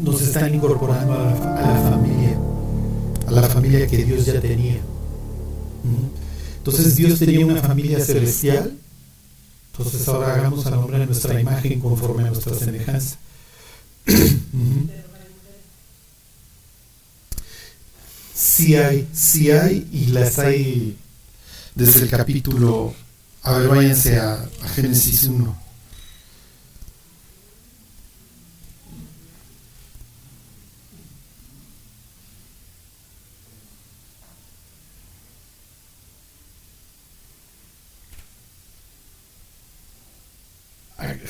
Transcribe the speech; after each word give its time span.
nos 0.00 0.22
están 0.22 0.54
incorporando 0.54 1.12
a 1.12 1.24
la, 1.60 1.90
familia, 1.90 2.38
a 3.26 3.30
la 3.32 3.42
familia 3.42 3.86
que 3.86 4.04
Dios 4.04 4.24
ya 4.24 4.40
tenía. 4.40 4.80
Entonces 6.58 6.96
Dios 6.96 7.18
tenía 7.18 7.44
una 7.44 7.60
familia 7.60 7.98
celestial, 7.98 8.76
entonces 9.72 10.06
ahora 10.06 10.34
hagamos 10.34 10.64
al 10.66 10.74
hombre 10.74 11.02
a 11.02 11.06
nuestra 11.06 11.40
imagen 11.40 11.80
conforme 11.80 12.24
a 12.24 12.26
nuestra 12.28 12.54
semejanza. 12.54 13.16
Sí 18.34 18.74
hay, 18.74 19.08
sí 19.12 19.50
hay, 19.52 19.88
y 19.92 20.06
las 20.06 20.38
hay 20.38 20.96
desde 21.76 22.02
el 22.02 22.10
capítulo, 22.10 22.92
a 23.42 23.58
ver, 23.58 23.68
váyanse 23.68 24.18
a, 24.18 24.34
a 24.34 24.68
Génesis 24.74 25.24
1. 25.24 25.61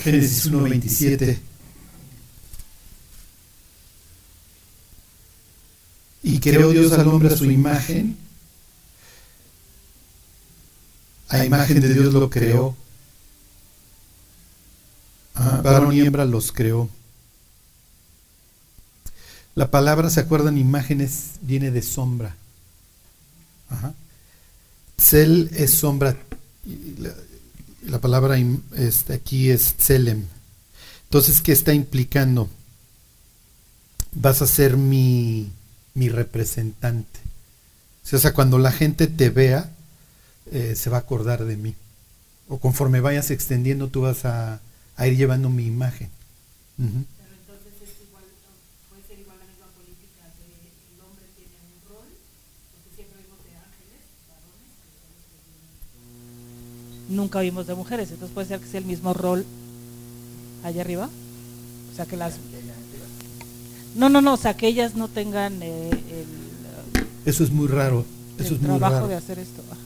Génesis 0.03 0.51
1.27. 0.51 1.39
Y 6.25 6.41
creó 6.41 6.71
Dios 6.71 6.93
al 6.93 7.09
hombre 7.09 7.33
a 7.33 7.37
su 7.37 7.51
imagen. 7.51 8.17
A 11.29 11.45
imagen 11.45 11.81
de 11.81 11.95
Dios 11.95 12.13
lo 12.13 12.29
creó. 12.29 12.77
Ah, 15.35 15.61
varón 15.63 15.93
y 15.95 16.01
hembra 16.01 16.25
los 16.25 16.53
creó. 16.53 16.91
La 19.55 19.71
palabra, 19.71 20.11
¿se 20.11 20.21
acuerdan? 20.21 20.59
Imágenes 20.59 21.33
viene 21.43 21.71
de 21.71 21.83
sombra. 21.83 22.37
Ajá. 23.69 23.95
Es 25.13 25.75
sombra 25.75 26.17
la 27.87 28.01
palabra 28.01 28.37
este, 28.77 29.15
aquí 29.15 29.51
es 29.51 29.75
Tselem. 29.75 30.25
Entonces, 31.05 31.41
¿qué 31.41 31.53
está 31.53 31.75
implicando? 31.75 32.49
Vas 34.13 34.43
a 34.43 34.47
ser 34.47 34.77
mi, 34.77 35.51
mi 35.95 36.09
representante. 36.09 37.21
O 38.13 38.19
sea, 38.19 38.35
cuando 38.35 38.59
la 38.59 38.73
gente 38.73 39.07
te 39.07 39.31
vea, 39.31 39.71
eh, 40.51 40.75
se 40.77 40.91
va 40.91 40.99
a 40.99 41.01
acordar 41.01 41.45
de 41.45 41.57
mí. 41.57 41.75
O 42.49 42.59
conforme 42.59 43.01
vayas 43.01 43.31
extendiendo, 43.31 43.89
tú 43.89 44.03
vas 44.03 44.25
a, 44.25 44.61
ir 44.99 45.17
llevando 45.17 45.49
mi 45.49 45.67
imagen. 45.67 46.11
Nunca 57.13 57.41
vimos 57.41 57.67
de 57.67 57.75
mujeres, 57.75 58.11
entonces 58.11 58.35
puede 58.35 58.49
ser 58.49 58.61
que 58.61 58.67
sea 58.67 58.81
el 58.81 58.87
mismo 58.87 59.15
rol 59.15 59.45
allá 60.65 60.81
arriba. 60.81 61.09
O 61.93 61.97
sea, 61.97 62.07
que 62.07 62.17
las... 62.17 62.35
No, 63.95 64.09
no, 64.09 64.21
no, 64.21 64.35
o 64.35 64.37
sea, 64.37 64.57
que 64.57 64.67
ellas 64.67 64.95
no 64.95 65.09
tengan 65.09 65.63
eh, 65.63 65.91
el... 65.91 67.05
Eso 67.27 67.45
es 67.45 67.51
muy 67.51 67.69
raro. 67.69 68.05
Eso 68.39 68.55
es 68.55 68.61
muy 68.63 68.79
trabajo 68.79 69.07
de 69.07 69.15
hacer 69.15 69.39
esto. 69.39 69.63
Ajá. 69.71 69.81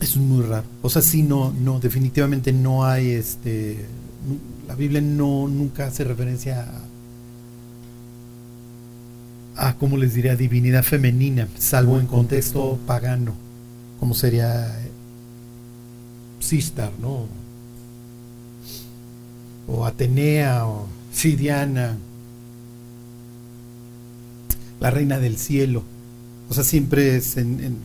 Eso 0.00 0.20
es 0.20 0.24
muy 0.24 0.44
raro. 0.44 0.64
O 0.82 0.90
sea, 0.90 1.02
sí, 1.02 1.22
no, 1.22 1.52
no, 1.52 1.80
definitivamente 1.80 2.52
no 2.52 2.84
hay 2.84 3.10
este... 3.10 3.84
La 4.68 4.74
Biblia 4.74 5.00
no 5.00 5.48
nunca 5.48 5.86
hace 5.86 6.04
referencia 6.04 6.66
a, 9.56 9.68
a 9.68 9.76
¿cómo 9.76 9.96
les 9.96 10.14
diría? 10.14 10.36
Divinidad 10.36 10.82
femenina, 10.82 11.48
salvo 11.58 11.98
en 12.00 12.06
contexto 12.06 12.78
pagano, 12.86 13.34
como 14.00 14.14
sería 14.14 14.83
Sistar, 16.44 16.92
¿no? 17.00 17.26
O 19.66 19.86
Atenea, 19.86 20.66
o 20.66 20.86
Sidiana, 21.10 21.96
la 24.78 24.90
reina 24.90 25.18
del 25.18 25.38
cielo. 25.38 25.82
O 26.50 26.54
sea, 26.54 26.64
siempre 26.64 27.16
es 27.16 27.38
en, 27.38 27.78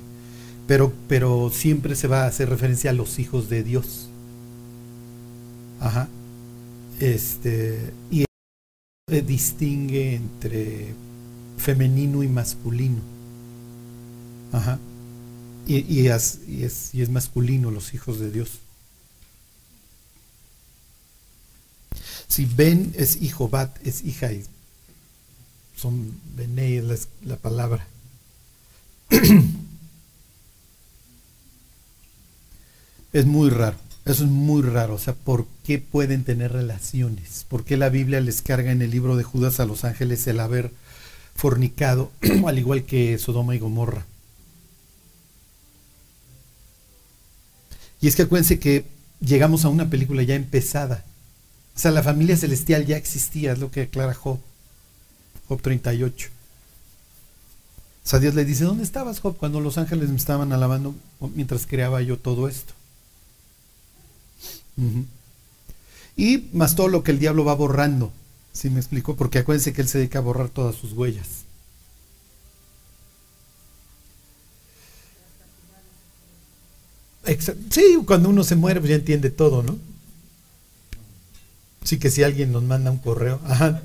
pero, 0.68 0.92
pero 1.08 1.50
siempre 1.53 1.96
se 1.96 2.09
va 2.09 2.24
a 2.24 2.28
hacer 2.28 2.50
referencia 2.50 2.90
a 2.90 2.94
los 2.94 3.18
hijos 3.18 3.50
de 3.50 3.64
Dios. 3.64 4.09
Ajá. 5.80 6.09
Este, 7.00 7.94
y 8.12 8.25
distingue 9.25 10.16
entre 10.16 10.94
femenino 11.58 12.24
y 12.24 12.28
masculino. 12.28 13.00
Ajá 14.52 14.80
y, 15.69 16.07
es, 16.07 16.40
y, 16.47 16.63
es, 16.63 17.09
masculino 17.09 17.69
los 17.69 17.94
hijos 17.94 18.19
de 18.19 18.31
Dios. 18.31 18.59
Si 22.28 22.46
Ben 22.46 22.91
es 22.97 23.22
hijo, 23.22 23.50
Bat 23.50 23.78
es 23.85 24.03
hija, 24.03 24.31
y 24.31 24.44
son 25.75 26.19
Bene 26.35 26.78
es 26.78 27.07
la, 27.24 27.38
palabra. 27.38 27.88
es 33.13 33.25
muy 33.28 33.50
raro, 33.51 33.78
eso 34.06 34.24
es 34.24 34.30
muy 34.30 34.63
raro. 34.63 34.96
O 34.96 35.00
sea, 35.00 35.13
¿por 35.13 35.46
qué 35.63 35.78
pueden 35.78 36.24
tener 36.24 36.51
relaciones? 36.51 37.46
¿Por 37.47 37.63
qué 37.63 37.78
la 37.78 37.90
Biblia 37.90 38.22
les 38.22 38.41
carga 38.41 38.72
en 38.72 38.81
el 38.81 38.90
libro 38.90 39.16
de 39.18 39.24
Judas 39.24 39.59
a 39.59 39.66
los 39.66 39.84
ángeles 39.84 40.25
el 40.25 40.40
haber 40.40 40.72
fornicado, 41.36 42.12
al 42.47 42.57
igual 42.57 42.86
que 42.86 43.19
Sodoma 43.19 43.56
y 43.56 43.59
Gomorra? 43.59 44.07
Y 48.02 48.08
es 48.08 48.16
que 48.16 48.24
acuérdense 48.24 48.60
que 48.60 48.86
llegamos 49.20 49.66
a 49.66 49.70
una 49.70 49.90
película 49.90 50.24
ya 50.24 50.36
empezada. 50.36 51.06
O 51.76 51.80
sea, 51.80 51.92
la 51.92 52.04
familia 52.04 52.38
celestial 52.38 52.86
ya 52.86 52.98
existía, 52.98 53.54
es 53.54 53.60
lo 53.60 53.72
que 53.72 53.82
declara 53.82 54.14
Job. 54.14 54.40
Job 55.48 55.62
38. 55.62 56.30
O 58.04 58.08
sea, 58.10 58.20
Dios 58.20 58.36
le 58.36 58.46
dice, 58.46 58.64
¿dónde 58.64 58.84
estabas, 58.84 59.20
Job, 59.20 59.38
cuando 59.38 59.60
los 59.60 59.78
ángeles 59.78 60.10
me 60.10 60.16
estaban 60.16 60.52
alabando 60.52 60.96
mientras 61.36 61.68
creaba 61.68 62.02
yo 62.02 62.18
todo 62.18 62.48
esto? 62.48 62.74
Y 66.16 66.50
más 66.54 66.76
todo 66.76 66.88
lo 66.88 67.04
que 67.04 67.12
el 67.12 67.20
diablo 67.20 67.46
va 67.46 67.54
borrando. 67.54 68.12
¿Sí 68.52 68.70
me 68.70 68.80
explico? 68.80 69.16
Porque 69.16 69.40
acuérdense 69.40 69.74
que 69.74 69.81
él 69.81 69.88
se 69.88 70.00
dedica 70.00 70.20
a 70.20 70.24
borrar 70.24 70.50
todas 70.50 70.76
sus 70.76 70.94
huellas. 70.94 71.46
Sí, 77.69 78.00
cuando 78.06 78.29
uno 78.29 78.44
se 78.44 78.56
muere, 78.56 78.79
pues 78.79 78.90
ya 78.90 78.95
entiende 78.95 79.29
todo, 79.29 79.62
¿no? 79.62 79.78
Sí 81.84 82.00
que 82.00 82.09
si 82.09 82.23
alguien 82.23 82.51
nos 82.51 82.63
manda 82.63 82.91
un 82.91 82.97
correo, 82.97 83.40
ajá. 83.45 83.81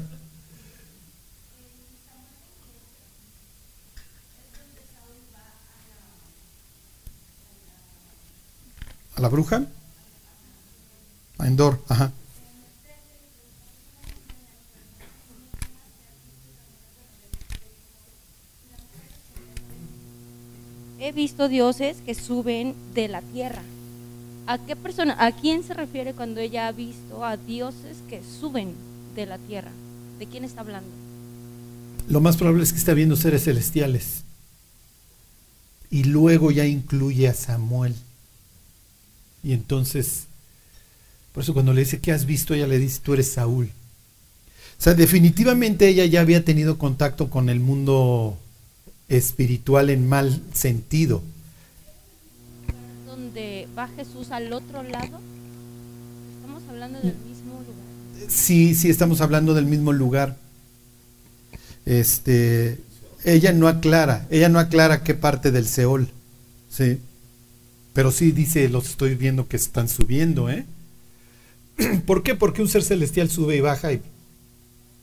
¿A 9.17 9.21
la 9.21 9.29
bruja? 9.29 9.67
A 11.39 11.47
Endor, 11.47 11.81
ajá. 11.89 12.13
He 21.05 21.13
visto 21.13 21.51
dioses 21.51 21.99
que 22.07 22.15
suben 22.15 22.75
de 22.95 23.09
la 23.09 23.21
tierra. 23.21 23.63
¿A 24.47 24.57
qué 24.57 24.75
persona, 24.75 25.15
a 25.19 25.33
quién 25.33 25.63
se 25.63 25.75
refiere 25.75 26.15
cuando 26.15 26.41
ella 26.41 26.67
ha 26.67 26.73
visto 26.73 27.25
a 27.25 27.37
dioses 27.37 27.99
que 28.09 28.23
suben 28.41 28.73
de 29.15 29.27
la 29.27 29.37
tierra? 29.37 29.71
¿De 30.19 30.27
quién 30.27 30.45
está 30.45 30.63
hablando? 30.63 30.89
Lo 32.09 32.23
más 32.23 32.39
probable 32.39 32.63
es 32.63 32.73
que 32.73 32.79
está 32.79 32.95
viendo 32.95 33.17
seres 33.17 33.45
celestiales. 33.45 34.23
Y 35.91 36.05
luego 36.05 36.51
ya 36.51 36.65
incluye 36.65 37.29
a 37.29 37.35
Samuel. 37.35 37.95
Y 39.43 39.53
entonces, 39.53 40.25
por 41.35 41.43
eso 41.43 41.53
cuando 41.53 41.75
le 41.75 41.81
dice, 41.83 42.01
¿qué 42.01 42.13
has 42.13 42.25
visto? 42.25 42.55
Ella 42.55 42.67
le 42.67 42.79
dice, 42.79 43.01
tú 43.03 43.13
eres 43.13 43.31
Saúl. 43.31 43.71
O 44.79 44.83
sea, 44.83 44.95
definitivamente 44.95 45.87
ella 45.87 46.07
ya 46.07 46.23
había 46.23 46.47
tenido 46.47 46.79
contacto 46.79 47.29
con 47.29 47.51
el 47.51 47.61
mundo 47.61 48.39
espiritual 49.09 49.91
en 49.91 50.09
mal 50.09 50.41
sentido. 50.53 51.23
Donde 53.07 53.69
va 53.77 53.89
Jesús 53.89 54.31
al 54.31 54.53
otro 54.53 54.83
lado, 54.83 55.21
estamos 56.37 56.63
hablando 56.69 57.01
del 57.01 57.15
mismo 57.17 57.61
lugar. 57.61 58.29
Sí, 58.29 58.75
sí, 58.75 58.91
estamos 58.91 59.21
hablando 59.21 59.55
del 59.55 59.67
mismo 59.67 59.93
lugar. 59.93 60.37
Este, 61.85 62.79
ella 63.25 63.53
no 63.53 63.69
aclara, 63.69 64.27
ella 64.31 64.49
no 64.49 64.59
aclara 64.59 65.03
qué 65.03 65.15
parte 65.15 65.51
del 65.51 65.67
Seol, 65.67 66.09
sí, 66.71 66.99
pero 67.93 68.11
sí 68.11 68.33
dice, 68.33 68.69
los 68.69 68.87
estoy 68.89 69.15
viendo 69.15 69.49
que 69.49 69.57
están 69.57 69.89
subiendo, 69.89 70.51
¿eh? 70.51 70.65
¿Por 72.07 72.23
qué? 72.23 72.35
Porque 72.35 72.63
un 72.63 72.69
ser 72.69 72.83
celestial 72.83 73.31
sube 73.31 73.57
y 73.57 73.61
baja 73.61 73.93
y 73.93 74.03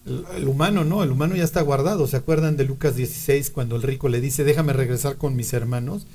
El, 0.06 0.48
humano 0.48 0.84
no, 0.84 1.04
el 1.04 1.12
humano 1.12 1.36
ya 1.36 1.44
está 1.44 1.62
guardado. 1.62 2.08
¿Se 2.08 2.18
acuerdan 2.18 2.58
de 2.58 2.66
Lucas 2.66 2.96
16 2.96 3.52
cuando 3.52 3.76
el 3.76 3.84
rico 3.84 4.10
le 4.10 4.22
dice, 4.22 4.44
déjame 4.44 4.74
regresar 4.74 5.18
con 5.18 5.36
mis 5.36 5.54
hermanos? 5.54 6.08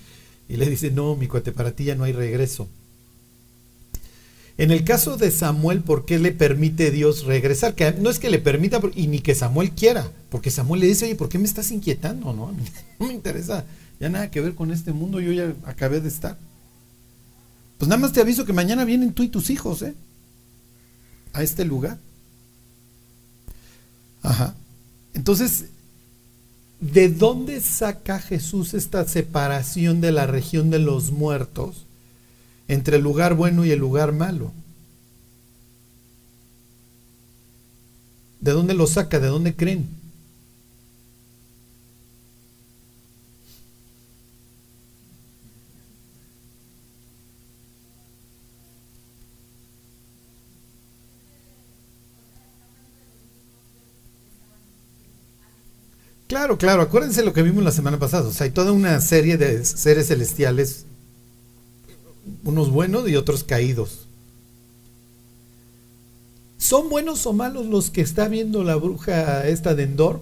Y 0.49 0.57
le 0.57 0.69
dice, 0.69 0.91
no, 0.91 1.17
mi 1.17 1.29
cuate, 1.29 1.53
para 1.53 1.73
ti 1.73 1.85
ya 1.85 1.95
no 1.95 2.05
hay 2.05 2.13
regreso. 2.13 2.69
En 4.59 4.71
el 4.71 4.85
caso 4.85 5.17
de 5.17 5.31
Samuel, 5.31 5.83
¿por 5.83 6.07
qué 6.07 6.19
le 6.19 6.33
permite 6.33 6.91
Dios 6.91 7.25
regresar? 7.25 7.75
Que 7.75 7.93
no 7.93 8.09
es 8.09 8.19
que 8.19 8.31
le 8.31 8.39
permita 8.39 8.81
y 8.95 9.07
ni 9.07 9.19
que 9.19 9.35
Samuel 9.35 9.73
quiera, 9.73 10.11
porque 10.31 10.51
Samuel 10.51 10.81
le 10.81 10.87
dice, 10.87 11.05
oye, 11.05 11.15
¿por 11.15 11.29
qué 11.29 11.39
me 11.39 11.45
estás 11.45 11.71
inquietando? 11.71 12.33
No, 12.33 12.53
no 12.99 13.07
me 13.07 13.13
interesa 13.13 13.67
ya 14.01 14.09
nada 14.09 14.31
que 14.31 14.41
ver 14.41 14.55
con 14.55 14.71
este 14.71 14.93
mundo, 14.93 15.21
yo 15.21 15.33
ya 15.33 15.55
acabé 15.65 16.01
de 16.01 16.09
estar. 16.09 16.39
Pues 17.79 17.89
nada 17.89 18.01
más 18.01 18.13
te 18.13 18.21
aviso 18.21 18.45
que 18.45 18.53
mañana 18.53 18.85
vienen 18.85 19.13
tú 19.13 19.23
y 19.23 19.29
tus 19.29 19.51
hijos, 19.51 19.83
¿eh? 19.83 19.95
A 21.33 21.43
este 21.43 21.65
lugar. 21.65 21.99
Ajá. 24.27 24.55
Entonces, 25.15 25.67
¿de 26.81 27.09
dónde 27.09 27.61
saca 27.61 28.19
Jesús 28.19 28.75
esta 28.75 29.07
separación 29.07 30.01
de 30.01 30.11
la 30.11 30.27
región 30.27 30.69
de 30.71 30.81
los 30.81 31.13
muertos 31.13 31.87
entre 32.67 32.97
el 32.97 33.05
lugar 33.05 33.35
bueno 33.35 33.65
y 33.65 33.71
el 33.71 33.79
lugar 33.79 34.13
malo? 34.13 34.51
¿De 38.41 38.51
dónde 38.51 38.75
lo 38.75 38.89
saca? 38.89 39.21
¿De 39.21 39.29
dónde 39.29 39.55
creen? 39.55 39.89
Claro, 56.29 56.59
claro, 56.59 56.83
acuérdense 56.83 57.25
lo 57.25 57.33
que 57.33 57.43
vimos 57.43 57.63
la 57.63 57.71
semana 57.71 57.99
pasada. 57.99 58.29
O 58.29 58.33
sea, 58.33 58.45
hay 58.45 58.51
toda 58.51 58.73
una 58.73 59.01
serie 59.01 59.37
de 59.37 59.65
seres 59.65 60.09
celestiales, 60.09 60.85
unos 62.45 62.71
buenos 62.71 63.09
y 63.09 63.17
otros 63.17 63.45
caídos. 63.45 64.07
¿Son 66.59 66.89
buenos 66.89 67.27
o 67.27 67.33
malos 67.33 67.67
los 67.67 67.91
que 67.91 68.01
está 68.01 68.29
viendo 68.29 68.65
la 68.65 68.77
bruja 68.77 69.47
esta 69.47 69.75
de 69.75 69.85
Endor? 69.85 70.21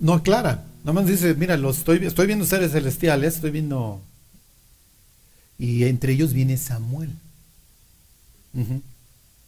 No 0.00 0.14
aclara. 0.14 0.64
Nada 0.80 0.92
más 0.94 1.06
dice, 1.06 1.34
mira, 1.34 1.56
los 1.56 1.78
estoy, 1.78 2.04
estoy 2.04 2.26
viendo 2.26 2.44
seres 2.44 2.72
celestiales, 2.72 3.36
estoy 3.36 3.50
viendo... 3.50 4.00
Y 5.58 5.84
entre 5.84 6.12
ellos 6.12 6.32
viene 6.32 6.56
Samuel. 6.56 7.10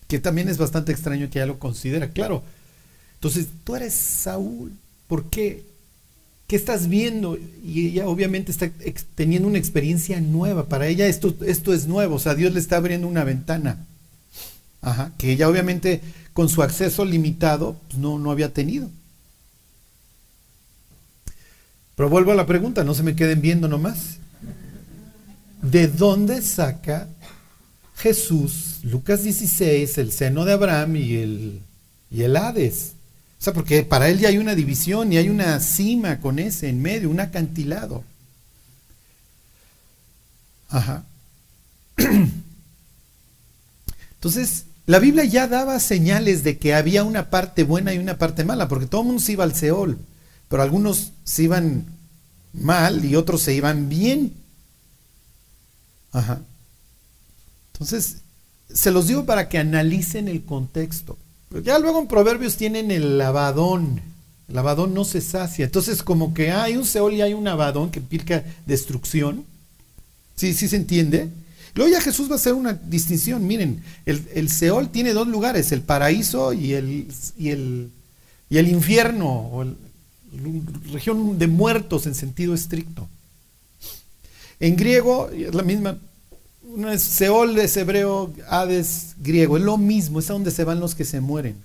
Que 0.07 0.19
también 0.19 0.49
es 0.49 0.59
bastante 0.59 0.93
extraño 0.93 1.31
que 1.31 1.39
ella 1.39 1.47
lo 1.47 1.59
considera. 1.59 2.11
Claro. 2.11 2.43
Entonces, 3.15 3.47
tú 3.65 3.75
eres 3.75 3.95
Saúl. 3.95 4.73
¿Por 5.11 5.25
qué? 5.25 5.65
¿Qué 6.47 6.55
estás 6.55 6.89
viendo? 6.89 7.37
Y 7.65 7.89
ella 7.89 8.07
obviamente 8.07 8.53
está 8.53 8.71
teniendo 9.17 9.49
una 9.49 9.59
experiencia 9.59 10.21
nueva. 10.21 10.69
Para 10.69 10.87
ella 10.87 11.09
esto, 11.09 11.35
esto 11.45 11.75
es 11.75 11.89
nuevo. 11.89 12.15
O 12.15 12.19
sea, 12.21 12.37
Dios 12.37 12.55
le 12.55 12.61
está 12.61 12.77
abriendo 12.77 13.09
una 13.09 13.25
ventana. 13.25 13.85
Ajá, 14.81 15.11
que 15.19 15.33
ella 15.33 15.49
obviamente 15.49 16.01
con 16.33 16.49
su 16.49 16.63
acceso 16.63 17.05
limitado 17.05 17.77
pues, 17.89 17.99
no, 17.99 18.21
no 18.21 18.31
había 18.31 18.55
tenido. 18.55 18.89
Pero 21.97 22.09
vuelvo 22.09 22.31
a 22.31 22.37
la 22.37 22.47
pregunta, 22.47 22.85
no 22.85 22.95
se 22.95 23.03
me 23.03 23.17
queden 23.17 23.41
viendo 23.41 23.67
nomás. 23.67 24.19
¿De 25.61 25.89
dónde 25.89 26.41
saca 26.41 27.09
Jesús, 27.97 28.79
Lucas 28.85 29.25
16, 29.25 29.99
el 29.99 30.13
seno 30.13 30.45
de 30.45 30.53
Abraham 30.53 30.95
y 30.95 31.17
el, 31.17 31.63
y 32.13 32.23
el 32.23 32.37
Hades? 32.37 32.93
O 33.41 33.43
sea, 33.43 33.55
porque 33.55 33.85
para 33.85 34.11
él 34.11 34.19
ya 34.19 34.29
hay 34.29 34.37
una 34.37 34.55
división 34.55 35.11
y 35.13 35.17
hay 35.17 35.31
una 35.31 35.59
cima 35.61 36.21
con 36.21 36.39
ese 36.39 36.69
en 36.69 36.83
medio, 36.83 37.09
un 37.09 37.21
acantilado. 37.21 38.05
Ajá. 40.69 41.05
Entonces, 44.15 44.67
la 44.85 44.99
Biblia 44.99 45.25
ya 45.25 45.49
daba 45.49 45.81
señales 45.81 46.45
de 46.45 46.59
que 46.59 46.75
había 46.75 47.03
una 47.03 47.31
parte 47.31 47.65
buena 47.65 47.95
y 47.95 47.99
una 47.99 48.19
parte 48.19 48.45
mala, 48.45 48.69
porque 48.69 48.85
todo 48.85 49.01
el 49.01 49.07
mundo 49.07 49.23
se 49.23 49.33
iba 49.33 49.45
al 49.45 49.55
Seol, 49.55 49.99
pero 50.51 50.63
algunos 50.63 51.13
se 51.25 51.45
iban 51.45 51.87
mal 52.53 53.03
y 53.07 53.17
otros 53.17 53.41
se 53.41 53.55
iban 53.55 53.89
bien. 53.89 54.35
Ajá. 56.13 56.43
Entonces, 57.73 58.19
se 58.71 58.91
los 58.91 59.09
digo 59.09 59.25
para 59.25 59.49
que 59.49 59.57
analicen 59.57 60.29
el 60.29 60.45
contexto. 60.45 61.17
Ya 61.65 61.79
luego 61.79 62.01
en 62.01 62.07
Proverbios 62.07 62.57
tienen 62.57 62.91
el 62.91 63.19
lavadón. 63.19 64.01
El 64.49 64.55
lavadón 64.55 64.95
no 64.95 65.05
se 65.05 65.21
sacia. 65.21 65.65
Entonces, 65.65 66.03
como 66.03 66.33
que 66.33 66.53
hay 66.53 66.77
un 66.77 66.85
Seol 66.85 67.15
y 67.15 67.23
hay 67.23 67.35
un 67.35 67.45
lavadón 67.45 67.91
que 67.91 67.99
implica 67.99 68.45
destrucción. 68.67 69.45
Sí, 70.37 70.55
sí 70.55 70.69
se 70.69 70.77
entiende. 70.77 71.29
Luego 71.75 71.93
ya 71.93 72.01
Jesús 72.01 72.29
va 72.29 72.35
a 72.35 72.37
hacer 72.37 72.55
una 72.55 72.75
distinción. 72.75 73.47
Miren, 73.47 73.83
el, 74.07 74.27
el 74.35 74.49
Seol 74.49 74.91
tiene 74.91 75.13
dos 75.13 75.29
lugares, 75.29 75.73
el 75.73 75.83
paraíso 75.83 76.53
y 76.53 76.75
el, 76.75 77.09
y 77.37 77.51
el, 77.51 77.91
y 78.49 78.59
el 78.59 78.69
infierno, 78.69 79.29
o 79.29 79.63
el, 79.63 79.77
región 80.93 81.39
de 81.39 81.47
muertos 81.49 82.07
en 82.07 82.15
sentido 82.15 82.55
estricto. 82.55 83.09
En 84.61 84.77
griego 84.77 85.31
es 85.31 85.55
la 85.55 85.63
misma 85.63 85.99
Seol 86.99 87.59
es 87.59 87.77
hebreo, 87.77 88.33
Hades 88.49 89.15
griego, 89.19 89.57
es 89.57 89.63
lo 89.63 89.77
mismo, 89.79 90.19
es 90.19 90.31
a 90.31 90.35
donde 90.35 90.51
se 90.51 90.65
van 90.65 90.81
los 90.81 90.95
que 90.95 91.05
se 91.05 91.21
mueren. 91.21 91.57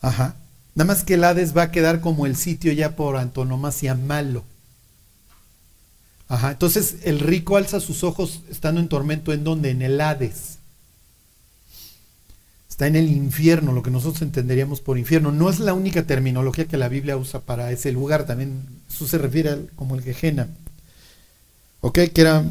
Ajá. 0.00 0.36
Nada 0.74 0.86
más 0.86 1.04
que 1.04 1.14
el 1.14 1.24
Hades 1.24 1.56
va 1.56 1.62
a 1.62 1.70
quedar 1.70 2.00
como 2.00 2.26
el 2.26 2.36
sitio 2.36 2.72
ya 2.72 2.96
por 2.96 3.16
antonomasia 3.16 3.94
malo. 3.94 4.44
Ajá. 6.28 6.52
Entonces 6.52 6.96
el 7.04 7.20
rico 7.20 7.56
alza 7.56 7.80
sus 7.80 8.04
ojos 8.04 8.42
estando 8.50 8.80
en 8.80 8.88
tormento 8.88 9.32
en 9.32 9.44
donde? 9.44 9.70
En 9.70 9.82
el 9.82 10.00
Hades. 10.00 10.58
Está 12.68 12.86
en 12.86 12.94
el 12.94 13.10
infierno, 13.10 13.72
lo 13.72 13.82
que 13.82 13.90
nosotros 13.90 14.22
entenderíamos 14.22 14.80
por 14.80 14.98
infierno. 14.98 15.32
No 15.32 15.50
es 15.50 15.58
la 15.58 15.74
única 15.74 16.04
terminología 16.04 16.66
que 16.66 16.76
la 16.76 16.88
Biblia 16.88 17.16
usa 17.16 17.40
para 17.40 17.72
ese 17.72 17.90
lugar, 17.90 18.24
también 18.24 18.62
eso 18.88 19.08
se 19.08 19.18
refiere 19.18 19.66
como 19.74 19.96
el 19.96 20.02
Gehenna. 20.02 20.48
¿Ok? 21.80 21.98
Que 22.14 22.20
era 22.20 22.44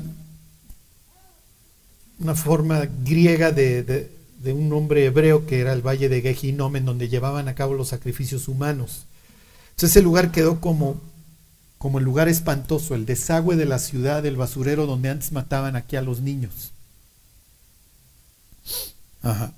una 2.19 2.35
forma 2.35 2.87
griega 3.03 3.51
de, 3.51 4.09
un 4.45 4.69
nombre 4.69 5.05
hebreo 5.05 5.45
que 5.45 5.59
era 5.59 5.73
el 5.73 5.85
valle 5.85 6.09
de 6.09 6.21
Gehinom, 6.21 6.75
en 6.75 6.85
donde 6.85 7.09
llevaban 7.09 7.47
a 7.47 7.55
cabo 7.55 7.73
los 7.73 7.89
sacrificios 7.89 8.47
humanos. 8.47 9.05
Entonces 9.71 9.91
ese 9.91 10.01
lugar 10.01 10.31
quedó 10.31 10.59
como, 10.59 10.99
como 11.77 11.99
el 11.99 12.05
lugar 12.05 12.27
espantoso, 12.27 12.95
el 12.95 13.05
desagüe 13.05 13.55
de 13.55 13.65
la 13.65 13.79
ciudad, 13.79 14.25
el 14.25 14.37
basurero 14.37 14.85
donde 14.85 15.09
antes 15.09 15.31
mataban 15.31 15.75
aquí 15.75 15.95
a 15.95 16.01
los 16.01 16.21
niños. 16.21 16.71
Ajá. 19.21 19.53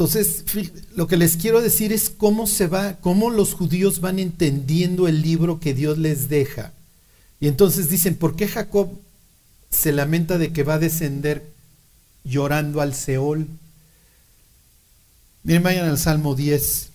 Entonces, 0.00 0.44
lo 0.96 1.06
que 1.06 1.18
les 1.18 1.36
quiero 1.36 1.60
decir 1.60 1.92
es 1.92 2.08
cómo 2.08 2.46
se 2.46 2.66
va, 2.66 2.94
cómo 3.02 3.28
los 3.28 3.52
judíos 3.52 4.00
van 4.00 4.18
entendiendo 4.18 5.08
el 5.08 5.20
libro 5.20 5.60
que 5.60 5.74
Dios 5.74 5.98
les 5.98 6.30
deja. 6.30 6.72
Y 7.40 7.48
entonces 7.48 7.88
dicen, 7.88 8.16
¿por 8.16 8.36
qué 8.36 8.46
Jacob 8.46 8.90
se 9.70 9.92
lamenta 9.92 10.36
de 10.36 10.52
que 10.52 10.62
va 10.62 10.74
a 10.74 10.78
descender 10.78 11.42
llorando 12.22 12.82
al 12.82 12.94
Seol? 12.94 13.46
Miren, 15.42 15.62
vayan 15.62 15.88
al 15.88 15.98
Salmo 15.98 16.34
10. 16.34 16.89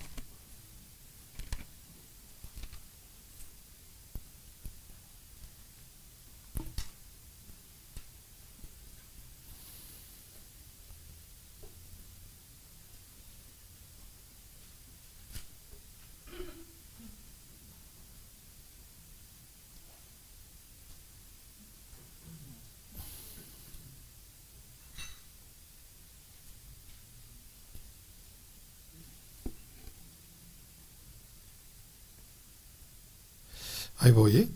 Ahí 34.06 34.12
voy, 34.12 34.38
¿eh? 34.38 34.48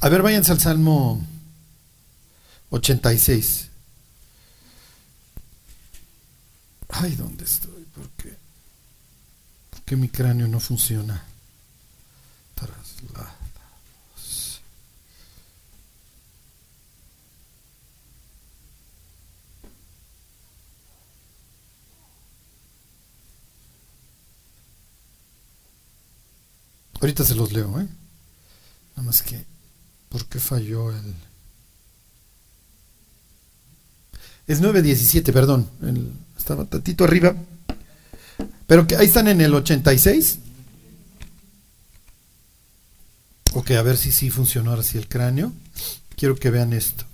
A 0.00 0.08
ver, 0.08 0.22
váyanse 0.22 0.50
al 0.50 0.60
Salmo 0.60 1.22
86. 2.70 3.68
Ay, 6.88 7.16
¿dónde 7.16 7.44
estoy? 7.44 7.84
¿Por 7.94 8.08
qué? 8.12 8.34
¿Por 9.68 9.82
qué 9.82 9.94
mi 9.94 10.08
cráneo 10.08 10.48
no 10.48 10.58
funciona? 10.58 11.22
Traslados. 12.54 13.41
Ahorita 27.02 27.24
se 27.24 27.34
los 27.34 27.52
leo, 27.52 27.80
¿eh? 27.80 27.88
Nada 28.96 29.06
más 29.06 29.22
que, 29.22 29.44
¿por 30.08 30.24
qué 30.26 30.38
falló 30.38 30.92
el...? 30.92 31.14
Es 34.46 34.62
9.17, 34.62 35.32
perdón. 35.32 35.68
estaba 36.38 36.64
tantito 36.64 37.02
arriba. 37.02 37.34
Pero 38.68 38.86
que 38.86 38.94
ahí 38.94 39.06
están 39.06 39.26
en 39.26 39.40
el 39.40 39.52
86. 39.52 40.38
Ok, 43.54 43.72
a 43.72 43.82
ver 43.82 43.96
si 43.96 44.12
sí 44.12 44.30
funcionó 44.30 44.70
ahora 44.70 44.84
sí 44.84 44.96
el 44.96 45.08
cráneo. 45.08 45.52
Quiero 46.16 46.36
que 46.36 46.50
vean 46.50 46.72
esto. 46.72 47.04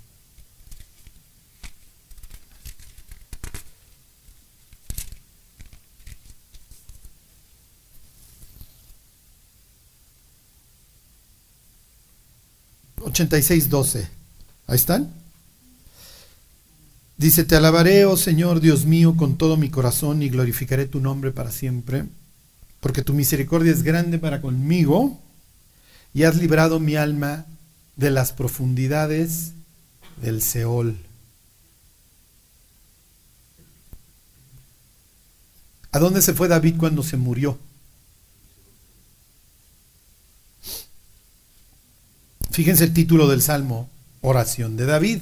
$86.12. 13.19 14.09
Ahí 14.67 14.77
están. 14.77 15.13
Dice, 17.17 17.45
te 17.45 17.57
alabaré, 17.57 18.05
oh 18.05 18.17
Señor 18.17 18.61
Dios 18.61 18.85
mío, 18.85 19.17
con 19.17 19.37
todo 19.37 19.57
mi 19.57 19.71
corazón 19.71 20.23
y 20.23 20.29
glorificaré 20.29 20.87
tu 20.87 21.01
nombre 21.01 21.33
para 21.33 21.51
siempre, 21.51 22.05
porque 22.81 23.03
tu 23.03 23.13
misericordia 23.13 23.73
es 23.73 23.83
grande 23.83 24.19
para 24.19 24.41
conmigo 24.41 25.21
y 26.15 26.23
has 26.23 26.37
librado 26.37 26.79
mi 26.79 26.95
alma 26.95 27.47
de 27.97 28.11
las 28.11 28.33
profundidades 28.33 29.53
del 30.23 30.43
Seol. 30.43 30.97
¿A 35.91 35.99
dónde 35.99 36.23
se 36.23 36.35
fue 36.35 36.49
David 36.49 36.77
cuando 36.79 37.03
se 37.03 37.17
murió? 37.17 37.59
Fíjense 42.59 42.83
el 42.83 42.93
título 42.93 43.29
del 43.29 43.41
Salmo, 43.41 43.89
oración 44.21 44.77
de 44.77 44.85
David. 44.85 45.21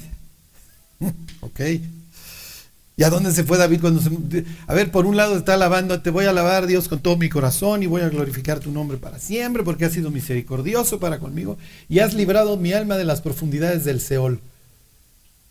ok. 1.41 1.59
¿Y 2.97 3.03
a 3.03 3.11
dónde 3.11 3.31
se 3.31 3.43
fue 3.43 3.59
David 3.59 3.79
cuando 3.79 4.01
se... 4.01 4.09
A 4.65 4.73
ver, 4.73 4.89
por 4.89 5.05
un 5.05 5.15
lado 5.15 5.37
está 5.37 5.53
alabando, 5.53 6.01
te 6.01 6.09
voy 6.09 6.25
a 6.25 6.31
alabar 6.31 6.65
Dios 6.65 6.87
con 6.87 6.99
todo 6.99 7.15
mi 7.15 7.29
corazón 7.29 7.83
y 7.83 7.85
voy 7.85 8.01
a 8.01 8.09
glorificar 8.09 8.59
tu 8.59 8.71
nombre 8.71 8.97
para 8.97 9.19
siempre 9.19 9.61
porque 9.61 9.85
has 9.85 9.93
sido 9.93 10.09
misericordioso 10.09 10.99
para 10.99 11.19
conmigo 11.19 11.59
y 11.87 11.99
has 11.99 12.15
librado 12.15 12.57
mi 12.57 12.73
alma 12.73 12.97
de 12.97 13.05
las 13.05 13.21
profundidades 13.21 13.85
del 13.85 14.01
Seol. 14.01 14.39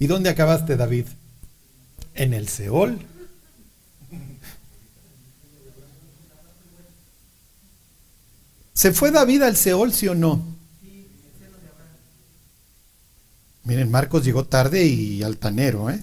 ¿Y 0.00 0.08
dónde 0.08 0.28
acabaste 0.28 0.76
David? 0.76 1.06
En 2.16 2.34
el 2.34 2.48
Seol. 2.48 2.98
¿Se 8.74 8.92
fue 8.92 9.12
David 9.12 9.42
al 9.42 9.56
Seol, 9.56 9.92
sí 9.92 10.08
o 10.08 10.16
no? 10.16 10.55
Miren, 13.66 13.90
Marcos 13.90 14.24
llegó 14.24 14.44
tarde 14.44 14.86
y 14.86 15.24
altanero, 15.24 15.90
¿eh? 15.90 16.00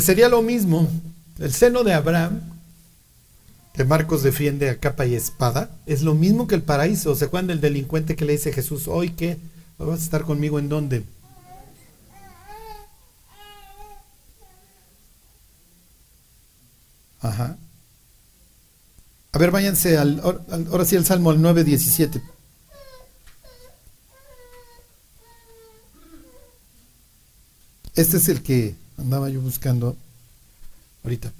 Sería 0.00 0.28
lo 0.28 0.42
mismo. 0.42 0.88
El 1.38 1.52
seno 1.52 1.84
de 1.84 1.94
Abraham, 1.94 2.40
que 3.72 3.84
Marcos 3.84 4.24
defiende 4.24 4.68
a 4.68 4.80
capa 4.80 5.06
y 5.06 5.14
espada, 5.14 5.70
es 5.86 6.02
lo 6.02 6.14
mismo 6.14 6.48
que 6.48 6.56
el 6.56 6.62
paraíso. 6.62 7.14
¿Se 7.14 7.26
acuerdan 7.26 7.46
del 7.46 7.60
delincuente 7.60 8.16
que 8.16 8.24
le 8.24 8.32
dice 8.32 8.50
a 8.50 8.54
Jesús, 8.54 8.88
hoy 8.88 9.10
qué? 9.10 9.38
¿Vas 9.78 10.00
a 10.00 10.02
estar 10.02 10.22
conmigo 10.22 10.58
en 10.58 10.68
dónde? 10.68 11.04
Ajá. 17.20 17.56
A 19.34 19.38
ver, 19.38 19.50
váyanse 19.50 19.98
al, 19.98 20.20
ahora 20.70 20.84
sí 20.84 20.94
el 20.94 21.04
Salmo 21.04 21.30
al 21.30 21.40
9.17. 21.40 22.22
Este 27.96 28.16
es 28.16 28.28
el 28.28 28.44
que 28.44 28.76
andaba 28.96 29.28
yo 29.30 29.40
buscando 29.40 29.96
ahorita. 31.02 31.32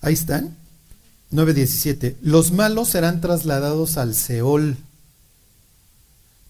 Ahí 0.00 0.14
están. 0.14 0.56
9.17. 1.30 2.16
Los 2.22 2.50
malos 2.50 2.88
serán 2.88 3.20
trasladados 3.20 3.98
al 3.98 4.16
Seol 4.16 4.76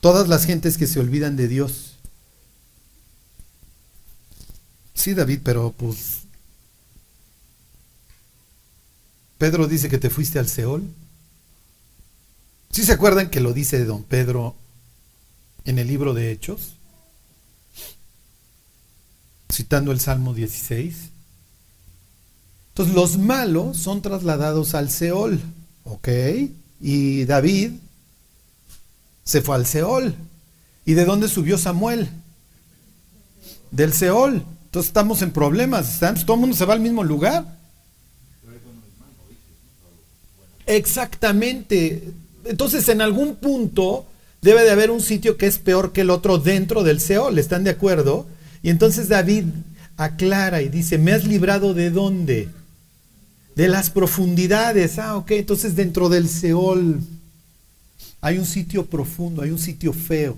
Todas 0.00 0.28
las 0.28 0.46
gentes 0.46 0.78
que 0.78 0.86
se 0.86 0.98
olvidan 0.98 1.36
de 1.36 1.46
Dios. 1.46 1.96
Sí, 4.94 5.14
David, 5.14 5.40
pero 5.44 5.72
pues... 5.76 6.20
Pedro 9.38 9.66
dice 9.66 9.88
que 9.88 9.98
te 9.98 10.10
fuiste 10.10 10.38
al 10.38 10.48
Seol. 10.48 10.82
¿Sí 12.70 12.84
se 12.84 12.92
acuerdan 12.92 13.30
que 13.30 13.40
lo 13.40 13.52
dice 13.52 13.84
don 13.84 14.04
Pedro 14.04 14.54
en 15.64 15.78
el 15.78 15.88
libro 15.88 16.12
de 16.12 16.30
Hechos? 16.30 16.74
Citando 19.50 19.92
el 19.92 20.00
Salmo 20.00 20.34
16. 20.34 20.94
Entonces 22.68 22.94
los 22.94 23.18
malos 23.18 23.78
son 23.78 24.02
trasladados 24.02 24.74
al 24.74 24.90
Seol. 24.90 25.40
¿Ok? 25.84 26.08
Y 26.80 27.24
David 27.24 27.72
se 29.30 29.42
fue 29.42 29.54
al 29.54 29.64
Seol. 29.64 30.12
¿Y 30.84 30.94
de 30.94 31.04
dónde 31.04 31.28
subió 31.28 31.56
Samuel? 31.56 32.08
Del 33.70 33.92
Seol. 33.92 34.42
Entonces 34.64 34.88
estamos 34.88 35.22
en 35.22 35.30
problemas. 35.30 36.00
Todo 36.00 36.34
el 36.34 36.40
mundo 36.40 36.56
se 36.56 36.64
va 36.64 36.74
al 36.74 36.80
mismo 36.80 37.04
lugar. 37.04 37.44
Exactamente. 40.66 42.12
Entonces 42.44 42.88
en 42.88 43.02
algún 43.02 43.36
punto 43.36 44.04
debe 44.42 44.64
de 44.64 44.72
haber 44.72 44.90
un 44.90 45.00
sitio 45.00 45.36
que 45.36 45.46
es 45.46 45.58
peor 45.58 45.92
que 45.92 46.00
el 46.00 46.10
otro 46.10 46.38
dentro 46.38 46.82
del 46.82 46.98
Seol. 47.00 47.38
¿Están 47.38 47.62
de 47.62 47.70
acuerdo? 47.70 48.26
Y 48.64 48.70
entonces 48.70 49.08
David 49.08 49.44
aclara 49.96 50.60
y 50.60 50.68
dice, 50.68 50.98
¿me 50.98 51.12
has 51.12 51.24
librado 51.24 51.72
de 51.72 51.90
dónde? 51.90 52.48
De 53.54 53.68
las 53.68 53.90
profundidades. 53.90 54.98
Ah, 54.98 55.16
ok. 55.16 55.30
Entonces 55.30 55.76
dentro 55.76 56.08
del 56.08 56.28
Seol 56.28 56.98
hay 58.20 58.38
un 58.38 58.46
sitio 58.46 58.86
profundo, 58.86 59.42
hay 59.42 59.50
un 59.50 59.58
sitio 59.58 59.92
feo. 59.92 60.36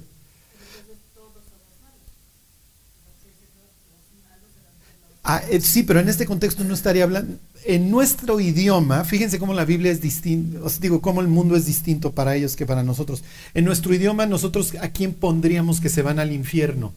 Ah, 5.24 5.40
eh, 5.50 5.60
sí, 5.60 5.84
pero 5.84 6.00
en 6.00 6.08
este 6.08 6.26
contexto 6.26 6.64
no 6.64 6.74
estaría 6.74 7.04
hablando. 7.04 7.36
En 7.64 7.92
nuestro 7.92 8.40
idioma, 8.40 9.04
fíjense 9.04 9.38
cómo 9.38 9.54
la 9.54 9.64
Biblia 9.64 9.92
es 9.92 10.00
distinta, 10.00 10.58
os 10.64 10.80
digo, 10.80 11.00
cómo 11.00 11.20
el 11.20 11.28
mundo 11.28 11.54
es 11.54 11.64
distinto 11.64 12.10
para 12.10 12.34
ellos 12.34 12.56
que 12.56 12.66
para 12.66 12.82
nosotros. 12.82 13.22
En 13.54 13.64
nuestro 13.64 13.94
idioma, 13.94 14.26
nosotros, 14.26 14.74
¿a 14.80 14.88
quién 14.88 15.14
pondríamos 15.14 15.80
que 15.80 15.88
se 15.88 16.02
van 16.02 16.18
al 16.18 16.32
infierno? 16.32 16.92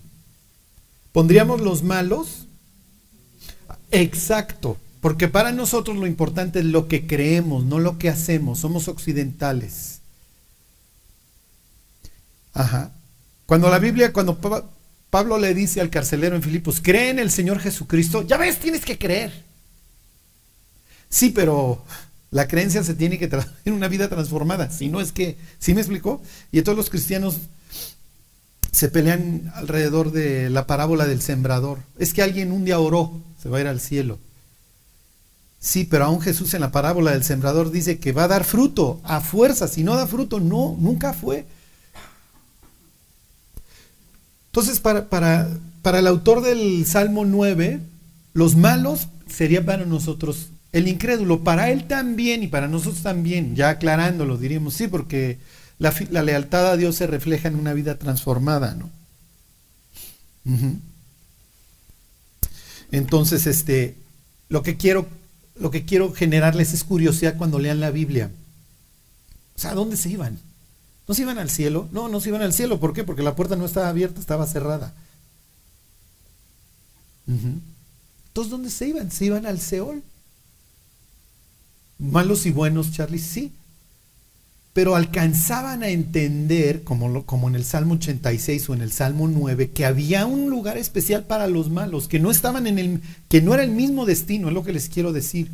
¿Pondríamos 1.11 1.61
los 1.61 1.83
malos? 1.83 2.47
Exacto, 3.91 4.77
porque 5.01 5.27
para 5.27 5.51
nosotros 5.51 5.95
lo 5.95 6.07
importante 6.07 6.59
es 6.59 6.65
lo 6.65 6.87
que 6.87 7.05
creemos, 7.05 7.63
no 7.63 7.77
lo 7.77 7.99
que 7.99 8.09
hacemos. 8.09 8.59
Somos 8.59 8.87
occidentales. 8.87 9.94
Ajá. 12.55 12.91
Cuando 13.45 13.69
la 13.69 13.77
Biblia, 13.77 14.11
cuando 14.11 14.39
Pablo 15.11 15.37
le 15.37 15.53
dice 15.53 15.81
al 15.81 15.91
carcelero 15.91 16.35
en 16.35 16.41
Filipos, 16.41 16.81
cree 16.81 17.09
en 17.11 17.19
el 17.19 17.29
Señor 17.29 17.59
Jesucristo, 17.59 18.23
ya 18.23 18.37
ves, 18.37 18.57
tienes 18.57 18.83
que 18.83 18.97
creer. 18.97 19.43
Sí, 21.09 21.29
pero 21.29 21.83
la 22.31 22.47
creencia 22.47 22.83
se 22.83 22.95
tiene 22.95 23.19
que 23.19 23.27
traducir 23.27 23.53
en 23.65 23.73
una 23.73 23.87
vida 23.87 24.09
transformada. 24.09 24.71
Si 24.71 24.87
no 24.87 24.99
es 24.99 25.11
que, 25.11 25.37
¿sí 25.59 25.75
me 25.75 25.81
explicó? 25.81 26.21
Y 26.51 26.61
todos 26.63 26.77
los 26.77 26.89
cristianos 26.89 27.37
se 28.71 28.89
pelean 28.89 29.51
alrededor 29.55 30.11
de 30.11 30.49
la 30.49 30.65
parábola 30.65 31.05
del 31.05 31.21
sembrador. 31.21 31.79
Es 31.99 32.13
que 32.13 32.23
alguien 32.23 32.51
un 32.51 32.65
día 32.65 32.79
oró, 32.79 33.21
se 33.41 33.49
va 33.49 33.59
a 33.59 33.61
ir 33.61 33.67
al 33.67 33.79
cielo. 33.79 34.17
Sí, 35.59 35.85
pero 35.85 36.05
aún 36.05 36.21
Jesús 36.21 36.53
en 36.53 36.61
la 36.61 36.71
parábola 36.71 37.11
del 37.11 37.23
sembrador 37.23 37.71
dice 37.71 37.99
que 37.99 38.11
va 38.11 38.25
a 38.25 38.27
dar 38.27 38.43
fruto 38.43 39.01
a 39.03 39.21
fuerza. 39.21 39.67
Si 39.67 39.83
no 39.83 39.95
da 39.95 40.07
fruto, 40.07 40.39
no, 40.39 40.75
nunca 40.79 41.13
fue. 41.13 41.45
Entonces, 44.55 44.79
para, 44.79 45.09
para, 45.09 45.49
para 45.81 45.99
el 45.99 46.07
autor 46.07 46.41
del 46.41 46.85
Salmo 46.85 47.25
9, 47.25 47.81
los 48.31 48.55
malos 48.55 49.09
serían 49.27 49.65
para 49.65 49.85
nosotros 49.85 50.47
el 50.71 50.87
incrédulo, 50.87 51.43
para 51.43 51.71
él 51.71 51.87
también 51.87 52.41
y 52.41 52.47
para 52.47 52.69
nosotros 52.69 53.03
también, 53.03 53.57
ya 53.57 53.67
aclarándolo, 53.67 54.37
diríamos, 54.37 54.73
sí, 54.75 54.87
porque 54.87 55.39
la, 55.77 55.91
lealtad 56.23 56.71
a 56.71 56.77
Dios 56.77 56.95
se 56.95 57.05
refleja 57.05 57.49
en 57.49 57.55
una 57.55 57.73
vida 57.73 57.99
transformada, 57.99 58.75
¿no? 58.75 58.89
Entonces, 62.93 63.47
este, 63.47 63.97
lo 64.47 64.63
que 64.63 64.77
quiero, 64.77 65.05
lo 65.59 65.69
que 65.69 65.83
quiero 65.83 66.13
generarles 66.13 66.73
es 66.73 66.85
curiosidad 66.85 67.35
cuando 67.37 67.59
lean 67.59 67.81
la 67.81 67.91
Biblia. 67.91 68.31
O 69.57 69.59
sea, 69.59 69.71
¿a 69.71 69.75
dónde 69.75 69.97
se 69.97 70.11
iban? 70.11 70.39
¿No 71.07 71.13
se 71.13 71.21
iban 71.21 71.37
al 71.37 71.49
cielo? 71.49 71.87
No, 71.91 72.09
no 72.09 72.19
se 72.19 72.29
iban 72.29 72.41
al 72.41 72.53
cielo. 72.53 72.79
¿Por 72.79 72.93
qué? 72.93 73.03
Porque 73.03 73.23
la 73.23 73.35
puerta 73.35 73.55
no 73.55 73.65
estaba 73.65 73.89
abierta, 73.89 74.19
estaba 74.19 74.47
cerrada. 74.47 74.93
Entonces, 77.27 78.51
¿dónde 78.51 78.69
se 78.69 78.87
iban? 78.87 79.11
Se 79.11 79.25
iban 79.25 79.45
al 79.45 79.59
Seol. 79.59 80.03
Malos 81.97 82.45
y 82.45 82.51
buenos, 82.51 82.91
Charlie, 82.91 83.19
sí. 83.19 83.51
Pero 84.73 84.95
alcanzaban 84.95 85.83
a 85.83 85.87
entender, 85.87 86.83
como, 86.83 87.25
como 87.25 87.47
en 87.47 87.55
el 87.55 87.63
Salmo 87.63 87.93
86 87.93 88.69
o 88.69 88.73
en 88.73 88.81
el 88.81 88.91
Salmo 88.91 89.27
9, 89.27 89.71
que 89.71 89.85
había 89.85 90.25
un 90.25 90.49
lugar 90.49 90.77
especial 90.77 91.23
para 91.23 91.47
los 91.47 91.69
malos, 91.69 92.09
que 92.09 92.19
no 92.19 92.29
estaban 92.29 92.67
en 92.67 92.77
el, 92.77 93.01
que 93.29 93.41
no 93.41 93.53
era 93.53 93.63
el 93.63 93.71
mismo 93.71 94.05
destino, 94.05 94.49
es 94.49 94.53
lo 94.53 94.63
que 94.63 94.73
les 94.73 94.89
quiero 94.89 95.13
decir. 95.13 95.49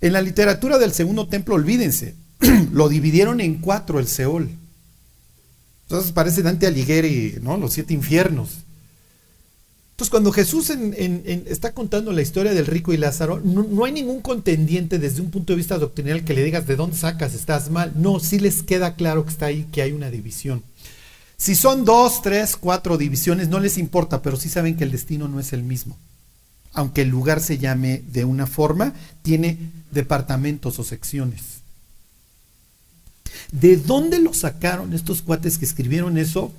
En 0.00 0.12
la 0.12 0.22
literatura 0.22 0.78
del 0.78 0.92
segundo 0.92 1.26
templo, 1.26 1.56
olvídense, 1.56 2.14
lo 2.72 2.88
dividieron 2.88 3.40
en 3.40 3.56
cuatro 3.56 3.98
el 3.98 4.06
Seol. 4.06 4.50
Entonces 5.86 6.12
parece 6.12 6.42
Dante 6.42 6.66
Alighieri, 6.66 7.38
¿no? 7.42 7.56
Los 7.56 7.72
siete 7.72 7.94
infiernos. 7.94 8.58
Entonces, 9.96 10.10
cuando 10.10 10.30
Jesús 10.30 10.68
está 11.46 11.72
contando 11.72 12.12
la 12.12 12.20
historia 12.20 12.52
del 12.52 12.66
rico 12.66 12.92
y 12.92 12.98
Lázaro, 12.98 13.40
no, 13.42 13.82
hay 13.82 13.92
ningún 13.92 14.20
contendiente 14.20 14.98
desde 14.98 15.22
un 15.22 15.30
punto 15.30 15.54
de 15.54 15.56
vista 15.56 15.78
doctrinal 15.78 16.22
que 16.22 16.34
le 16.34 16.44
digas 16.44 16.66
de 16.66 16.76
dónde 16.76 16.98
sacas, 16.98 17.32
estás 17.34 17.70
mal. 17.70 17.92
No, 17.96 18.20
sí 18.20 18.38
les 18.38 18.62
queda 18.62 18.94
claro 18.94 19.24
que 19.24 19.30
está 19.30 19.46
ahí, 19.46 19.66
que 19.72 19.80
hay 19.80 19.92
una 19.92 20.10
división. 20.10 20.62
Si 21.38 21.54
son 21.54 21.86
dos, 21.86 22.20
tres, 22.20 22.56
cuatro 22.56 22.98
divisiones, 22.98 23.48
no 23.48 23.58
les 23.58 23.78
importa, 23.78 24.20
pero 24.20 24.36
sí 24.36 24.50
saben 24.50 24.76
que 24.76 24.84
el 24.84 24.92
destino 24.92 25.28
no 25.28 25.40
es 25.40 25.54
el 25.54 25.62
mismo. 25.62 25.96
Aunque 26.74 27.00
el 27.00 27.08
lugar 27.08 27.40
se 27.40 27.56
llame 27.56 28.02
de 28.12 28.26
una 28.26 28.46
forma, 28.46 28.92
tiene 29.22 29.56
departamentos 29.92 30.78
o 30.78 30.84
secciones. 30.84 31.55
¿De 33.52 33.76
dónde 33.76 34.18
lo 34.18 34.34
sacaron 34.34 34.92
estos 34.92 35.22
cuates 35.22 35.58
que 35.58 35.64
escribieron 35.64 36.18
eso? 36.18 36.52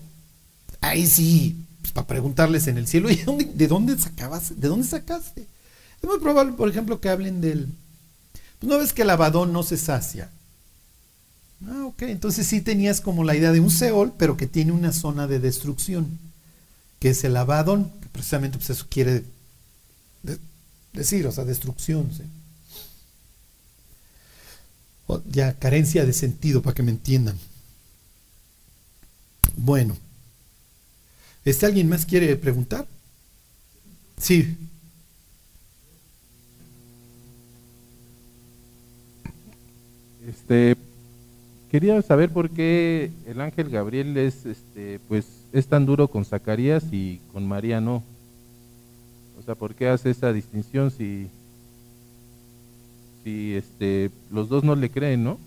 Ahí 0.81 1.07
sí, 1.07 1.55
pues, 1.81 1.93
para 1.93 2.07
preguntarles 2.07 2.67
en 2.67 2.77
el 2.77 2.87
cielo, 2.87 3.09
¿y 3.11 3.17
de 3.17 3.67
dónde 3.67 3.97
sacabas? 3.97 4.59
¿De 4.59 4.67
dónde 4.67 4.87
sacaste? 4.87 5.47
Es 6.01 6.09
muy 6.09 6.19
probable, 6.19 6.53
por 6.53 6.69
ejemplo, 6.69 6.99
que 6.99 7.09
hablen 7.09 7.41
del. 7.41 7.67
Pues 8.59 8.69
no 8.69 8.77
ves 8.77 8.93
que 8.93 9.03
el 9.03 9.09
abadón 9.09 9.53
no 9.53 9.63
se 9.63 9.77
sacia. 9.77 10.29
Ah, 11.65 11.85
ok, 11.85 12.03
entonces 12.03 12.45
sí 12.45 12.61
tenías 12.61 13.01
como 13.01 13.23
la 13.23 13.35
idea 13.35 13.51
de 13.51 13.59
un 13.59 13.71
Seol, 13.71 14.13
pero 14.17 14.37
que 14.37 14.47
tiene 14.47 14.71
una 14.71 14.91
zona 14.91 15.27
de 15.27 15.39
destrucción, 15.39 16.19
que 16.99 17.09
es 17.09 17.23
el 17.23 17.35
abadón, 17.35 17.91
que 18.01 18.09
precisamente 18.09 18.57
pues 18.57 18.69
eso 18.69 18.85
quiere 18.89 19.23
decir, 20.93 21.25
o 21.25 21.31
sea, 21.31 21.45
destrucción. 21.45 22.09
Ya, 25.29 25.53
carencia 25.53 26.05
de 26.05 26.13
sentido, 26.13 26.61
para 26.61 26.75
que 26.75 26.83
me 26.83 26.91
entiendan. 26.91 27.37
Bueno. 29.55 29.97
¿Este 31.45 31.65
alguien 31.65 31.87
más 31.87 32.05
quiere 32.05 32.35
preguntar? 32.35 32.85
Sí. 34.17 34.57
Este 40.27 40.75
quería 41.71 42.01
saber 42.01 42.31
por 42.31 42.49
qué 42.49 43.11
el 43.25 43.39
ángel 43.39 43.69
Gabriel 43.69 44.17
es 44.17 44.45
este 44.45 44.99
pues 45.07 45.25
es 45.53 45.67
tan 45.67 45.85
duro 45.85 46.09
con 46.09 46.25
Zacarías 46.25 46.83
y 46.91 47.21
con 47.31 47.47
María 47.47 47.79
no. 47.79 48.03
O 49.39 49.43
sea, 49.43 49.55
¿por 49.55 49.73
qué 49.73 49.87
hace 49.87 50.09
esa 50.09 50.33
distinción 50.33 50.91
si 50.91 51.29
si 53.27 53.55
este 53.55 54.09
los 54.31 54.47
dos 54.47 54.63
no 54.63 54.73
le 54.73 54.89
creen, 54.89 55.25
¿no? 55.25 55.37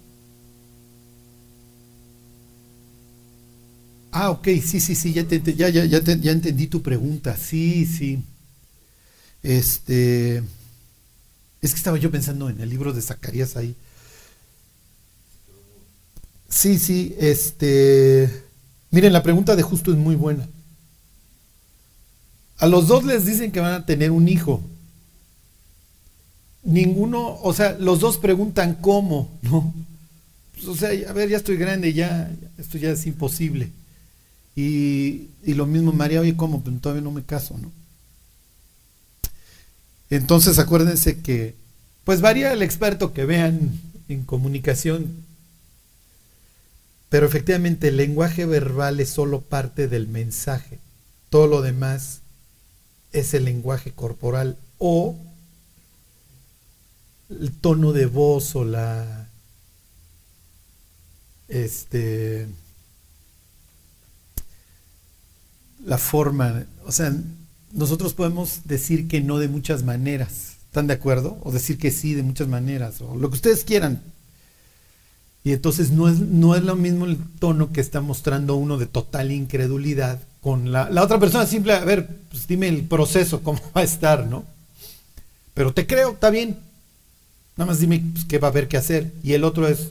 Ah, 4.13 4.31
ok, 4.31 4.49
sí, 4.63 4.81
sí, 4.81 4.95
sí, 4.95 5.15
ya, 5.15 5.23
ya, 5.23 5.71
ya, 5.71 6.01
ya, 6.01 6.33
entendí 6.33 6.67
tu 6.67 6.83
pregunta. 6.83 7.37
Sí, 7.37 7.87
sí. 7.87 8.23
Este. 9.43 10.43
Es 11.63 11.73
que 11.73 11.79
estaba 11.79 11.97
yo 11.97 12.11
pensando 12.11 12.51
en 12.51 12.61
el 12.61 12.69
libro 12.69 12.93
de 12.93 13.01
Zacarías 13.01 13.57
ahí. 13.57 13.75
Sí, 16.51 16.79
sí, 16.79 17.15
este. 17.19 18.29
Miren, 18.91 19.15
la 19.15 19.23
pregunta 19.23 19.57
de 19.57 19.63
justo 19.63 19.91
es 19.91 19.97
muy 19.97 20.17
buena. 20.17 20.47
A 22.59 22.67
los 22.67 22.89
dos 22.89 23.05
les 23.05 23.25
dicen 23.25 23.53
que 23.53 23.61
van 23.61 23.73
a 23.73 23.87
tener 23.87 24.11
un 24.11 24.29
hijo. 24.29 24.63
Ninguno, 26.63 27.39
o 27.43 27.53
sea, 27.55 27.77
los 27.79 28.01
dos 28.01 28.19
preguntan 28.19 28.75
cómo, 28.81 29.31
¿no? 29.43 29.73
Pues, 30.53 30.67
o 30.67 30.77
sea, 30.77 30.91
a 31.09 31.13
ver, 31.13 31.29
ya 31.29 31.39
estoy 31.39 31.57
grande, 31.57 31.93
ya, 31.93 32.31
esto 32.59 32.77
ya 32.77 32.91
es 32.91 33.07
imposible. 33.07 33.71
Y, 34.55 35.29
lo 35.47 35.67
mismo 35.67 35.93
María, 35.93 36.21
oye, 36.21 36.37
¿cómo? 36.37 36.61
Pues 36.61 36.81
todavía 36.81 37.03
no 37.03 37.13
me 37.13 37.23
caso, 37.23 37.57
¿no? 37.57 37.73
Entonces 40.11 40.59
acuérdense 40.59 41.21
que, 41.21 41.55
pues 42.05 42.21
varía 42.21 42.53
el 42.53 42.63
experto 42.63 43.13
que 43.13 43.25
vean 43.25 43.81
en 44.09 44.25
comunicación, 44.25 45.25
pero 47.09 47.27
efectivamente 47.27 47.89
el 47.89 47.97
lenguaje 47.97 48.45
verbal 48.45 49.01
es 49.01 49.11
solo 49.11 49.41
parte 49.41 49.89
del 49.89 50.09
mensaje. 50.09 50.79
Todo 51.31 51.47
lo 51.47 51.63
demás 51.63 52.21
es 53.13 53.35
el 53.35 53.45
lenguaje 53.45 53.93
corporal 53.93 54.57
o 54.79 55.17
el 57.31 57.53
tono 57.53 57.93
de 57.93 58.07
voz 58.07 58.57
o 58.57 58.65
la 58.65 59.29
este 61.49 62.49
la 65.85 65.99
forma, 65.99 66.67
o 66.85 66.93
sea, 66.93 67.13
nosotros 67.73 68.15
podemos 68.15 68.61
decir 68.65 69.09
que 69.09 69.21
no 69.21 69.39
de 69.39 69.49
muchas 69.49 69.83
maneras, 69.83 70.57
¿están 70.67 70.87
de 70.87 70.95
acuerdo? 70.95 71.39
O 71.43 71.53
decir 71.53 71.79
que 71.79 71.91
sí 71.91 72.15
de 72.15 72.23
muchas 72.23 72.49
maneras, 72.49 73.01
o 73.01 73.17
lo 73.17 73.31
que 73.31 73.37
ustedes 73.37 73.65
quieran. 73.65 74.03
Y 75.43 75.53
entonces 75.53 75.91
no 75.91 76.09
es, 76.09 76.19
no 76.19 76.55
es 76.55 76.63
lo 76.63 76.77
mismo 76.77 77.07
el 77.07 77.17
tono 77.39 77.73
que 77.73 77.81
está 77.81 78.03
mostrando 78.03 78.57
uno 78.57 78.77
de 78.77 78.87
total 78.87 79.33
incredulidad 79.33 80.21
con 80.43 80.71
la, 80.71 80.91
la 80.91 81.03
otra 81.03 81.19
persona 81.19 81.47
simple, 81.47 81.73
a 81.73 81.85
ver, 81.85 82.07
pues 82.31 82.47
dime 82.47 82.69
el 82.69 82.83
proceso, 82.83 83.41
cómo 83.43 83.61
va 83.75 83.81
a 83.81 83.85
estar, 83.85 84.27
¿no? 84.27 84.45
Pero 85.55 85.73
te 85.73 85.87
creo, 85.87 86.13
está 86.13 86.31
bien. 86.31 86.59
Nada 87.61 87.73
más 87.73 87.81
dime 87.81 88.03
pues, 88.15 88.25
qué 88.25 88.39
va 88.39 88.49
a 88.49 88.53
haber 88.53 88.69
que 88.69 88.79
hacer. 88.79 89.13
Y 89.23 89.35
el 89.35 89.45
otro 89.45 89.69
es, 89.69 89.91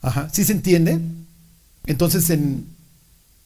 ajá, 0.00 0.30
¿sí 0.32 0.42
se 0.44 0.52
entiende? 0.52 0.98
Entonces 1.84 2.30
en, 2.30 2.64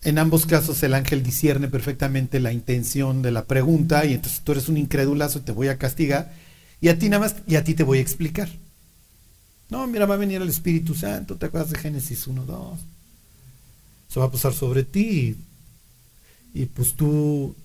en 0.02 0.18
ambos 0.20 0.46
casos 0.46 0.80
el 0.84 0.94
ángel 0.94 1.24
discierne 1.24 1.66
perfectamente 1.66 2.38
la 2.38 2.52
intención 2.52 3.22
de 3.22 3.32
la 3.32 3.46
pregunta 3.46 4.04
y 4.04 4.14
entonces 4.14 4.40
tú 4.42 4.52
eres 4.52 4.68
un 4.68 4.76
incrédulazo 4.76 5.40
y 5.40 5.42
te 5.42 5.50
voy 5.50 5.66
a 5.66 5.78
castigar 5.78 6.32
y 6.80 6.90
a 6.90 6.98
ti 7.00 7.08
nada 7.08 7.24
más 7.24 7.34
y 7.48 7.56
a 7.56 7.64
ti 7.64 7.74
te 7.74 7.82
voy 7.82 7.98
a 7.98 8.02
explicar. 8.02 8.48
No, 9.68 9.84
mira, 9.88 10.06
va 10.06 10.14
a 10.14 10.18
venir 10.18 10.40
el 10.40 10.48
Espíritu 10.48 10.94
Santo, 10.94 11.34
¿te 11.34 11.46
acuerdas 11.46 11.72
de 11.72 11.78
Génesis 11.80 12.28
1, 12.28 12.44
2? 12.44 12.78
Eso 14.08 14.20
va 14.20 14.26
a 14.26 14.30
pasar 14.30 14.54
sobre 14.54 14.84
ti 14.84 15.34
y 16.54 16.66
pues 16.66 16.94
tú 16.94 17.56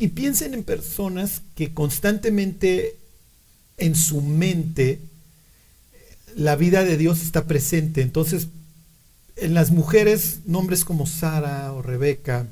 y 0.00 0.08
piensen 0.08 0.54
en 0.54 0.64
personas 0.64 1.42
que 1.54 1.74
constantemente 1.74 2.96
en 3.78 3.94
su 3.94 4.20
mente 4.20 5.00
la 6.34 6.56
vida 6.56 6.84
de 6.84 6.96
Dios 6.96 7.22
está 7.22 7.46
presente, 7.46 8.02
entonces 8.02 8.48
en 9.36 9.54
las 9.54 9.70
mujeres, 9.70 10.40
nombres 10.46 10.84
como 10.84 11.06
Sara 11.06 11.72
o 11.72 11.82
Rebeca 11.82 12.46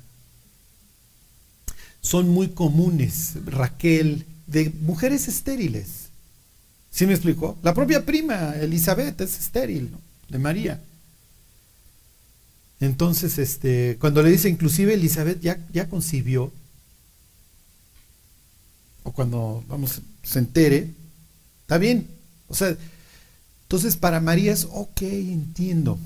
son 2.01 2.29
muy 2.29 2.49
comunes. 2.49 3.33
Raquel, 3.47 4.27
de 4.47 4.71
mujeres 4.83 5.27
estériles. 5.27 6.11
¿Sí 6.91 7.07
me 7.07 7.15
explicó? 7.15 7.59
La 7.63 7.75
propia 7.75 8.05
prima, 8.05 8.55
Elizabeth, 8.57 9.21
es 9.23 9.39
estéril, 9.39 9.91
de 10.29 10.39
María. 10.39 10.81
Entonces, 12.81 13.39
este, 13.39 13.97
cuando 13.99 14.23
le 14.23 14.31
dice 14.31 14.49
inclusive 14.51 14.95
Elizabeth 14.95 15.41
ya, 15.41 15.59
ya 15.73 15.89
concibió, 15.89 16.53
o 19.03 19.13
cuando 19.13 19.65
vamos, 19.69 20.03
se 20.23 20.39
entere, 20.39 20.91
está 21.65 21.79
bien. 21.79 22.07
O 22.49 22.55
sea, 22.55 22.77
entonces 23.65 23.97
para 23.97 24.21
María 24.21 24.53
es, 24.53 24.69
ok, 24.71 25.03
entiendo 25.03 25.99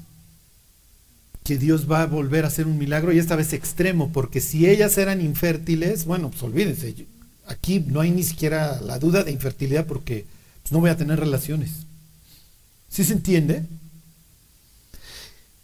que 1.45 1.59
Dios 1.59 1.91
va 1.91 2.03
a 2.03 2.07
volver 2.07 2.45
a 2.45 2.49
hacer 2.49 2.67
un 2.67 2.79
milagro 2.79 3.13
y 3.13 3.19
esta 3.19 3.37
vez 3.37 3.53
extremo, 3.53 4.13
porque 4.13 4.41
si 4.41 4.69
ellas 4.69 4.99
eran 4.99 5.21
infértiles, 5.21 6.05
bueno, 6.05 6.31
pues 6.31 6.43
olvídense, 6.43 7.07
aquí 7.47 7.81
no 7.81 8.01
hay 8.01 8.11
ni 8.11 8.23
siquiera 8.23 8.81
la 8.81 8.99
duda 8.99 9.25
de 9.25 9.33
infertilidad 9.33 9.87
porque 9.87 10.27
pues, 10.63 10.73
no 10.73 10.81
voy 10.81 10.91
a 10.91 10.97
tener 10.97 11.19
relaciones. 11.19 11.71
¿Sí 12.89 13.05
se 13.05 13.15
entiende? 13.15 13.65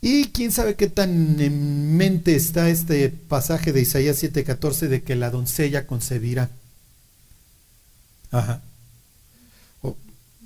Y 0.00 0.26
quién 0.26 0.52
sabe 0.52 0.74
qué 0.74 0.88
tan 0.88 1.40
en 1.40 1.96
mente 1.96 2.36
está 2.36 2.68
este 2.68 3.08
pasaje 3.08 3.72
de 3.72 3.80
Isaías 3.80 4.22
7:14 4.22 4.88
de 4.88 5.02
que 5.02 5.16
la 5.16 5.30
doncella 5.30 5.86
concebirá. 5.86 6.50
Ajá. 8.30 8.60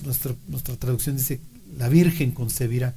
Nuestra, 0.04 0.34
nuestra 0.48 0.76
traducción 0.76 1.16
dice 1.16 1.40
la 1.76 1.88
Virgen 1.88 2.32
concebirá. 2.32 2.94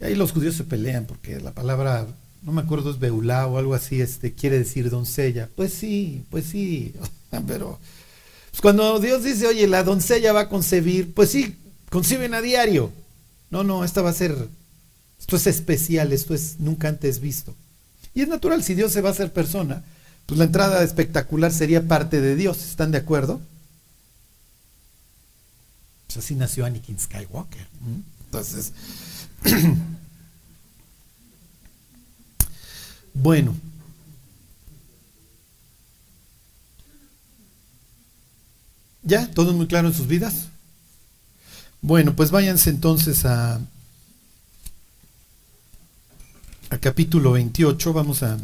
Y 0.00 0.04
ahí 0.04 0.14
los 0.14 0.32
judíos 0.32 0.56
se 0.56 0.64
pelean 0.64 1.06
porque 1.06 1.40
la 1.40 1.52
palabra, 1.52 2.06
no 2.42 2.52
me 2.52 2.62
acuerdo, 2.62 2.90
es 2.90 2.98
beulá 2.98 3.46
o 3.46 3.58
algo 3.58 3.74
así, 3.74 4.00
este, 4.00 4.32
quiere 4.32 4.58
decir 4.58 4.90
doncella. 4.90 5.48
Pues 5.54 5.72
sí, 5.72 6.24
pues 6.30 6.46
sí, 6.46 6.92
pero 7.46 7.78
pues 8.50 8.60
cuando 8.60 8.98
Dios 9.00 9.24
dice, 9.24 9.46
oye, 9.46 9.66
la 9.66 9.82
doncella 9.82 10.32
va 10.32 10.42
a 10.42 10.48
concebir, 10.48 11.14
pues 11.14 11.30
sí, 11.30 11.56
conciben 11.90 12.34
a 12.34 12.42
diario. 12.42 12.92
No, 13.50 13.64
no, 13.64 13.84
esta 13.84 14.02
va 14.02 14.10
a 14.10 14.14
ser, 14.14 14.48
esto 15.18 15.36
es 15.36 15.46
especial, 15.46 16.12
esto 16.12 16.34
es 16.34 16.56
nunca 16.58 16.88
antes 16.88 17.20
visto. 17.20 17.54
Y 18.14 18.22
es 18.22 18.28
natural, 18.28 18.62
si 18.62 18.74
Dios 18.74 18.92
se 18.92 19.00
va 19.00 19.10
a 19.10 19.12
hacer 19.12 19.32
persona, 19.32 19.84
pues 20.26 20.38
la 20.38 20.44
entrada 20.44 20.82
espectacular 20.82 21.52
sería 21.52 21.86
parte 21.86 22.20
de 22.20 22.36
Dios, 22.36 22.62
¿están 22.62 22.92
de 22.92 22.98
acuerdo? 22.98 23.40
Pues 26.12 26.26
así 26.26 26.34
nació 26.34 26.66
Anakin 26.66 26.98
Skywalker. 26.98 27.66
Entonces, 28.26 28.74
bueno. 33.14 33.56
¿Ya? 39.02 39.26
¿Todo 39.30 39.54
muy 39.54 39.66
claro 39.66 39.88
en 39.88 39.94
sus 39.94 40.06
vidas? 40.06 40.48
Bueno, 41.80 42.14
pues 42.14 42.30
váyanse 42.30 42.68
entonces 42.68 43.24
a, 43.24 43.58
a 46.68 46.78
capítulo 46.78 47.32
28. 47.32 47.92
Vamos 47.94 48.22
a... 48.22 48.36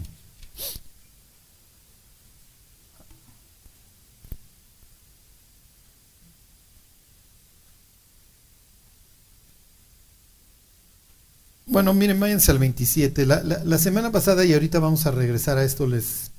Bueno, 11.78 11.94
miren, 11.94 12.18
váyanse 12.18 12.50
al 12.50 12.58
27. 12.58 13.24
La, 13.24 13.40
la, 13.40 13.78
semana 13.78 14.10
pasada, 14.10 14.44
y 14.44 14.52
ahorita 14.52 14.80
vamos 14.80 15.06
a 15.06 15.12
regresar 15.12 15.58
a 15.58 15.64
esto, 15.64 15.86
les, 15.86 16.32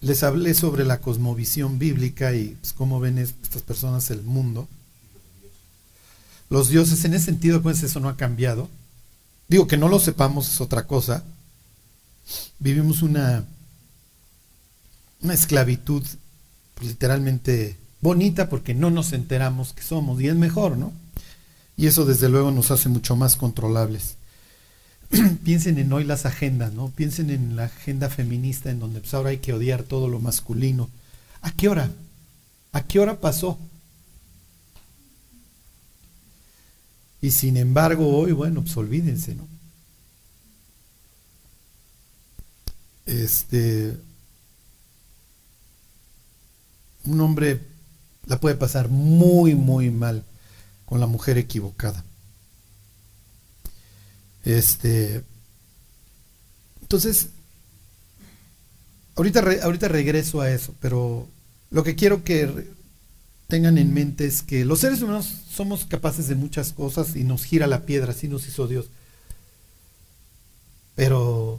les 0.00 0.22
hablé 0.22 0.54
sobre 0.54 0.86
la 0.86 1.02
cosmovisión 1.02 1.78
bíblica 1.78 2.32
y 2.32 2.56
pues, 2.58 2.72
cómo 2.72 3.00
ven 3.00 3.18
estas 3.18 3.60
personas 3.60 4.10
el 4.10 4.22
mundo. 4.22 4.66
Los 6.48 6.70
dioses, 6.70 7.04
en 7.04 7.12
ese 7.12 7.26
sentido, 7.26 7.60
pues 7.60 7.82
eso 7.82 8.00
no 8.00 8.08
ha 8.08 8.16
cambiado. 8.16 8.70
Digo 9.46 9.66
que 9.66 9.76
no 9.76 9.88
lo 9.88 10.00
sepamos 10.00 10.50
es 10.50 10.62
otra 10.62 10.86
cosa. 10.86 11.22
Vivimos 12.60 13.02
una, 13.02 13.44
una 15.20 15.34
esclavitud 15.34 16.02
literalmente 16.80 17.76
bonita 18.00 18.48
porque 18.48 18.72
no 18.72 18.90
nos 18.90 19.12
enteramos 19.12 19.74
que 19.74 19.82
somos 19.82 20.18
y 20.22 20.28
es 20.28 20.34
mejor, 20.34 20.78
¿no? 20.78 20.94
Y 21.82 21.88
eso 21.88 22.04
desde 22.04 22.28
luego 22.28 22.52
nos 22.52 22.70
hace 22.70 22.88
mucho 22.88 23.16
más 23.16 23.34
controlables. 23.34 24.14
Piensen 25.44 25.78
en 25.78 25.92
hoy 25.92 26.04
las 26.04 26.26
agendas, 26.26 26.72
¿no? 26.72 26.90
Piensen 26.90 27.28
en 27.28 27.56
la 27.56 27.64
agenda 27.64 28.08
feminista 28.08 28.70
en 28.70 28.78
donde 28.78 29.00
pues 29.00 29.12
ahora 29.14 29.30
hay 29.30 29.38
que 29.38 29.52
odiar 29.52 29.82
todo 29.82 30.08
lo 30.08 30.20
masculino. 30.20 30.88
¿A 31.40 31.50
qué 31.50 31.68
hora? 31.68 31.90
¿A 32.70 32.86
qué 32.86 33.00
hora 33.00 33.18
pasó? 33.18 33.58
Y 37.20 37.32
sin 37.32 37.56
embargo 37.56 38.16
hoy, 38.16 38.30
bueno, 38.30 38.62
pues 38.62 38.76
olvídense, 38.76 39.34
¿no? 39.34 39.48
Este, 43.06 43.96
un 47.06 47.20
hombre 47.20 47.60
la 48.26 48.38
puede 48.38 48.54
pasar 48.54 48.88
muy, 48.88 49.56
muy 49.56 49.90
mal 49.90 50.24
con 50.92 51.00
la 51.00 51.06
mujer 51.06 51.38
equivocada. 51.38 52.04
Este, 54.44 55.24
entonces, 56.82 57.28
ahorita, 59.16 59.42
ahorita 59.62 59.88
regreso 59.88 60.42
a 60.42 60.50
eso, 60.50 60.74
pero 60.80 61.28
lo 61.70 61.82
que 61.82 61.94
quiero 61.94 62.24
que 62.24 62.68
tengan 63.48 63.78
en 63.78 63.94
mente 63.94 64.26
es 64.26 64.42
que 64.42 64.66
los 64.66 64.80
seres 64.80 65.00
humanos 65.00 65.32
somos 65.50 65.86
capaces 65.86 66.28
de 66.28 66.34
muchas 66.34 66.74
cosas 66.74 67.16
y 67.16 67.24
nos 67.24 67.44
gira 67.44 67.66
la 67.66 67.86
piedra, 67.86 68.12
así 68.12 68.28
nos 68.28 68.46
hizo 68.46 68.68
Dios. 68.68 68.90
Pero 70.94 71.58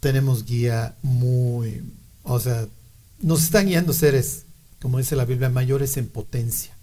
tenemos 0.00 0.44
guía 0.44 0.96
muy, 1.00 1.82
o 2.24 2.38
sea, 2.38 2.68
nos 3.22 3.42
están 3.42 3.68
guiando 3.68 3.94
seres, 3.94 4.44
como 4.82 4.98
dice 4.98 5.16
la 5.16 5.24
Biblia, 5.24 5.48
mayores 5.48 5.96
en 5.96 6.08
potencia 6.08 6.78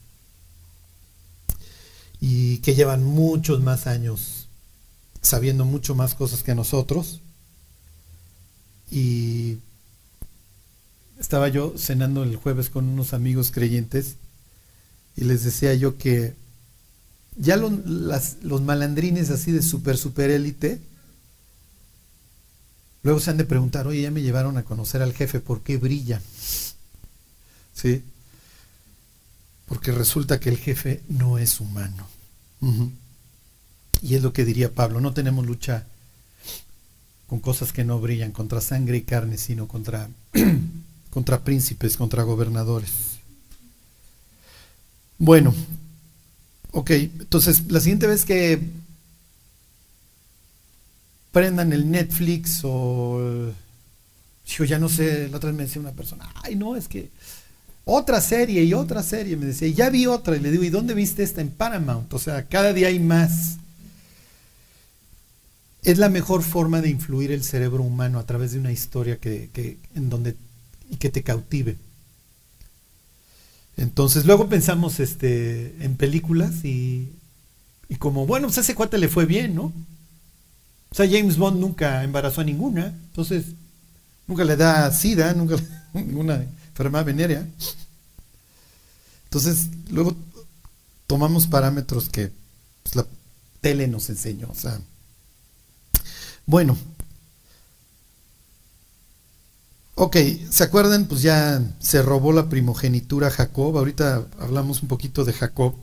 y 2.19 2.57
que 2.59 2.75
llevan 2.75 3.03
muchos 3.03 3.61
más 3.61 3.87
años 3.87 4.47
sabiendo 5.21 5.65
mucho 5.65 5.95
más 5.95 6.15
cosas 6.15 6.43
que 6.43 6.55
nosotros. 6.55 7.21
Y 8.89 9.57
estaba 11.19 11.49
yo 11.49 11.73
cenando 11.77 12.23
el 12.23 12.35
jueves 12.35 12.69
con 12.69 12.87
unos 12.87 13.13
amigos 13.13 13.51
creyentes 13.51 14.15
y 15.15 15.23
les 15.25 15.43
decía 15.43 15.73
yo 15.73 15.97
que 15.97 16.35
ya 17.35 17.57
los 17.57 18.61
malandrines 18.61 19.29
así 19.29 19.51
de 19.51 19.61
super, 19.61 19.97
super 19.97 20.31
élite, 20.31 20.79
luego 23.03 23.19
se 23.19 23.29
han 23.29 23.37
de 23.37 23.45
preguntar, 23.45 23.87
oye, 23.87 24.01
ya 24.01 24.11
me 24.11 24.21
llevaron 24.21 24.57
a 24.57 24.63
conocer 24.63 25.01
al 25.01 25.13
jefe, 25.13 25.39
¿por 25.39 25.61
qué 25.61 25.77
brilla? 25.77 26.21
¿Sí? 27.73 28.03
Porque 29.67 29.91
resulta 29.91 30.39
que 30.39 30.49
el 30.49 30.57
jefe 30.57 31.03
no 31.09 31.37
es 31.37 31.59
humano. 31.59 32.07
Y 34.01 34.15
es 34.15 34.23
lo 34.23 34.33
que 34.33 34.45
diría 34.45 34.73
Pablo, 34.73 35.01
no 35.01 35.13
tenemos 35.13 35.45
lucha 35.45 35.85
con 37.27 37.39
cosas 37.39 37.73
que 37.73 37.83
no 37.83 37.99
brillan, 37.99 38.31
contra 38.31 38.61
sangre 38.61 38.97
y 38.97 39.01
carne, 39.01 39.37
sino 39.37 39.67
contra, 39.67 40.09
contra 41.11 41.43
príncipes, 41.43 41.97
contra 41.97 42.23
gobernadores. 42.23 42.91
Bueno, 45.17 45.53
ok, 46.71 46.91
entonces 46.91 47.69
la 47.69 47.79
siguiente 47.79 48.07
vez 48.07 48.23
que 48.23 48.61
prendan 51.31 51.73
el 51.73 51.89
Netflix 51.91 52.61
o 52.63 53.51
yo 54.45 54.63
ya 54.63 54.79
no 54.79 54.87
sé, 54.87 55.27
la 55.27 55.37
otra 55.37 55.49
vez 55.49 55.57
me 55.57 55.65
decía 55.65 55.81
una 55.81 55.91
persona, 55.91 56.31
ay 56.35 56.55
no, 56.55 56.75
es 56.75 56.87
que 56.87 57.09
otra 57.87 58.19
serie 58.19 58.63
y 58.63 58.73
otra 58.73 59.01
serie. 59.01 59.37
Me 59.37 59.45
decía, 59.45 59.69
ya 59.69 59.89
vi 59.89 60.05
otra. 60.05 60.35
Y 60.35 60.41
le 60.41 60.51
digo, 60.51 60.63
¿y 60.63 60.69
dónde 60.69 60.93
viste 60.93 61.23
esta? 61.23 61.41
En 61.41 61.49
Paramount. 61.49 62.13
O 62.13 62.19
sea, 62.19 62.43
cada 62.43 62.73
día 62.73 62.89
hay 62.89 62.99
más. 62.99 63.57
Es 65.83 65.97
la 65.97 66.09
mejor 66.09 66.43
forma 66.43 66.81
de 66.81 66.89
influir 66.89 67.31
el 67.31 67.43
cerebro 67.43 67.83
humano 67.83 68.19
a 68.19 68.25
través 68.25 68.51
de 68.51 68.59
una 68.59 68.73
historia 68.73 69.17
que, 69.17 69.77
en 69.95 70.09
donde, 70.09 70.35
y 70.89 70.97
que 70.97 71.09
te 71.09 71.23
cautive. 71.23 71.77
Entonces, 73.77 74.25
luego 74.25 74.49
pensamos 74.49 74.99
este, 74.99 75.73
en 75.79 75.95
películas 75.95 76.65
y, 76.65 77.09
y 77.87 77.95
como, 77.95 78.25
bueno, 78.25 78.47
pues 78.47 78.57
a 78.57 78.61
ese 78.61 78.75
cuate 78.75 78.97
le 78.97 79.07
fue 79.07 79.25
bien, 79.25 79.55
¿no? 79.55 79.71
O 80.89 80.95
sea, 80.95 81.07
James 81.09 81.37
Bond 81.37 81.61
nunca 81.61 82.03
embarazó 82.03 82.41
a 82.41 82.43
ninguna. 82.43 82.87
Entonces, 82.87 83.45
nunca 84.27 84.43
le 84.43 84.57
da 84.57 84.91
sida, 84.91 85.33
nunca 85.33 85.55
ninguna 85.93 86.45
enfermedad 86.77 87.05
venérea. 87.05 87.47
Entonces, 89.23 89.67
luego 89.89 90.15
tomamos 91.07 91.47
parámetros 91.47 92.07
que 92.09 92.31
pues, 92.83 92.95
la 92.95 93.05
tele 93.61 93.87
nos 93.87 94.09
enseñó. 94.09 94.49
O 94.51 94.55
sea, 94.55 94.79
bueno. 96.45 96.77
Ok, 99.95 100.17
¿se 100.51 100.63
acuerdan? 100.63 101.05
Pues 101.05 101.23
ya 101.23 101.59
se 101.79 102.03
robó 102.03 102.31
la 102.31 102.47
primogenitura 102.47 103.31
Jacob. 103.31 103.75
Ahorita 103.75 104.27
hablamos 104.39 104.83
un 104.83 104.87
poquito 104.87 105.25
de 105.25 105.33
Jacob. 105.33 105.73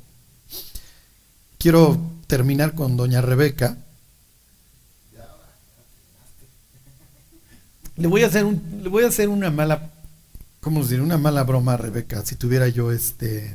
Quiero 1.59 1.98
terminar 2.28 2.76
con 2.76 2.96
doña 2.96 3.20
Rebeca. 3.20 3.78
Le 7.96 8.07
voy 8.07 8.22
a 8.22 8.28
hacer 8.28 8.44
un, 8.44 8.80
le 8.83 8.88
voy 8.88 9.04
a 9.04 9.09
hacer 9.09 9.28
una 9.28 9.50
mala 9.50 9.93
¿cómo 10.64 10.81
os? 10.81 10.90
Una 10.92 11.18
mala 11.18 11.44
broma, 11.44 11.77
Rebeca, 11.77 12.24
si 12.24 12.37
tuviera 12.37 12.66
yo 12.68 12.90
este 12.90 13.55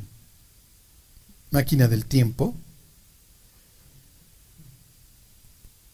máquina 1.49 1.87
del 1.87 2.05
tiempo. 2.05 2.55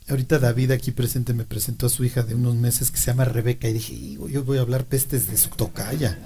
Ahorita 0.10 0.40
David 0.40 0.72
aquí 0.72 0.92
presente 0.92 1.34
me 1.34 1.46
presentó 1.46 1.86
a 1.86 1.90
su 1.90 2.04
hija 2.04 2.24
de 2.24 2.36
unos 2.36 2.56
meses 2.56 2.92
que 2.92 2.98
se 2.98 3.06
llama 3.06 3.24
Rebeca 3.24 3.70
y 3.70 3.74
dije, 3.74 4.18
yo 4.30 4.44
voy 4.44 4.58
a 4.58 4.62
hablar 4.62 4.84
pestes 4.84 5.28
de 5.28 5.38
su 5.38 5.48
tocaya. 5.52 6.20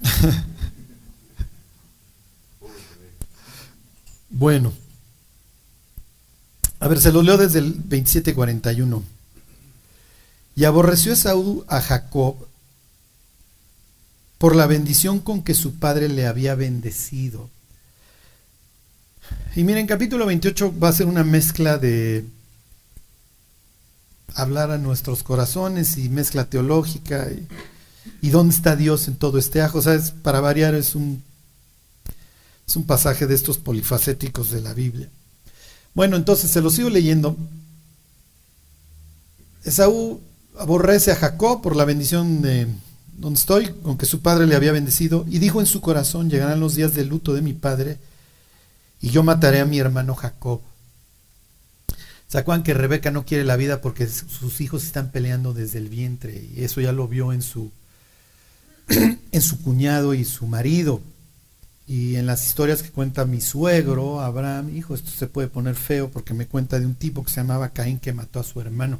bueno, 4.30 4.72
a 6.78 6.86
ver, 6.86 7.00
se 7.00 7.10
lo 7.10 7.22
leo 7.22 7.36
desde 7.38 7.58
el 7.58 7.74
27:41. 7.74 9.02
Y 10.54 10.62
aborreció 10.62 11.12
Esaú 11.12 11.64
a 11.66 11.80
Jacob 11.80 12.46
por 14.38 14.54
la 14.54 14.66
bendición 14.66 15.20
con 15.20 15.42
que 15.42 15.54
su 15.54 15.76
padre 15.76 16.08
le 16.08 16.26
había 16.26 16.54
bendecido. 16.54 17.48
Y 19.54 19.64
miren, 19.64 19.86
capítulo 19.86 20.26
28 20.26 20.78
va 20.78 20.88
a 20.88 20.92
ser 20.92 21.06
una 21.06 21.24
mezcla 21.24 21.78
de 21.78 22.24
hablar 24.34 24.70
a 24.70 24.78
nuestros 24.78 25.22
corazones 25.22 25.96
y 25.96 26.10
mezcla 26.10 26.44
teológica 26.44 27.28
y, 28.20 28.28
dónde 28.28 28.54
está 28.54 28.76
Dios 28.76 29.08
en 29.08 29.16
todo 29.16 29.38
este 29.38 29.62
ajo. 29.62 29.78
O 29.78 29.82
sea, 29.82 29.98
para 30.22 30.40
variar 30.40 30.74
es 30.74 30.94
un, 30.94 31.22
es 32.68 32.76
un 32.76 32.84
pasaje 32.84 33.26
de 33.26 33.34
estos 33.34 33.56
polifacéticos 33.56 34.50
de 34.50 34.60
la 34.60 34.74
Biblia. 34.74 35.08
Bueno, 35.94 36.16
entonces 36.16 36.50
se 36.50 36.60
lo 36.60 36.68
sigo 36.68 36.90
leyendo. 36.90 37.36
Esaú 39.64 40.20
aborrece 40.58 41.12
a 41.12 41.16
Jacob 41.16 41.62
por 41.62 41.74
la 41.74 41.86
bendición 41.86 42.42
de 42.42 42.66
donde 43.18 43.38
estoy, 43.38 43.68
con 43.82 43.96
que 43.98 44.06
su 44.06 44.20
padre 44.20 44.46
le 44.46 44.56
había 44.56 44.72
bendecido, 44.72 45.24
y 45.28 45.38
dijo 45.38 45.60
en 45.60 45.66
su 45.66 45.80
corazón, 45.80 46.30
llegarán 46.30 46.60
los 46.60 46.74
días 46.74 46.94
de 46.94 47.04
luto 47.04 47.34
de 47.34 47.42
mi 47.42 47.52
padre, 47.52 47.98
y 49.00 49.10
yo 49.10 49.22
mataré 49.22 49.60
a 49.60 49.66
mi 49.66 49.78
hermano 49.78 50.14
Jacob. 50.14 50.60
¿Se 52.28 52.38
acuerdan 52.38 52.64
que 52.64 52.74
Rebeca 52.74 53.10
no 53.10 53.24
quiere 53.24 53.44
la 53.44 53.56
vida 53.56 53.80
porque 53.80 54.08
sus 54.08 54.60
hijos 54.60 54.84
están 54.84 55.10
peleando 55.10 55.54
desde 55.54 55.78
el 55.78 55.88
vientre? 55.88 56.48
Y 56.54 56.64
eso 56.64 56.80
ya 56.80 56.92
lo 56.92 57.06
vio 57.06 57.32
en 57.32 57.40
su, 57.40 57.70
en 58.88 59.42
su 59.42 59.62
cuñado 59.62 60.12
y 60.12 60.24
su 60.24 60.46
marido. 60.46 61.00
Y 61.86 62.16
en 62.16 62.26
las 62.26 62.44
historias 62.44 62.82
que 62.82 62.90
cuenta 62.90 63.26
mi 63.26 63.40
suegro, 63.40 64.20
Abraham, 64.20 64.76
hijo, 64.76 64.94
esto 64.94 65.10
se 65.10 65.28
puede 65.28 65.46
poner 65.46 65.76
feo 65.76 66.10
porque 66.10 66.34
me 66.34 66.46
cuenta 66.46 66.80
de 66.80 66.86
un 66.86 66.96
tipo 66.96 67.22
que 67.22 67.30
se 67.30 67.36
llamaba 67.36 67.68
Caín 67.68 68.00
que 68.00 68.12
mató 68.12 68.40
a 68.40 68.44
su 68.44 68.60
hermano. 68.60 68.98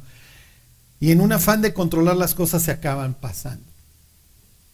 Y 1.01 1.11
en 1.11 1.19
un 1.19 1.33
afán 1.33 1.61
de 1.61 1.73
controlar 1.73 2.15
las 2.15 2.33
cosas 2.33 2.63
se 2.63 2.71
acaban 2.71 3.13
pasando. 3.13 3.65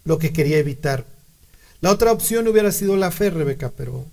Lo 0.06 0.20
que 0.20 0.34
quería 0.34 0.58
evitar. 0.58 1.06
La 1.82 1.92
otra 1.92 2.12
opción 2.12 2.48
hubiera 2.48 2.72
sido 2.72 2.96
la 2.96 3.12
fe, 3.12 3.30
Rebeca, 3.30 3.72
pero 3.76 4.06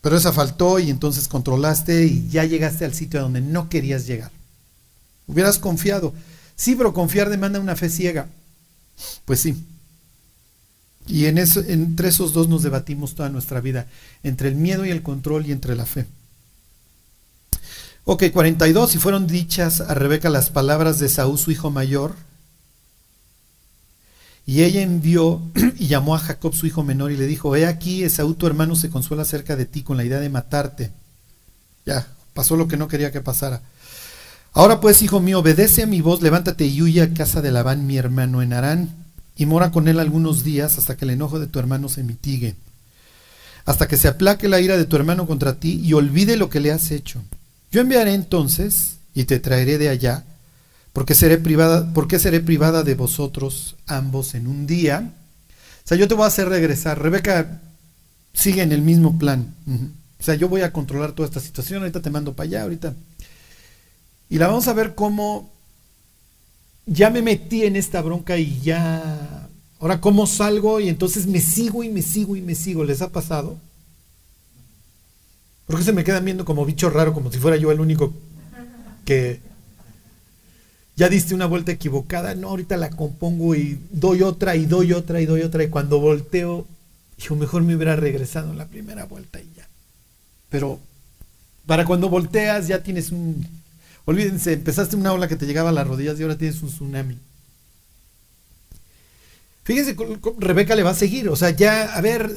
pero 0.00 0.16
esa 0.16 0.32
faltó 0.32 0.78
y 0.78 0.90
entonces 0.90 1.28
controlaste 1.28 2.06
y 2.06 2.28
ya 2.28 2.44
llegaste 2.44 2.84
al 2.84 2.94
sitio 2.94 3.20
a 3.20 3.24
donde 3.24 3.40
no 3.40 3.68
querías 3.68 4.06
llegar. 4.06 4.30
Hubieras 5.26 5.58
confiado. 5.58 6.14
Sí, 6.56 6.76
pero 6.76 6.94
confiar 6.94 7.28
demanda 7.28 7.60
una 7.60 7.76
fe 7.76 7.90
ciega. 7.90 8.28
Pues 9.24 9.40
sí. 9.40 9.64
Y 11.06 11.26
en 11.26 11.38
eso, 11.38 11.60
entre 11.60 12.08
esos 12.08 12.32
dos 12.32 12.48
nos 12.48 12.62
debatimos 12.62 13.14
toda 13.14 13.28
nuestra 13.28 13.60
vida, 13.60 13.86
entre 14.22 14.48
el 14.48 14.54
miedo 14.54 14.84
y 14.84 14.90
el 14.90 15.02
control 15.02 15.46
y 15.46 15.52
entre 15.52 15.74
la 15.74 15.86
fe. 15.86 16.06
Ok, 18.04 18.24
42. 18.32 18.94
Y 18.94 18.98
fueron 18.98 19.26
dichas 19.26 19.80
a 19.80 19.94
Rebeca 19.94 20.30
las 20.30 20.50
palabras 20.50 20.98
de 20.98 21.08
Saúl, 21.08 21.38
su 21.38 21.50
hijo 21.50 21.70
mayor, 21.70 22.14
y 24.48 24.62
ella 24.62 24.80
envió 24.80 25.42
y 25.78 25.88
llamó 25.88 26.14
a 26.14 26.18
Jacob 26.18 26.54
su 26.54 26.66
hijo 26.66 26.82
menor 26.82 27.12
y 27.12 27.18
le 27.18 27.26
dijo, 27.26 27.54
he 27.54 27.66
aquí, 27.66 28.02
Esaú 28.02 28.32
tu 28.32 28.46
hermano 28.46 28.76
se 28.76 28.88
consuela 28.88 29.26
cerca 29.26 29.56
de 29.56 29.66
ti 29.66 29.82
con 29.82 29.98
la 29.98 30.06
idea 30.06 30.20
de 30.20 30.30
matarte. 30.30 30.90
Ya, 31.84 32.08
pasó 32.32 32.56
lo 32.56 32.66
que 32.66 32.78
no 32.78 32.88
quería 32.88 33.12
que 33.12 33.20
pasara. 33.20 33.60
Ahora 34.54 34.80
pues, 34.80 35.02
hijo 35.02 35.20
mío, 35.20 35.40
obedece 35.40 35.82
a 35.82 35.86
mi 35.86 36.00
voz, 36.00 36.22
levántate 36.22 36.64
y 36.64 36.80
huye 36.80 37.02
a 37.02 37.12
casa 37.12 37.42
de 37.42 37.52
Labán, 37.52 37.86
mi 37.86 37.98
hermano, 37.98 38.40
en 38.40 38.54
Harán, 38.54 38.88
y 39.36 39.44
mora 39.44 39.70
con 39.70 39.86
él 39.86 40.00
algunos 40.00 40.44
días 40.44 40.78
hasta 40.78 40.96
que 40.96 41.04
el 41.04 41.10
enojo 41.10 41.38
de 41.38 41.46
tu 41.46 41.58
hermano 41.58 41.90
se 41.90 42.02
mitigue, 42.02 42.56
hasta 43.66 43.86
que 43.86 43.98
se 43.98 44.08
aplaque 44.08 44.48
la 44.48 44.62
ira 44.62 44.78
de 44.78 44.86
tu 44.86 44.96
hermano 44.96 45.26
contra 45.26 45.60
ti 45.60 45.78
y 45.84 45.92
olvide 45.92 46.38
lo 46.38 46.48
que 46.48 46.60
le 46.60 46.72
has 46.72 46.90
hecho. 46.90 47.20
Yo 47.70 47.82
enviaré 47.82 48.14
entonces 48.14 48.96
y 49.14 49.24
te 49.24 49.40
traeré 49.40 49.76
de 49.76 49.90
allá 49.90 50.24
porque 50.98 51.14
seré 51.14 51.38
privada, 51.38 51.94
¿por 51.94 52.08
qué 52.08 52.18
seré 52.18 52.40
privada 52.40 52.82
de 52.82 52.96
vosotros 52.96 53.76
ambos 53.86 54.34
en 54.34 54.48
un 54.48 54.66
día? 54.66 55.12
O 55.84 55.86
sea, 55.86 55.96
yo 55.96 56.08
te 56.08 56.14
voy 56.14 56.24
a 56.24 56.26
hacer 56.26 56.48
regresar. 56.48 57.00
Rebeca 57.00 57.60
sigue 58.32 58.62
en 58.62 58.72
el 58.72 58.82
mismo 58.82 59.16
plan. 59.16 59.54
O 60.18 60.24
sea, 60.24 60.34
yo 60.34 60.48
voy 60.48 60.62
a 60.62 60.72
controlar 60.72 61.12
toda 61.12 61.28
esta 61.28 61.38
situación, 61.38 61.82
ahorita 61.82 62.02
te 62.02 62.10
mando 62.10 62.34
para 62.34 62.48
allá, 62.48 62.62
ahorita. 62.64 62.94
Y 64.28 64.38
la 64.38 64.48
vamos 64.48 64.66
a 64.66 64.72
ver 64.72 64.96
cómo 64.96 65.52
ya 66.84 67.10
me 67.10 67.22
metí 67.22 67.62
en 67.62 67.76
esta 67.76 68.02
bronca 68.02 68.36
y 68.36 68.58
ya, 68.60 69.48
ahora 69.78 70.00
cómo 70.00 70.26
salgo 70.26 70.80
y 70.80 70.88
entonces 70.88 71.28
me 71.28 71.40
sigo 71.40 71.84
y 71.84 71.90
me 71.90 72.02
sigo 72.02 72.34
y 72.34 72.42
me 72.42 72.56
sigo. 72.56 72.82
¿Les 72.82 73.02
ha 73.02 73.12
pasado? 73.12 73.56
Porque 75.68 75.84
se 75.84 75.92
me 75.92 76.02
quedan 76.02 76.24
viendo 76.24 76.44
como 76.44 76.64
bicho 76.64 76.90
raro, 76.90 77.14
como 77.14 77.30
si 77.30 77.38
fuera 77.38 77.56
yo 77.56 77.70
el 77.70 77.78
único 77.78 78.12
que, 79.04 79.46
ya 80.98 81.08
diste 81.08 81.32
una 81.32 81.46
vuelta 81.46 81.70
equivocada, 81.70 82.34
no, 82.34 82.48
ahorita 82.48 82.76
la 82.76 82.90
compongo 82.90 83.54
y 83.54 83.78
doy 83.92 84.22
otra 84.22 84.56
y 84.56 84.66
doy 84.66 84.92
otra 84.92 85.20
y 85.20 85.26
doy 85.26 85.42
otra 85.42 85.62
y 85.62 85.68
cuando 85.68 86.00
volteo, 86.00 86.66
yo 87.18 87.36
mejor 87.36 87.62
me 87.62 87.76
hubiera 87.76 87.94
regresado 87.94 88.50
en 88.50 88.58
la 88.58 88.66
primera 88.66 89.04
vuelta 89.04 89.40
y 89.40 89.48
ya. 89.56 89.68
Pero 90.50 90.80
para 91.66 91.84
cuando 91.84 92.08
volteas 92.08 92.66
ya 92.66 92.82
tienes 92.82 93.12
un, 93.12 93.46
olvídense, 94.06 94.54
empezaste 94.54 94.96
una 94.96 95.12
ola 95.12 95.28
que 95.28 95.36
te 95.36 95.46
llegaba 95.46 95.68
a 95.68 95.72
las 95.72 95.86
rodillas 95.86 96.18
y 96.18 96.24
ahora 96.24 96.36
tienes 96.36 96.60
un 96.62 96.68
tsunami. 96.68 97.16
Fíjense, 99.62 99.94
Rebeca 100.38 100.74
le 100.74 100.82
va 100.82 100.90
a 100.90 100.94
seguir, 100.94 101.28
o 101.28 101.36
sea, 101.36 101.50
ya, 101.50 101.94
a 101.94 102.00
ver, 102.00 102.28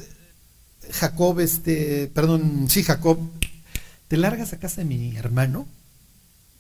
Jacob, 0.92 1.40
este, 1.40 2.12
perdón, 2.14 2.68
sí, 2.70 2.84
Jacob, 2.84 3.18
te 4.08 4.18
largas 4.18 4.54
a 4.54 4.60
casa 4.60 4.82
de 4.82 4.86
mi 4.86 5.18
hermano 5.18 5.66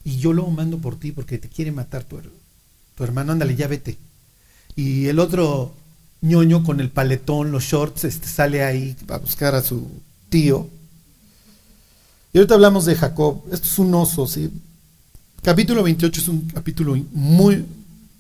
y 0.03 0.17
yo 0.17 0.33
lo 0.33 0.47
mando 0.47 0.77
por 0.77 0.99
ti 0.99 1.11
porque 1.11 1.37
te 1.37 1.49
quiere 1.49 1.71
matar 1.71 2.03
tu, 2.03 2.19
tu 2.95 3.03
hermano, 3.03 3.31
ándale, 3.31 3.55
ya 3.55 3.67
vete. 3.67 3.97
Y 4.75 5.07
el 5.07 5.19
otro 5.19 5.73
ñoño 6.21 6.63
con 6.63 6.79
el 6.79 6.89
paletón, 6.89 7.51
los 7.51 7.63
shorts, 7.63 8.05
este, 8.05 8.27
sale 8.27 8.63
ahí 8.63 8.95
a 9.09 9.17
buscar 9.17 9.55
a 9.55 9.63
su 9.63 9.87
tío. 10.29 10.67
Y 12.33 12.37
ahorita 12.37 12.55
hablamos 12.55 12.85
de 12.85 12.95
Jacob. 12.95 13.43
Esto 13.51 13.67
es 13.67 13.79
un 13.79 13.93
oso, 13.93 14.27
¿sí? 14.27 14.49
Capítulo 15.43 15.83
28 15.83 16.21
es 16.21 16.27
un 16.27 16.41
capítulo 16.47 16.95
muy, 17.11 17.65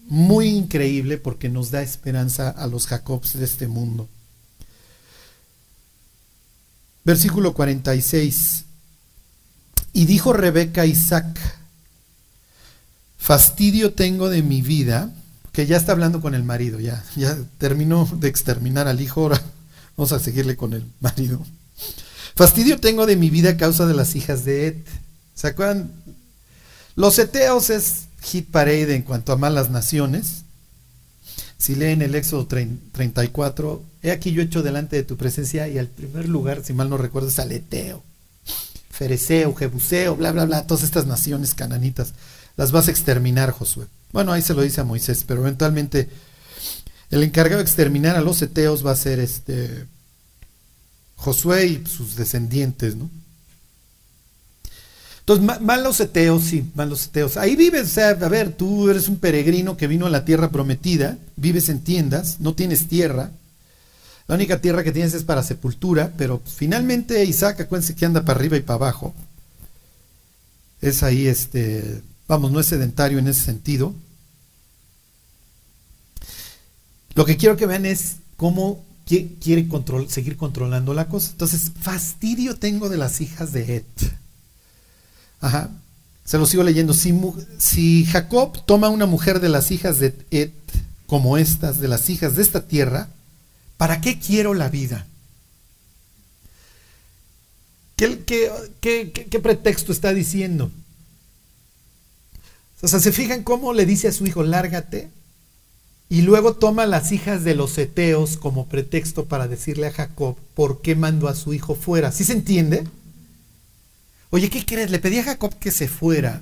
muy 0.07 0.47
increíble 0.47 1.17
porque 1.17 1.49
nos 1.49 1.71
da 1.71 1.81
esperanza 1.81 2.49
a 2.49 2.67
los 2.67 2.87
Jacobs 2.87 3.33
de 3.33 3.45
este 3.45 3.67
mundo. 3.67 4.09
Versículo 7.03 7.53
46. 7.53 8.65
Y 9.93 10.05
dijo 10.05 10.33
Rebeca 10.33 10.81
a 10.81 10.85
Isaac, 10.85 11.60
fastidio 13.21 13.93
tengo 13.93 14.29
de 14.29 14.41
mi 14.41 14.63
vida, 14.63 15.11
que 15.51 15.67
ya 15.67 15.77
está 15.77 15.91
hablando 15.91 16.21
con 16.21 16.33
el 16.33 16.43
marido, 16.43 16.79
ya, 16.79 17.03
ya 17.15 17.37
terminó 17.59 18.09
de 18.19 18.27
exterminar 18.27 18.87
al 18.87 18.99
hijo, 18.99 19.21
ahora 19.21 19.41
vamos 19.95 20.11
a 20.11 20.19
seguirle 20.19 20.57
con 20.57 20.73
el 20.73 20.85
marido. 20.99 21.39
Fastidio 22.35 22.79
tengo 22.79 23.05
de 23.05 23.15
mi 23.15 23.29
vida 23.29 23.51
a 23.51 23.57
causa 23.57 23.85
de 23.85 23.93
las 23.93 24.15
hijas 24.15 24.43
de 24.43 24.67
Et. 24.67 24.87
¿Se 25.35 25.47
acuerdan? 25.47 25.91
Los 26.95 27.19
eteos 27.19 27.69
es 27.69 28.05
hit 28.23 28.49
parade 28.49 28.95
en 28.95 29.03
cuanto 29.03 29.33
a 29.33 29.37
malas 29.37 29.69
naciones. 29.69 30.43
Si 31.59 31.75
leen 31.75 32.01
el 32.01 32.15
Éxodo 32.15 32.47
34, 32.47 33.83
he 34.01 34.11
aquí 34.11 34.31
yo 34.31 34.41
hecho 34.41 34.63
delante 34.63 34.95
de 34.95 35.03
tu 35.03 35.15
presencia 35.15 35.67
y 35.67 35.77
al 35.77 35.87
primer 35.87 36.27
lugar, 36.27 36.63
si 36.63 36.73
mal 36.73 36.89
no 36.89 36.97
recuerdo, 36.97 37.27
es 37.27 37.37
al 37.37 37.51
Eteo, 37.51 38.03
Fereceo, 38.89 39.53
Jebuseo, 39.53 40.15
bla, 40.15 40.31
bla, 40.31 40.45
bla, 40.45 40.65
todas 40.65 40.83
estas 40.83 41.05
naciones 41.05 41.53
cananitas 41.53 42.13
las 42.57 42.71
vas 42.71 42.87
a 42.87 42.91
exterminar, 42.91 43.51
Josué. 43.51 43.87
Bueno, 44.11 44.31
ahí 44.31 44.41
se 44.41 44.53
lo 44.53 44.61
dice 44.61 44.81
a 44.81 44.85
Moisés, 44.85 45.23
pero 45.25 45.41
eventualmente 45.41 46.09
el 47.09 47.23
encargado 47.23 47.57
de 47.57 47.63
exterminar 47.63 48.15
a 48.15 48.21
los 48.21 48.41
eteos 48.41 48.85
va 48.85 48.91
a 48.91 48.95
ser 48.95 49.19
este 49.19 49.85
Josué 51.15 51.65
y 51.67 51.85
sus 51.85 52.15
descendientes, 52.15 52.95
¿no? 52.95 53.09
Entonces, 55.19 55.61
van 55.61 55.83
los 55.83 55.99
eteos, 55.99 56.43
sí, 56.43 56.65
van 56.73 56.89
los 56.89 57.05
eteos. 57.05 57.37
Ahí 57.37 57.55
vives, 57.55 57.83
o 57.83 57.93
sea, 57.93 58.09
a 58.09 58.27
ver, 58.27 58.53
tú 58.53 58.89
eres 58.89 59.07
un 59.07 59.17
peregrino 59.17 59.77
que 59.77 59.87
vino 59.87 60.07
a 60.07 60.09
la 60.09 60.25
tierra 60.25 60.49
prometida, 60.49 61.17
vives 61.35 61.69
en 61.69 61.81
tiendas, 61.81 62.39
no 62.39 62.55
tienes 62.55 62.87
tierra. 62.87 63.29
La 64.27 64.35
única 64.35 64.61
tierra 64.61 64.83
que 64.83 64.91
tienes 64.91 65.13
es 65.13 65.23
para 65.23 65.43
sepultura, 65.43 66.11
pero 66.17 66.41
finalmente 66.43 67.23
Isaac, 67.23 67.61
acuérdense 67.61 67.95
que 67.95 68.05
anda 68.05 68.25
para 68.25 68.39
arriba 68.39 68.57
y 68.57 68.61
para 68.61 68.75
abajo. 68.75 69.13
Es 70.81 71.03
ahí 71.03 71.27
este 71.27 72.01
Vamos, 72.31 72.53
no 72.53 72.61
es 72.61 72.67
sedentario 72.67 73.19
en 73.19 73.27
ese 73.27 73.41
sentido. 73.41 73.93
Lo 77.13 77.25
que 77.25 77.35
quiero 77.35 77.57
que 77.57 77.65
vean 77.65 77.85
es 77.85 78.19
cómo 78.37 78.85
quiere 79.05 79.67
seguir 80.07 80.37
controlando 80.37 80.93
la 80.93 81.09
cosa. 81.09 81.31
Entonces, 81.31 81.73
fastidio 81.81 82.55
tengo 82.55 82.87
de 82.87 82.95
las 82.95 83.19
hijas 83.19 83.51
de 83.51 83.75
Et. 83.75 84.13
Ajá. 85.41 85.71
Se 86.23 86.37
lo 86.37 86.45
sigo 86.45 86.63
leyendo. 86.63 86.93
Si, 86.93 88.05
Jacob 88.05 88.63
toma 88.65 88.87
una 88.87 89.07
mujer 89.07 89.41
de 89.41 89.49
las 89.49 89.69
hijas 89.69 89.99
de 89.99 90.15
Et, 90.31 90.53
como 91.07 91.37
estas, 91.37 91.81
de 91.81 91.89
las 91.89 92.09
hijas 92.09 92.37
de 92.37 92.43
esta 92.43 92.65
tierra, 92.65 93.09
¿para 93.75 93.99
qué 93.99 94.19
quiero 94.19 94.53
la 94.53 94.69
vida? 94.69 95.05
¿Qué, 97.97 98.23
qué 98.79 99.39
pretexto 99.41 99.91
está 99.91 100.13
diciendo? 100.13 100.71
O 102.81 102.87
sea, 102.87 102.99
¿se 102.99 103.11
fijan 103.11 103.43
cómo 103.43 103.73
le 103.73 103.85
dice 103.85 104.07
a 104.07 104.11
su 104.11 104.25
hijo, 104.25 104.43
lárgate? 104.43 105.09
Y 106.09 106.23
luego 106.23 106.55
toma 106.55 106.85
las 106.85 107.11
hijas 107.11 107.43
de 107.43 107.55
los 107.55 107.77
eteos 107.77 108.37
como 108.37 108.67
pretexto 108.67 109.25
para 109.25 109.47
decirle 109.47 109.87
a 109.87 109.93
Jacob 109.93 110.35
por 110.55 110.81
qué 110.81 110.95
mandó 110.95 111.27
a 111.27 111.35
su 111.35 111.53
hijo 111.53 111.75
fuera. 111.75 112.11
¿Sí 112.11 112.25
se 112.25 112.33
entiende? 112.33 112.85
Oye, 114.29 114.49
¿qué 114.49 114.65
quieres? 114.65 114.91
Le 114.91 114.99
pedí 114.99 115.19
a 115.19 115.23
Jacob 115.23 115.57
que 115.57 115.71
se 115.71 115.87
fuera 115.87 116.41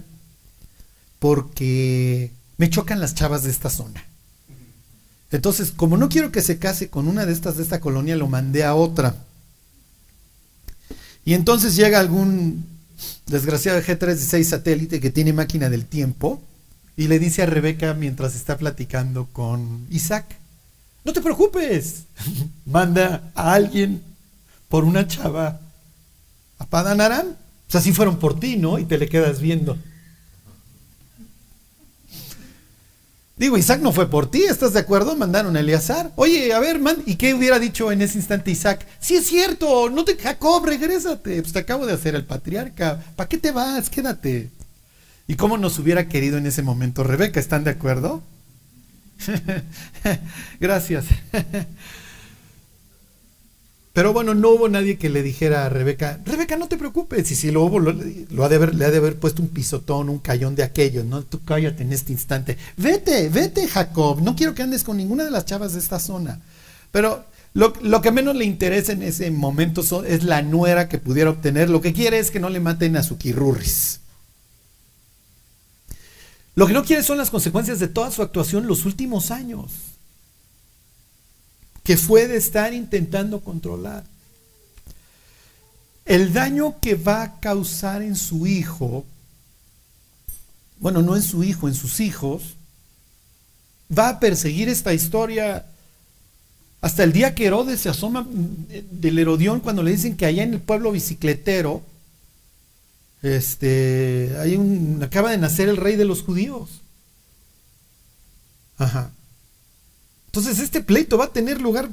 porque 1.19 2.31
me 2.57 2.69
chocan 2.69 2.99
las 2.99 3.13
chavas 3.13 3.43
de 3.43 3.51
esta 3.51 3.69
zona. 3.69 4.03
Entonces, 5.31 5.71
como 5.71 5.97
no 5.97 6.09
quiero 6.09 6.31
que 6.31 6.41
se 6.41 6.57
case 6.57 6.89
con 6.89 7.07
una 7.07 7.25
de 7.25 7.33
estas 7.33 7.57
de 7.57 7.63
esta 7.63 7.79
colonia, 7.79 8.15
lo 8.15 8.27
mandé 8.27 8.63
a 8.63 8.73
otra. 8.73 9.15
Y 11.25 11.33
entonces 11.35 11.75
llega 11.75 11.99
algún 11.99 12.65
desgraciado 13.27 13.81
G36 13.81 14.43
satélite 14.43 14.99
que 14.99 15.09
tiene 15.09 15.33
máquina 15.33 15.69
del 15.69 15.85
tiempo 15.85 16.41
y 16.95 17.07
le 17.07 17.19
dice 17.19 17.43
a 17.43 17.45
Rebeca 17.45 17.93
mientras 17.93 18.35
está 18.35 18.57
platicando 18.57 19.27
con 19.31 19.85
Isaac, 19.89 20.25
no 21.05 21.13
te 21.13 21.21
preocupes, 21.21 22.03
manda 22.65 23.31
a 23.35 23.53
alguien 23.53 24.01
por 24.67 24.83
una 24.83 25.07
chava 25.07 25.59
a 26.57 26.65
Padanarán. 26.65 27.27
O 27.27 27.71
sea, 27.71 27.81
si 27.81 27.93
fueron 27.93 28.17
por 28.17 28.39
ti, 28.39 28.57
¿no? 28.57 28.79
Y 28.79 28.85
te 28.85 28.97
le 28.97 29.07
quedas 29.07 29.39
viendo. 29.39 29.77
Digo, 33.39 33.57
Isaac 33.57 33.79
no 33.79 33.93
fue 33.93 34.09
por 34.09 34.29
ti, 34.29 34.43
¿estás 34.43 34.73
de 34.73 34.81
acuerdo? 34.81 35.15
Mandaron 35.15 35.55
a 35.55 35.61
Eleazar. 35.61 36.11
Oye, 36.17 36.51
a 36.53 36.59
ver, 36.59 36.81
¿y 37.05 37.15
qué 37.15 37.33
hubiera 37.33 37.57
dicho 37.57 37.89
en 37.89 38.01
ese 38.01 38.17
instante 38.17 38.51
Isaac? 38.51 38.85
Sí 38.99 39.15
es 39.15 39.27
cierto, 39.27 39.89
no 39.89 40.03
te 40.03 40.17
Jacob, 40.17 40.65
regrésate. 40.65 41.41
Pues 41.41 41.53
te 41.53 41.59
acabo 41.59 41.85
de 41.85 41.93
hacer 41.93 42.15
el 42.15 42.25
patriarca. 42.25 43.01
¿Para 43.15 43.29
qué 43.29 43.37
te 43.37 43.51
vas? 43.51 43.89
Quédate. 43.89 44.49
¿Y 45.25 45.35
cómo 45.35 45.57
nos 45.57 45.79
hubiera 45.79 46.09
querido 46.09 46.37
en 46.37 46.47
ese 46.47 46.63
momento 46.63 47.05
Rebeca? 47.05 47.39
¿Están 47.39 47.63
de 47.63 47.71
acuerdo? 47.71 48.21
Gracias. 50.59 51.05
Pero 53.99 54.13
bueno, 54.13 54.33
no 54.33 54.51
hubo 54.51 54.69
nadie 54.69 54.97
que 54.97 55.09
le 55.09 55.21
dijera 55.21 55.65
a 55.65 55.67
Rebeca, 55.67 56.21
Rebeca, 56.23 56.55
no 56.55 56.69
te 56.69 56.77
preocupes. 56.77 57.29
Y 57.31 57.35
si 57.35 57.51
lo 57.51 57.63
hubo, 57.65 57.81
lo, 57.81 58.45
ha 58.45 58.47
de 58.47 58.55
haber, 58.55 58.73
le 58.73 58.85
ha 58.85 58.91
de 58.91 58.97
haber 58.99 59.17
puesto 59.17 59.41
un 59.41 59.49
pisotón, 59.49 60.07
un 60.07 60.19
cayón 60.19 60.55
de 60.55 60.63
aquellos, 60.63 61.03
¿no? 61.03 61.21
Tú 61.23 61.41
cállate 61.43 61.83
en 61.83 61.91
este 61.91 62.13
instante. 62.13 62.57
Vete, 62.77 63.27
vete, 63.27 63.67
Jacob. 63.67 64.21
No 64.21 64.37
quiero 64.37 64.55
que 64.55 64.63
andes 64.63 64.85
con 64.85 64.95
ninguna 64.95 65.25
de 65.25 65.31
las 65.31 65.43
chavas 65.43 65.73
de 65.73 65.79
esta 65.79 65.99
zona. 65.99 66.39
Pero 66.93 67.25
lo, 67.53 67.73
que 68.01 68.11
menos 68.13 68.37
le 68.37 68.45
interesa 68.45 68.93
en 68.93 69.03
ese 69.03 69.29
momento 69.31 69.81
es 70.05 70.23
la 70.23 70.43
nuera 70.43 70.87
que 70.87 70.99
pudiera 70.99 71.31
obtener. 71.31 71.69
Lo 71.69 71.81
que 71.81 71.91
quiere 71.91 72.19
es 72.19 72.31
que 72.31 72.39
no 72.39 72.49
le 72.49 72.61
maten 72.61 72.95
a 72.95 73.03
su 73.03 73.17
quirurris. 73.17 73.99
Lo 76.55 76.67
que 76.67 76.73
no 76.73 76.85
quiere 76.85 77.03
son 77.03 77.17
las 77.17 77.29
consecuencias 77.29 77.79
de 77.79 77.89
toda 77.89 78.11
su 78.11 78.21
actuación 78.21 78.65
los 78.65 78.85
últimos 78.85 79.29
años 79.29 79.88
que 81.89 81.97
fue 81.97 82.27
de 82.27 82.37
estar 82.37 82.71
intentando 82.71 83.39
controlar. 83.39 84.03
El 86.05 86.33
daño 86.33 86.79
que 86.79 86.93
va 86.93 87.23
a 87.23 87.39
causar 87.39 88.03
en 88.03 88.15
su 88.15 88.45
hijo, 88.45 89.07
bueno, 90.77 91.01
no 91.01 91.15
en 91.15 91.23
su 91.23 91.43
hijo, 91.43 91.67
en 91.67 91.73
sus 91.73 91.99
hijos, 91.99 92.57
va 93.91 94.09
a 94.09 94.19
perseguir 94.19 94.69
esta 94.69 94.93
historia 94.93 95.65
hasta 96.79 97.03
el 97.03 97.11
día 97.11 97.33
que 97.33 97.47
Herodes 97.47 97.79
se 97.79 97.89
asoma 97.89 98.27
del 98.91 99.17
Herodión 99.17 99.59
cuando 99.59 99.81
le 99.81 99.89
dicen 99.89 100.15
que 100.15 100.27
allá 100.27 100.43
en 100.43 100.53
el 100.53 100.61
pueblo 100.61 100.91
bicicletero, 100.91 101.81
este, 103.23 104.35
hay 104.39 104.57
un, 104.57 105.01
acaba 105.01 105.31
de 105.31 105.39
nacer 105.39 105.67
el 105.69 105.77
rey 105.77 105.95
de 105.95 106.05
los 106.05 106.21
judíos. 106.21 106.69
Ajá. 108.77 109.09
Entonces 110.29 110.59
este 110.59 110.81
pleito 110.81 111.17
va 111.17 111.25
a 111.25 111.33
tener 111.33 111.59
lugar. 111.59 111.89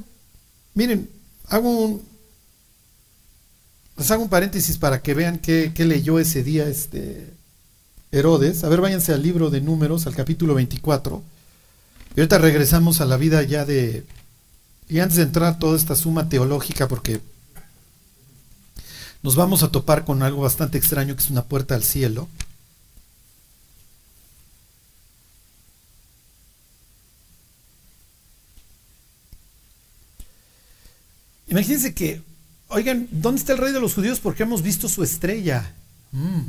Miren, 0.75 1.09
hago 1.47 1.69
un, 1.71 2.01
les 3.97 4.11
hago 4.11 4.21
un 4.21 4.29
paréntesis 4.29 4.77
para 4.77 5.01
que 5.01 5.15
vean 5.15 5.39
qué, 5.39 5.73
leyó 5.75 6.19
ese 6.19 6.43
día 6.43 6.67
este 6.67 7.33
Herodes. 8.11 8.63
A 8.63 8.69
ver, 8.69 8.79
váyanse 8.79 9.11
al 9.11 9.23
libro 9.23 9.49
de 9.49 9.59
números, 9.59 10.05
al 10.05 10.15
capítulo 10.15 10.53
24. 10.53 11.23
Y 12.15 12.19
ahorita 12.19 12.37
regresamos 12.37 13.01
a 13.01 13.05
la 13.05 13.17
vida 13.17 13.41
ya 13.41 13.65
de... 13.65 14.05
Y 14.87 14.99
antes 14.99 15.17
de 15.17 15.23
entrar 15.23 15.57
toda 15.57 15.75
esta 15.75 15.95
suma 15.95 16.29
teológica, 16.29 16.87
porque 16.87 17.21
nos 19.23 19.35
vamos 19.35 19.63
a 19.63 19.71
topar 19.71 20.05
con 20.05 20.21
algo 20.21 20.43
bastante 20.43 20.77
extraño, 20.77 21.15
que 21.15 21.23
es 21.23 21.31
una 21.31 21.43
puerta 21.43 21.73
al 21.73 21.83
cielo. 21.83 22.29
Imagínense 31.47 31.93
que, 31.93 32.21
oigan, 32.67 33.07
¿dónde 33.11 33.39
está 33.39 33.53
el 33.53 33.59
rey 33.59 33.71
de 33.71 33.79
los 33.79 33.93
judíos? 33.93 34.19
Porque 34.19 34.43
hemos 34.43 34.61
visto 34.61 34.89
su 34.89 35.03
estrella. 35.03 35.73
Mm. 36.11 36.41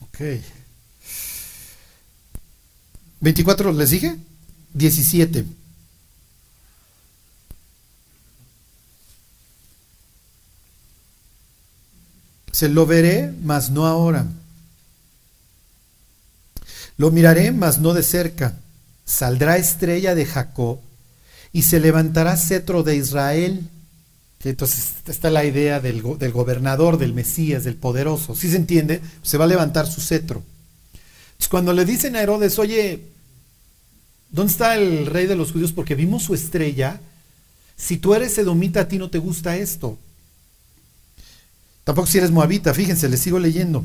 Ok. 0.00 0.20
24, 3.20 3.72
¿les 3.72 3.90
dije? 3.90 4.16
17. 4.72 5.44
Se 12.52 12.68
lo 12.68 12.86
veré, 12.86 13.32
mas 13.42 13.70
no 13.70 13.86
ahora. 13.86 14.26
Lo 16.96 17.10
miraré, 17.10 17.52
mas 17.52 17.78
no 17.78 17.94
de 17.94 18.02
cerca. 18.02 18.56
Saldrá 19.04 19.56
estrella 19.56 20.14
de 20.14 20.26
Jacob 20.26 20.80
y 21.52 21.62
se 21.62 21.80
levantará 21.80 22.36
cetro 22.36 22.82
de 22.82 22.96
Israel. 22.96 23.68
Entonces 24.42 24.94
está 25.06 25.30
la 25.30 25.44
idea 25.44 25.80
del, 25.80 26.00
gobernador, 26.02 26.96
del 26.96 27.12
Mesías, 27.12 27.64
del 27.64 27.74
poderoso. 27.74 28.34
Si 28.34 28.50
se 28.50 28.56
entiende, 28.56 29.02
se 29.22 29.36
va 29.36 29.44
a 29.44 29.48
levantar 29.48 29.86
su 29.86 30.00
cetro. 30.00 30.42
Entonces, 31.32 31.48
cuando 31.48 31.72
le 31.72 31.84
dicen 31.84 32.16
a 32.16 32.22
Herodes, 32.22 32.58
oye, 32.58 33.02
¿dónde 34.30 34.52
está 34.52 34.76
el 34.76 35.06
rey 35.06 35.26
de 35.26 35.36
los 35.36 35.52
judíos? 35.52 35.72
Porque 35.72 35.94
vimos 35.94 36.22
su 36.22 36.34
estrella. 36.34 37.00
Si 37.76 37.98
tú 37.98 38.14
eres 38.14 38.36
edomita, 38.38 38.80
a 38.80 38.88
ti 38.88 38.98
no 38.98 39.10
te 39.10 39.18
gusta 39.18 39.56
esto. 39.56 39.98
Tampoco 41.84 42.06
si 42.06 42.18
eres 42.18 42.30
moabita, 42.30 42.72
fíjense, 42.72 43.08
les 43.08 43.20
sigo 43.20 43.38
leyendo. 43.38 43.84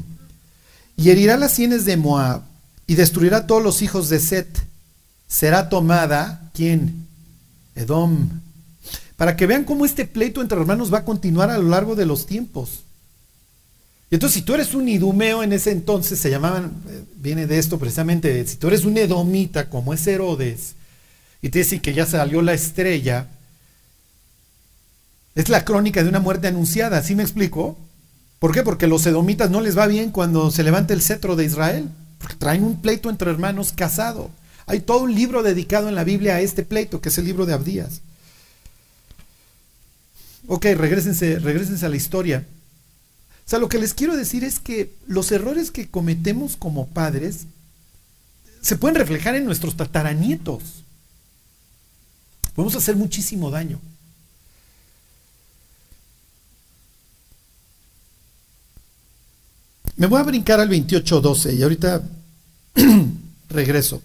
Y 0.96 1.10
herirá 1.10 1.38
las 1.38 1.54
sienes 1.54 1.86
de 1.86 1.98
Moab 1.98 2.44
y 2.88 2.96
destruirá 2.96 3.48
todos 3.48 3.64
los 3.64 3.82
hijos 3.82 4.10
de 4.10 4.20
Set. 4.20 4.48
Será 5.28 5.70
tomada, 5.70 6.52
¿quién? 6.54 7.05
Edom, 7.76 8.30
para 9.18 9.36
que 9.36 9.48
vean 9.48 9.64
cómo 9.64 9.86
este 9.86 10.06
pleito 10.06 10.42
entre 10.42 10.60
hermanos 10.60 10.94
va 10.94 11.00
a 11.00 11.06
continuar 11.06 11.50
a 11.50 11.58
lo 11.58 11.70
largo 11.70 11.96
de 11.96 12.06
los 12.06 12.26
tiempos. 12.26 12.82
Y 14.10 14.16
entonces, 14.16 14.36
si 14.36 14.42
tú 14.44 14.54
eres 14.54 14.74
un 14.74 14.88
idumeo 14.88 15.42
en 15.44 15.54
ese 15.54 15.72
entonces, 15.72 16.20
se 16.20 16.30
llamaban, 16.30 16.72
eh, 16.90 17.04
viene 17.18 17.48
de 17.48 17.58
esto 17.58 17.80
precisamente, 17.80 18.46
si 18.46 18.56
tú 18.58 18.68
eres 18.68 18.86
un 18.86 18.98
edomita 18.98 19.70
como 19.70 19.94
es 19.94 20.06
Herodes, 20.06 20.76
y 21.42 21.50
te 21.50 21.60
dicen 21.60 21.80
que 21.80 21.94
ya 21.94 22.06
salió 22.06 22.42
la 22.42 22.54
estrella, 22.54 23.28
es 25.34 25.50
la 25.50 25.66
crónica 25.66 26.04
de 26.04 26.10
una 26.10 26.20
muerte 26.20 26.48
anunciada, 26.48 27.02
¿sí 27.02 27.16
me 27.16 27.24
explico? 27.24 27.78
¿Por 28.40 28.54
qué? 28.54 28.64
Porque 28.64 28.88
los 28.88 29.06
edomitas 29.06 29.50
no 29.50 29.60
les 29.60 29.78
va 29.78 29.88
bien 29.88 30.12
cuando 30.12 30.52
se 30.52 30.64
levanta 30.64 30.94
el 30.94 31.02
cetro 31.02 31.36
de 31.36 31.46
Israel, 31.46 31.90
porque 32.20 32.36
traen 32.36 32.64
un 32.64 32.82
pleito 32.82 33.10
entre 33.10 33.32
hermanos 33.32 33.74
casado. 33.76 34.30
Hay 34.68 34.80
todo 34.80 35.04
un 35.04 35.14
libro 35.14 35.44
dedicado 35.44 35.90
en 35.90 35.96
la 35.96 36.04
Biblia 36.04 36.36
a 36.36 36.42
este 36.42 36.64
pleito, 36.64 37.02
que 37.02 37.10
es 37.10 37.18
el 37.18 37.26
libro 37.26 37.46
de 37.46 37.54
Abdías. 37.54 38.02
Ok, 40.48 40.66
regresense, 40.76 41.40
regresense 41.40 41.86
a 41.86 41.90
la 41.90 41.96
historia. 41.96 42.46
O 43.46 43.50
sea, 43.50 43.60
lo 43.60 43.70
que 43.70 43.78
les 43.78 43.94
quiero 43.94 44.16
decir 44.16 44.44
es 44.44 44.60
que 44.60 44.96
los 45.08 45.32
errores 45.32 45.70
que 45.70 45.88
cometemos 45.88 46.56
como 46.58 46.88
padres 46.88 47.46
se 48.62 48.76
pueden 48.76 48.96
reflejar 48.96 49.36
en 49.36 49.46
nuestros 49.46 49.78
tataranietos. 49.78 50.84
Podemos 52.56 52.76
hacer 52.76 52.96
muchísimo 52.96 53.52
daño. 53.52 53.80
Me 59.98 60.08
voy 60.08 60.20
a 60.20 60.24
brincar 60.24 60.60
al 60.60 60.70
28.12 60.70 61.56
y 61.56 61.64
ahorita 61.64 62.02
regreso. 63.50 64.02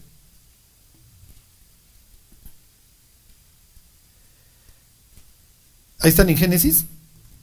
Ahí 6.01 6.09
están 6.09 6.31
en 6.31 6.37
Génesis. 6.37 6.85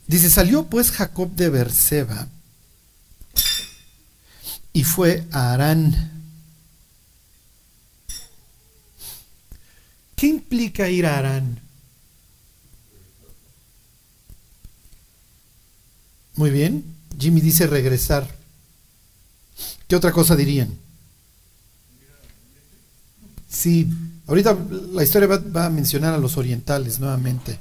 Dice, 0.07 0.29
salió 0.29 0.65
pues 0.65 0.91
Jacob 0.91 1.31
de 1.35 1.49
Berseba 1.49 2.27
y 4.73 4.83
fue 4.83 5.25
a 5.31 5.53
Arán. 5.53 6.11
¿Qué 10.15 10.27
implica 10.27 10.89
ir 10.89 11.05
a 11.05 11.19
Arán? 11.19 11.59
Muy 16.35 16.51
bien. 16.51 16.83
Jimmy 17.19 17.41
dice 17.41 17.67
regresar. 17.67 18.27
¿Qué 19.87 19.95
otra 19.95 20.11
cosa 20.11 20.35
dirían? 20.35 20.77
Sí, 23.49 23.87
ahorita 24.27 24.57
la 24.93 25.03
historia 25.03 25.27
va, 25.27 25.37
va 25.37 25.65
a 25.65 25.69
mencionar 25.69 26.13
a 26.13 26.17
los 26.17 26.37
orientales 26.37 26.99
nuevamente. 26.99 27.59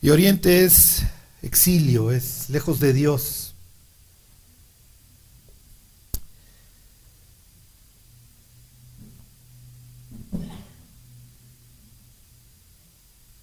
Y 0.00 0.10
Oriente 0.10 0.64
es 0.64 1.02
exilio, 1.42 2.12
es 2.12 2.48
lejos 2.50 2.78
de 2.78 2.92
Dios. 2.92 3.54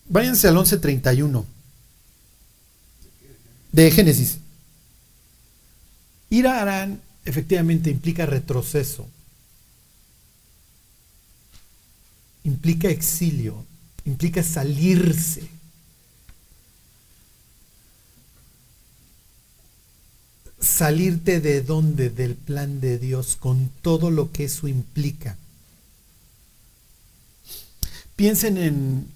Váyanse 0.08 0.48
al 0.48 0.54
1131 0.54 1.46
de 3.74 3.92
Génesis. 3.92 4.38
Ir 6.30 6.48
a 6.48 6.62
Arán 6.62 7.02
efectivamente 7.26 7.90
implica 7.90 8.26
retroceso, 8.26 9.10
implica 12.46 12.88
exilio, 12.88 13.66
implica 14.06 14.42
salirse. 14.42 15.55
Salirte 20.66 21.42
de 21.42 21.62
dónde? 21.62 22.10
Del 22.10 22.36
plan 22.36 22.82
de 22.82 22.98
Dios, 22.98 23.36
con 23.36 23.70
todo 23.82 24.10
lo 24.10 24.32
que 24.32 24.46
eso 24.46 24.68
implica. 24.68 25.38
Piensen 28.16 28.58
en, 28.58 29.08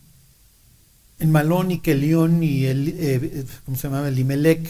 en 1.20 1.32
Malón 1.32 1.72
y 1.72 1.80
Kelión 1.80 2.44
y 2.44 2.66
el, 2.66 2.94
eh, 2.98 3.46
¿cómo 3.66 3.78
se 3.78 3.84
llamaba? 3.84 4.10
Elimelech, 4.10 4.68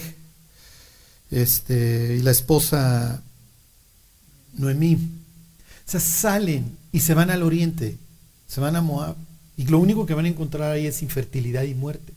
este, 1.30 2.16
y 2.18 2.22
la 2.22 2.30
esposa 2.30 3.22
Noemí. 4.54 4.94
O 4.94 5.90
sea, 5.90 6.00
salen 6.00 6.78
y 6.92 7.00
se 7.00 7.14
van 7.14 7.30
al 7.30 7.42
oriente, 7.42 7.98
se 8.48 8.60
van 8.60 8.76
a 8.76 8.80
Moab, 8.80 9.16
y 9.56 9.66
lo 9.66 9.78
único 9.78 10.06
que 10.06 10.14
van 10.14 10.24
a 10.24 10.28
encontrar 10.28 10.70
ahí 10.70 10.86
es 10.86 11.02
infertilidad 11.02 11.64
y 11.64 11.74
muerte. 11.74 12.12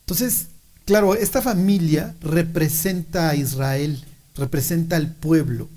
Entonces, 0.00 0.46
claro, 0.88 1.14
esta 1.14 1.42
familia 1.42 2.14
representa 2.22 3.28
a 3.28 3.36
Israel, 3.36 4.02
representa 4.34 4.96
al 4.96 5.12
pueblo, 5.12 5.68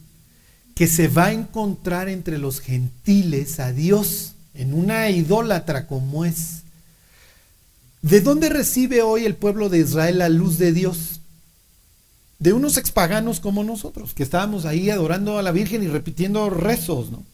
que 0.74 0.88
se 0.88 1.09
va 1.09 1.26
a 1.26 1.34
encontrar 1.34 2.07
entre 2.07 2.38
los 2.38 2.62
gentiles 2.62 3.59
a 3.59 3.74
Dios 3.74 4.36
en 4.53 4.74
una 4.74 5.09
idólatra 5.09 5.86
como 5.86 6.24
es. 6.24 6.62
¿De 8.01 8.22
dónde 8.22 8.47
recibe 8.47 9.01
hoy 9.01 9.26
el 9.26 9.36
pueblo 9.36 9.68
de 9.68 9.80
Israel 9.80 10.20
la 10.20 10.30
luz 10.30 10.57
de 10.57 10.72
Dios? 10.72 11.20
De 12.39 12.53
unos 12.53 12.78
expaganos 12.78 13.41
como 13.41 13.66
nosotros, 13.66 14.14
que 14.14 14.24
estábamos 14.24 14.64
ahí 14.64 14.89
adorando 14.89 15.38
a 15.38 15.43
la 15.43 15.51
Virgen 15.51 15.84
y 15.84 15.88
repitiendo 15.88 16.49
rezos, 16.49 17.12
¿no? 17.12 17.26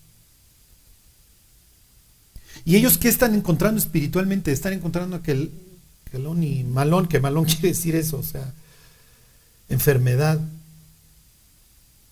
¿Y 2.66 2.76
ellos 2.76 2.98
qué 2.98 3.08
están 3.08 3.36
encontrando 3.36 3.80
espiritualmente? 3.80 4.52
Están 4.52 4.74
encontrando 4.74 5.16
aquel, 5.16 5.52
y 6.14 6.64
malón, 6.64 7.08
que 7.08 7.20
malón 7.20 7.46
quiere 7.46 7.70
decir 7.70 7.96
eso, 7.96 8.18
o 8.18 8.24
sea, 8.24 8.54
enfermedad. 9.70 10.40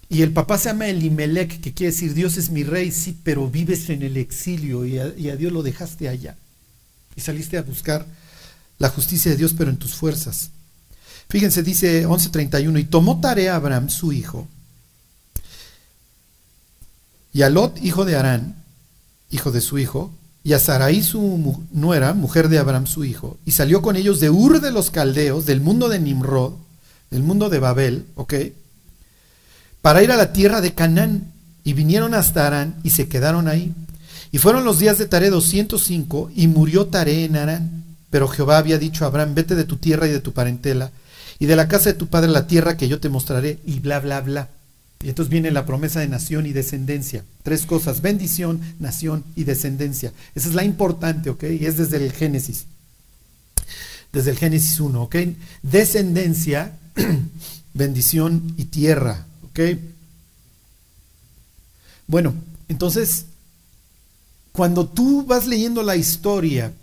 Y 0.08 0.22
el 0.22 0.32
papá 0.32 0.58
se 0.58 0.70
llama 0.70 0.88
Elimelech, 0.88 1.60
que 1.62 1.74
quiere 1.74 1.92
decir 1.92 2.14
Dios 2.14 2.38
es 2.38 2.50
mi 2.50 2.64
rey, 2.64 2.92
sí, 2.92 3.18
pero 3.24 3.50
vives 3.50 3.90
en 3.90 4.04
el 4.04 4.18
exilio 4.18 4.86
y 4.86 5.00
a, 5.00 5.14
y 5.18 5.30
a 5.30 5.36
Dios 5.36 5.52
lo 5.52 5.64
dejaste 5.64 6.10
allá. 6.10 6.36
Y 7.16 7.22
saliste 7.22 7.58
a 7.58 7.64
buscar 7.64 8.06
la 8.78 8.90
justicia 8.90 9.32
de 9.32 9.38
Dios, 9.38 9.54
pero 9.58 9.70
en 9.70 9.78
tus 9.78 9.96
fuerzas. 9.96 10.52
Fíjense, 11.30 11.64
dice 11.64 12.06
11:31, 12.06 12.80
y 12.80 12.84
tomó 12.84 13.20
tarea 13.20 13.56
Abraham, 13.56 13.90
su 13.90 14.14
hijo, 14.14 14.48
y 17.36 17.42
a 17.42 17.50
Lot, 17.50 17.84
hijo 17.84 18.06
de 18.06 18.16
Arán, 18.16 18.56
hijo 19.30 19.52
de 19.52 19.60
su 19.60 19.78
hijo, 19.78 20.14
y 20.46 20.54
a 20.54 20.60
Sarai, 20.60 21.02
su 21.02 21.66
nuera, 21.72 22.14
mujer 22.14 22.50
de 22.50 22.60
Abraham, 22.60 22.86
su 22.86 23.04
hijo, 23.04 23.40
y 23.46 23.52
salió 23.52 23.82
con 23.82 23.96
ellos 23.96 24.20
de 24.20 24.30
Ur 24.30 24.62
de 24.62 24.70
los 24.70 24.92
Caldeos, 24.92 25.48
del 25.48 25.60
mundo 25.60 25.90
de 25.90 25.98
Nimrod, 25.98 26.54
del 27.10 27.24
mundo 27.24 27.50
de 27.50 27.58
Babel, 27.58 28.06
¿ok? 28.14 28.36
Para 29.82 30.04
ir 30.04 30.12
a 30.12 30.18
la 30.18 30.34
tierra 30.34 30.62
de 30.62 30.76
Canaán, 30.76 31.32
y 31.64 31.74
vinieron 31.74 32.14
hasta 32.14 32.46
Arán, 32.46 32.76
y 32.84 32.92
se 32.92 33.08
quedaron 33.08 33.48
ahí. 33.48 33.74
Y 34.32 34.38
fueron 34.38 34.66
los 34.66 34.78
días 34.78 35.00
de 35.00 35.08
Taré 35.08 35.32
205, 35.32 36.30
y 36.36 36.46
murió 36.46 36.86
Taré 36.86 37.26
en 37.26 37.38
Arán. 37.38 37.84
Pero 38.12 38.28
Jehová 38.28 38.60
había 38.60 38.78
dicho 38.78 39.04
a 39.04 39.08
Abraham, 39.08 39.34
vete 39.34 39.56
de 39.56 39.64
tu 39.64 39.78
tierra 39.78 40.08
y 40.08 40.12
de 40.12 40.20
tu 40.20 40.32
parentela, 40.32 40.92
y 41.40 41.48
de 41.48 41.56
la 41.56 41.68
casa 41.68 41.90
de 41.90 41.98
tu 41.98 42.06
padre 42.06 42.30
la 42.30 42.46
tierra 42.46 42.78
que 42.78 42.88
yo 42.88 43.00
te 43.00 43.10
mostraré, 43.10 43.58
y 43.66 43.80
bla, 43.80 44.00
bla, 44.00 44.22
bla. 44.22 44.50
Y 45.06 45.10
entonces 45.10 45.30
viene 45.30 45.52
la 45.52 45.68
promesa 45.68 46.00
de 46.00 46.08
nación 46.08 46.48
y 46.48 46.52
descendencia. 46.52 47.24
Tres 47.44 47.68
cosas, 47.68 48.02
bendición, 48.02 48.60
nación 48.80 49.24
y 49.36 49.44
descendencia. 49.44 50.12
Esa 50.34 50.50
es 50.50 50.56
la 50.56 50.64
importante, 50.64 51.30
¿ok? 51.30 51.44
Y 51.44 51.68
es 51.68 51.78
desde 51.78 52.04
el 52.04 52.12
Génesis. 52.12 52.66
Desde 54.12 54.32
el 54.32 54.38
Génesis 54.40 54.80
1, 54.80 55.04
¿ok? 55.04 55.16
Descendencia, 55.62 56.76
bendición 57.76 58.56
y 58.58 58.66
tierra, 58.66 59.28
¿ok? 59.52 59.78
Bueno, 62.08 62.34
entonces, 62.68 63.26
cuando 64.54 64.88
tú 64.88 65.24
vas 65.24 65.46
leyendo 65.46 65.84
la 65.84 65.98
historia 65.98 66.74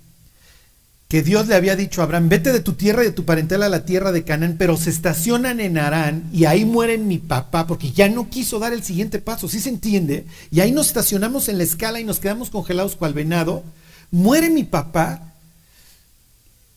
que 1.13 1.23
Dios 1.23 1.47
le 1.47 1.55
había 1.55 1.77
dicho 1.77 2.01
a 2.01 2.05
Abraham, 2.05 2.31
vete 2.31 2.53
de 2.53 2.61
tu 2.61 2.73
tierra 2.73 3.03
y 3.03 3.09
de 3.09 3.13
tu 3.13 3.27
parentela 3.27 3.67
a 3.67 3.69
la 3.69 3.85
tierra 3.85 4.13
de 4.13 4.25
Canaán, 4.25 4.57
pero 4.59 4.79
se 4.79 4.89
estacionan 4.89 5.61
en 5.61 5.77
Arán 5.77 6.25
y 6.33 6.47
ahí 6.47 6.65
mueren 6.65 7.07
mi 7.07 7.19
papá 7.19 7.67
porque 7.67 7.93
ya 7.93 8.09
no 8.09 8.31
quiso 8.31 8.59
dar 8.59 8.73
el 8.73 8.83
siguiente 8.83 9.19
paso, 9.19 9.47
¿sí 9.47 9.61
se 9.61 9.69
entiende? 9.69 10.25
Y 10.51 10.61
ahí 10.61 10.73
nos 10.73 10.87
estacionamos 10.87 11.51
en 11.51 11.59
la 11.59 11.65
escala 11.65 12.01
y 12.01 12.05
nos 12.05 12.19
quedamos 12.19 12.49
congelados 12.49 12.97
cual 12.97 13.13
venado, 13.13 13.63
muere 14.11 14.49
mi 14.49 14.65
papá 14.65 15.35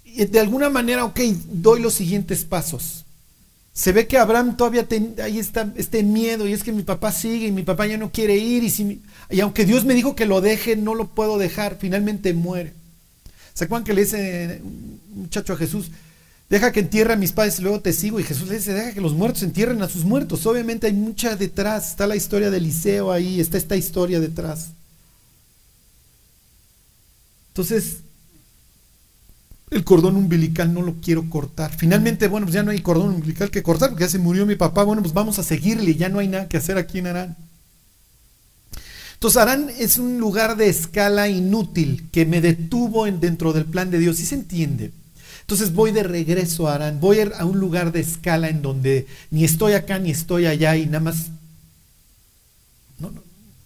y 0.04 0.26
de 0.26 0.40
alguna 0.42 0.70
manera, 0.70 1.06
ok, 1.06 1.22
doy 1.54 1.82
los 1.82 1.94
siguientes 1.94 2.44
pasos. 2.44 3.06
Se 3.72 3.94
ve 3.94 4.06
que 4.06 4.18
Abraham 4.18 4.58
todavía 4.58 4.86
ahí 5.24 5.40
está 5.40 5.72
este 5.78 6.04
miedo 6.04 6.46
y 6.46 6.52
es 6.52 6.62
que 6.62 6.74
mi 6.74 6.84
papá 6.84 7.14
sigue 7.14 7.48
y 7.48 7.52
mi 7.54 7.64
papá 7.64 7.88
ya 7.88 7.98
no 7.98 8.12
quiere 8.12 8.36
ir 8.36 8.66
y, 8.66 9.02
y 9.30 9.40
aunque 9.40 9.64
Dios 9.64 9.86
me 9.86 9.94
dijo 9.94 10.14
que 10.14 10.26
lo 10.26 10.42
deje, 10.42 10.76
no 10.76 10.94
lo 10.94 11.08
puedo 11.08 11.38
dejar, 11.38 11.78
finalmente 11.80 12.34
muere. 12.34 12.74
¿Se 13.56 13.64
acuerdan 13.64 13.86
que 13.86 13.94
le 13.94 14.04
dice 14.04 14.62
un 14.62 15.22
muchacho 15.22 15.54
a 15.54 15.58
Jesús? 15.58 15.90
Deja 16.50 16.72
que 16.72 16.82
entierre 16.82 17.14
a 17.14 17.16
mis 17.16 17.32
padres 17.32 17.60
luego 17.60 17.80
te 17.80 17.94
sigo. 17.94 18.20
Y 18.20 18.24
Jesús 18.24 18.50
le 18.50 18.56
dice, 18.56 18.74
deja 18.74 18.94
que 18.94 19.02
los 19.02 19.14
muertos 19.14 19.42
entierren 19.44 19.82
a 19.82 19.90
sus 19.90 20.04
muertos. 20.04 20.46
Obviamente 20.46 20.88
hay 20.88 20.94
mucha 20.94 21.36
detrás. 21.38 21.92
Está 21.92 22.06
la 22.06 22.18
historia 22.18 22.52
de 22.52 22.58
Eliseo 22.58 23.12
ahí, 23.12 23.40
está 23.40 23.58
esta 23.58 23.78
historia 23.78 24.20
detrás. 24.20 24.72
Entonces, 27.48 28.00
el 29.72 29.86
cordón 29.86 30.18
umbilical 30.18 30.74
no 30.74 30.82
lo 30.82 30.96
quiero 30.96 31.28
cortar. 31.30 31.74
Finalmente, 31.76 32.28
bueno, 32.28 32.46
pues 32.46 32.54
ya 32.54 32.64
no 32.64 32.72
hay 32.72 32.82
cordón 32.82 33.16
umbilical 33.16 33.50
que 33.50 33.64
cortar 33.64 33.90
porque 33.90 34.04
ya 34.04 34.10
se 34.10 34.20
murió 34.20 34.46
mi 34.46 34.56
papá. 34.56 34.84
Bueno, 34.84 35.02
pues 35.02 35.14
vamos 35.14 35.40
a 35.40 35.44
seguirle. 35.44 35.96
Ya 35.96 36.10
no 36.10 36.20
hay 36.20 36.28
nada 36.28 36.50
que 36.50 36.58
hacer 36.58 36.78
aquí 36.78 37.00
en 37.00 37.08
Arán. 37.08 37.38
Entonces, 39.26 39.42
Arán 39.42 39.72
es 39.80 39.98
un 39.98 40.20
lugar 40.20 40.56
de 40.56 40.70
escala 40.70 41.28
inútil 41.28 42.10
que 42.12 42.28
me 42.28 42.42
detuvo 42.42 43.08
en, 43.08 43.20
dentro 43.20 43.54
del 43.54 43.66
plan 43.66 43.90
de 43.90 43.98
Dios. 43.98 44.18
¿Sí 44.18 44.26
se 44.28 44.36
entiende? 44.36 44.92
Entonces 45.42 45.74
voy 45.74 45.92
de 45.92 46.04
regreso 46.04 46.68
a 46.68 46.76
Arán, 46.76 47.00
voy 47.00 47.22
a 47.22 47.44
un 47.44 47.60
lugar 47.60 47.92
de 47.92 48.02
escala 48.02 48.50
en 48.50 48.62
donde 48.62 49.08
ni 49.32 49.44
estoy 49.44 49.74
acá 49.74 49.98
ni 49.98 50.12
estoy 50.12 50.46
allá 50.46 50.76
y 50.76 50.86
nada 50.86 51.00
más... 51.00 51.30
No, 53.00 53.10
no. 53.10 53.24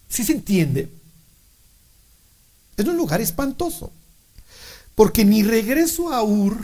¿Sí 0.08 0.24
se 0.24 0.32
entiende? 0.32 0.88
Es 2.78 2.86
un 2.86 2.96
lugar 2.96 3.20
espantoso. 3.20 3.92
Porque 4.94 5.26
ni 5.26 5.42
regreso 5.42 6.10
a 6.10 6.22
Ur, 6.22 6.56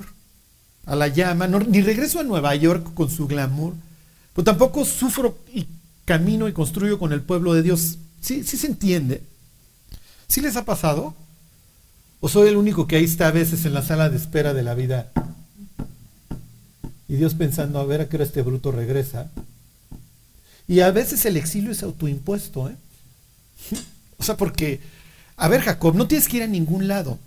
a 0.87 0.97
la 0.97 1.09
llama, 1.09 1.47
ni 1.49 1.83
regreso 1.83 2.19
a 2.19 2.25
Nueva 2.25 2.55
York 2.55 2.95
con 2.95 3.11
su 3.11 3.27
glamour, 3.27 3.75
pero 4.33 4.45
tampoco 4.45 4.87
sufro 4.87 5.37
y 5.53 5.67
camino 6.07 6.49
y 6.49 6.55
construyo 6.55 6.99
con 6.99 7.13
el 7.13 7.21
pueblo 7.21 7.53
de 7.53 7.63
Dios. 7.63 7.99
¿Sí, 8.27 8.43
sí 8.43 8.57
se 8.57 8.67
entiende? 8.67 9.23
¿Sí 10.27 10.41
les 10.41 10.57
ha 10.57 10.65
pasado? 10.65 11.15
¿O 12.19 12.29
soy 12.29 12.49
el 12.49 12.57
único 12.57 12.89
que 12.89 12.97
ahí 12.97 13.05
está 13.05 13.29
a 13.29 13.31
veces 13.31 13.65
en 13.65 13.73
la 13.73 13.83
sala 13.83 14.11
de 14.11 14.17
espera 14.17 14.53
de 14.53 14.65
la 14.65 14.75
vida? 14.75 15.13
Y 17.07 17.15
Dios 17.15 17.35
pensando, 17.35 17.79
a 17.79 17.85
ver 17.85 18.01
a 18.01 18.09
qué 18.09 18.17
hora 18.17 18.25
este 18.25 18.43
bruto 18.43 18.73
regresa. 18.73 19.31
Y 20.67 20.81
a 20.81 20.91
veces 20.91 21.25
el 21.25 21.37
exilio 21.37 21.71
es 21.71 21.85
autoimpuesto, 21.85 22.69
¿eh? 22.69 22.75
O 24.19 24.25
sea, 24.25 24.37
porque, 24.37 24.81
a 25.37 25.47
ver, 25.47 25.61
Jacob, 25.61 25.95
no 25.95 26.09
tienes 26.09 26.27
que 26.27 26.39
ir 26.39 26.43
a 26.43 26.49
ningún 26.49 26.89
lado. 26.89 27.21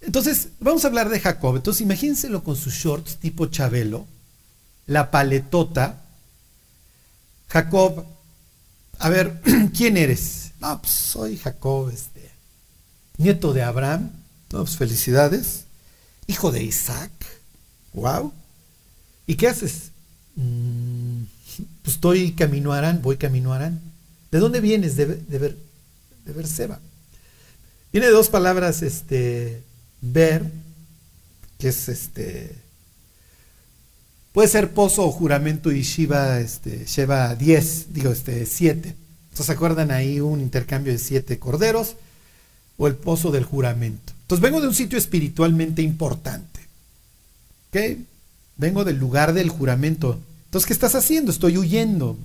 Entonces, 0.00 0.48
vamos 0.58 0.84
a 0.84 0.88
hablar 0.88 1.10
de 1.10 1.20
Jacob. 1.20 1.54
Entonces, 1.54 1.80
imagínenselo 1.80 2.42
con 2.42 2.56
sus 2.56 2.74
shorts 2.74 3.18
tipo 3.18 3.46
Chabelo, 3.46 4.04
la 4.86 5.12
paletota. 5.12 6.02
Jacob, 7.46 8.15
a 8.98 9.08
ver, 9.08 9.40
¿quién 9.76 9.96
eres? 9.96 10.52
No, 10.60 10.80
pues 10.80 10.92
soy 10.92 11.36
Jacob, 11.36 11.90
este, 11.90 12.30
nieto 13.18 13.52
de 13.52 13.62
Abraham. 13.62 14.10
No, 14.52 14.64
pues 14.64 14.76
felicidades. 14.76 15.64
Hijo 16.26 16.50
de 16.52 16.62
Isaac. 16.62 17.10
Wow. 17.92 18.32
¿Y 19.26 19.34
qué 19.36 19.48
haces? 19.48 19.90
"Mm, 20.36 21.24
Pues 21.82 21.96
estoy 21.96 22.32
camino 22.32 22.72
voy 23.02 23.16
camino 23.16 23.52
a. 23.52 23.80
¿De 24.30 24.38
dónde 24.38 24.60
vienes? 24.60 24.96
De, 24.96 25.06
de, 25.06 25.38
ver, 25.38 25.56
de 26.24 26.32
Berseba. 26.32 26.78
Viene 27.92 28.08
de 28.08 28.12
dos 28.12 28.28
palabras, 28.28 28.82
este, 28.82 29.62
ver, 30.02 30.44
que 31.58 31.68
es 31.68 31.88
este, 31.88 32.54
puede 34.36 34.48
ser 34.48 34.72
pozo 34.72 35.02
o 35.02 35.10
juramento 35.10 35.72
y 35.72 35.80
Shiva 35.80 36.40
este, 36.40 36.84
lleva 36.84 37.34
10, 37.34 37.94
digo, 37.94 38.12
este, 38.12 38.44
7. 38.44 38.86
Entonces, 38.86 39.46
¿se 39.46 39.52
acuerdan 39.52 39.90
ahí 39.90 40.20
un 40.20 40.42
intercambio 40.42 40.92
de 40.92 40.98
siete 40.98 41.38
corderos? 41.38 41.96
O 42.76 42.86
el 42.86 42.96
pozo 42.96 43.30
del 43.30 43.44
juramento. 43.44 44.12
Entonces, 44.20 44.42
vengo 44.42 44.60
de 44.60 44.68
un 44.68 44.74
sitio 44.74 44.98
espiritualmente 44.98 45.80
importante. 45.80 46.60
¿Ok? 47.70 47.98
Vengo 48.58 48.84
del 48.84 48.98
lugar 48.98 49.32
del 49.32 49.48
juramento. 49.48 50.20
Entonces, 50.44 50.66
¿qué 50.66 50.74
estás 50.74 50.94
haciendo? 50.94 51.32
Estoy 51.32 51.56
huyendo. 51.56 52.18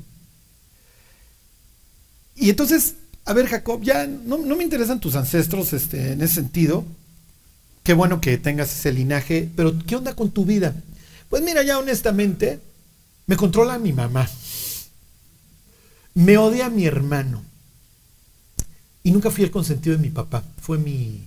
Y 2.36 2.50
entonces, 2.50 2.96
a 3.24 3.32
ver, 3.32 3.48
Jacob, 3.48 3.84
ya 3.84 4.06
no, 4.06 4.38
no 4.38 4.58
me 4.58 4.66
interesan 4.66 5.00
tus 5.00 5.16
ancestros 5.16 5.72
este, 5.72 6.12
en 6.12 6.22
ese 6.22 6.34
sentido. 6.34 6.84
Qué 7.84 7.94
bueno 7.94 8.20
que 8.20 8.38
tengas 8.38 8.78
ese 8.78 8.92
linaje, 8.92 9.50
pero 9.56 9.74
¿qué 9.88 9.96
onda 9.96 10.14
con 10.14 10.30
tu 10.30 10.44
vida? 10.44 10.76
Pues 11.32 11.42
mira, 11.42 11.64
ya 11.64 11.80
honestamente, 11.80 12.60
me 13.26 13.38
controla 13.38 13.80
mi 13.80 13.94
mamá. 13.94 14.30
Me 16.14 16.38
odia 16.38 16.70
mi 16.70 16.86
hermano. 16.86 17.42
Y 19.02 19.12
nunca 19.12 19.32
fui 19.32 19.46
el 19.46 19.50
consentido 19.50 19.96
de 19.96 20.02
mi 20.02 20.10
papá, 20.10 20.44
fue 20.62 20.78
mi, 20.78 21.24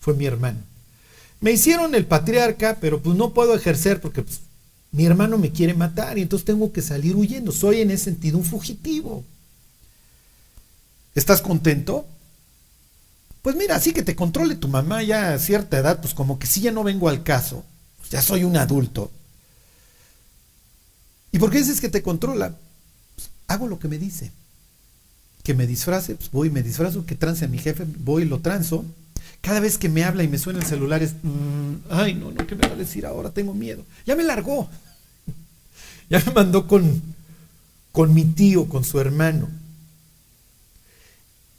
fue 0.00 0.14
mi 0.14 0.24
hermano. 0.24 0.58
Me 1.42 1.52
hicieron 1.52 1.94
el 1.94 2.06
patriarca, 2.06 2.78
pero 2.80 3.02
pues 3.02 3.14
no 3.14 3.34
puedo 3.34 3.54
ejercer 3.54 4.00
porque 4.00 4.22
pues, 4.22 4.40
mi 4.90 5.04
hermano 5.04 5.36
me 5.36 5.52
quiere 5.52 5.74
matar 5.74 6.16
y 6.16 6.22
entonces 6.22 6.46
tengo 6.46 6.72
que 6.72 6.80
salir 6.80 7.14
huyendo. 7.14 7.52
Soy 7.52 7.82
en 7.82 7.90
ese 7.90 8.04
sentido 8.04 8.38
un 8.38 8.44
fugitivo. 8.44 9.22
¿Estás 11.14 11.42
contento? 11.42 12.06
Pues 13.42 13.54
mira, 13.54 13.76
así 13.76 13.92
que 13.92 14.02
te 14.02 14.16
controle 14.16 14.54
tu 14.54 14.68
mamá 14.68 15.02
ya 15.02 15.34
a 15.34 15.38
cierta 15.38 15.76
edad, 15.76 16.00
pues 16.00 16.14
como 16.14 16.38
que 16.38 16.46
si 16.46 16.62
ya 16.62 16.72
no 16.72 16.82
vengo 16.82 17.10
al 17.10 17.22
caso, 17.22 17.66
ya 18.10 18.22
soy 18.22 18.42
un 18.42 18.56
adulto. 18.56 19.10
¿Y 21.32 21.38
por 21.38 21.50
qué 21.50 21.58
dices 21.58 21.80
que 21.80 21.88
te 21.88 22.02
controla? 22.02 22.54
Pues 23.14 23.30
hago 23.46 23.68
lo 23.68 23.78
que 23.78 23.88
me 23.88 23.98
dice. 23.98 24.30
Que 25.42 25.54
me 25.54 25.66
disfrace, 25.66 26.14
pues 26.14 26.30
voy 26.30 26.48
y 26.48 26.50
me 26.50 26.62
disfrazo, 26.62 27.06
que 27.06 27.14
trance 27.14 27.44
a 27.44 27.48
mi 27.48 27.58
jefe, 27.58 27.84
voy 27.98 28.22
y 28.22 28.26
lo 28.26 28.40
transo. 28.40 28.84
Cada 29.40 29.60
vez 29.60 29.78
que 29.78 29.88
me 29.88 30.04
habla 30.04 30.22
y 30.22 30.28
me 30.28 30.38
suena 30.38 30.58
el 30.58 30.66
celular 30.66 31.02
es, 31.02 31.14
mmm, 31.22 31.74
ay, 31.90 32.14
no, 32.14 32.32
no, 32.32 32.46
¿qué 32.46 32.56
me 32.56 32.66
va 32.66 32.74
a 32.74 32.78
decir 32.78 33.06
ahora? 33.06 33.30
Tengo 33.30 33.54
miedo. 33.54 33.84
Ya 34.06 34.16
me 34.16 34.24
largó. 34.24 34.68
ya 36.10 36.22
me 36.26 36.32
mandó 36.32 36.66
con, 36.66 37.02
con 37.92 38.12
mi 38.12 38.24
tío, 38.24 38.68
con 38.68 38.82
su 38.82 38.98
hermano. 38.98 39.48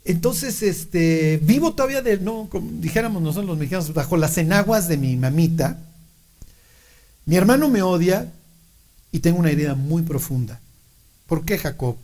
Entonces, 0.04 0.62
este, 0.62 1.38
vivo 1.42 1.74
todavía 1.74 2.00
de, 2.00 2.18
no, 2.18 2.48
como 2.50 2.70
dijéramos 2.80 3.22
nosotros 3.22 3.46
los 3.46 3.58
mexicanos, 3.58 3.92
bajo 3.92 4.16
las 4.16 4.38
enaguas 4.38 4.88
de 4.88 4.96
mi 4.96 5.16
mamita. 5.16 5.78
Mi 7.26 7.36
hermano 7.36 7.68
me 7.68 7.82
odia 7.82 8.32
y 9.12 9.20
tengo 9.20 9.38
una 9.38 9.50
herida 9.50 9.74
muy 9.74 10.02
profunda. 10.02 10.60
¿Por 11.26 11.44
qué, 11.44 11.58
Jacob? 11.58 11.96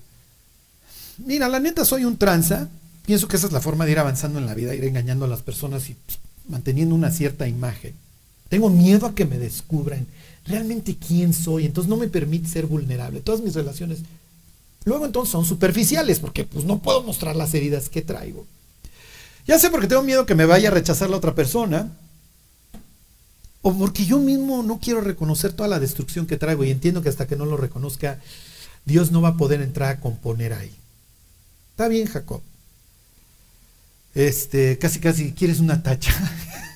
Mira, 1.18 1.48
la 1.48 1.61
neta 1.61 1.84
soy 1.84 2.05
un 2.05 2.16
tranza. 2.16 2.68
Pienso 3.07 3.28
que 3.28 3.36
esa 3.36 3.46
es 3.46 3.52
la 3.52 3.61
forma 3.61 3.84
de 3.84 3.92
ir 3.92 3.98
avanzando 3.98 4.38
en 4.38 4.46
la 4.46 4.55
vida, 4.55 4.74
ir 4.74 4.84
engañando 4.84 5.24
a 5.24 5.28
las 5.28 5.42
personas 5.42 5.88
y 5.90 5.96
manteniendo 6.48 6.94
una 6.94 7.11
cierta 7.11 7.46
imagen. 7.46 7.94
Tengo 8.48 8.70
miedo 8.70 9.07
a 9.07 9.14
que 9.14 9.24
me 9.24 9.38
descubran 9.38 10.07
realmente 10.46 10.96
quién 10.96 11.32
soy, 11.32 11.66
entonces 11.66 11.88
no 11.88 11.96
me 11.96 12.09
permite 12.09 12.48
ser 12.48 12.66
vulnerable. 12.66 13.20
Todas 13.20 13.40
mis 13.40 13.55
relaciones 13.55 14.00
luego 14.84 15.07
entonces 15.07 15.32
son 15.32 15.46
superficiales 15.46 16.20
porque 16.20 16.44
pues 16.44 16.64
no 16.64 16.78
puedo 16.78 17.02
mostrar 17.02 17.36
las 17.36 17.55
heridas 17.55 17.88
que 17.88 18.02
traigo. 18.02 18.46
Ya 19.46 19.59
sé 19.59 19.70
porque 19.70 19.86
tengo 19.86 20.02
miedo 20.02 20.26
que 20.26 20.34
me 20.34 20.46
vaya 20.46 20.68
a 20.68 20.72
rechazar 20.72 21.11
la 21.11 21.16
otra 21.16 21.34
persona 21.34 21.90
o 23.66 23.72
porque 23.72 24.04
yo 24.04 24.18
mismo 24.18 24.62
no 24.62 24.78
quiero 24.78 25.00
reconocer 25.00 25.54
toda 25.54 25.70
la 25.70 25.80
destrucción 25.80 26.26
que 26.26 26.36
traigo 26.36 26.64
y 26.64 26.70
entiendo 26.70 27.00
que 27.00 27.08
hasta 27.08 27.26
que 27.26 27.34
no 27.34 27.46
lo 27.46 27.56
reconozca 27.56 28.20
Dios 28.84 29.10
no 29.10 29.22
va 29.22 29.30
a 29.30 29.36
poder 29.38 29.62
entrar 29.62 29.88
a 29.88 30.00
componer 30.00 30.52
ahí. 30.52 30.70
Está 31.70 31.88
bien, 31.88 32.06
Jacob. 32.06 32.42
Este, 34.14 34.78
casi 34.78 35.00
casi 35.00 35.32
quieres 35.32 35.60
una 35.60 35.82
tacha, 35.82 36.12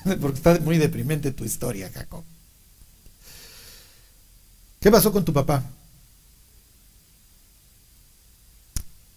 porque 0.19 0.37
está 0.37 0.59
muy 0.61 0.79
deprimente 0.79 1.31
tu 1.31 1.45
historia, 1.45 1.91
Jacob. 1.93 2.23
¿Qué 4.79 4.89
pasó 4.89 5.11
con 5.11 5.23
tu 5.23 5.31
papá? 5.31 5.63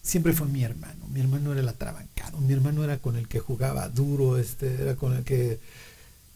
Siempre 0.02 0.34
fue 0.34 0.46
mi 0.46 0.62
hermano. 0.62 1.06
Mi 1.08 1.20
hermano 1.20 1.52
era 1.52 1.62
el 1.62 1.68
atrabancado. 1.68 2.36
Mi 2.38 2.52
hermano 2.52 2.84
era 2.84 2.98
con 2.98 3.16
el 3.16 3.28
que 3.28 3.38
jugaba 3.38 3.88
duro, 3.88 4.36
este, 4.36 4.82
era 4.82 4.94
con 4.94 5.16
el 5.16 5.24
que 5.24 5.58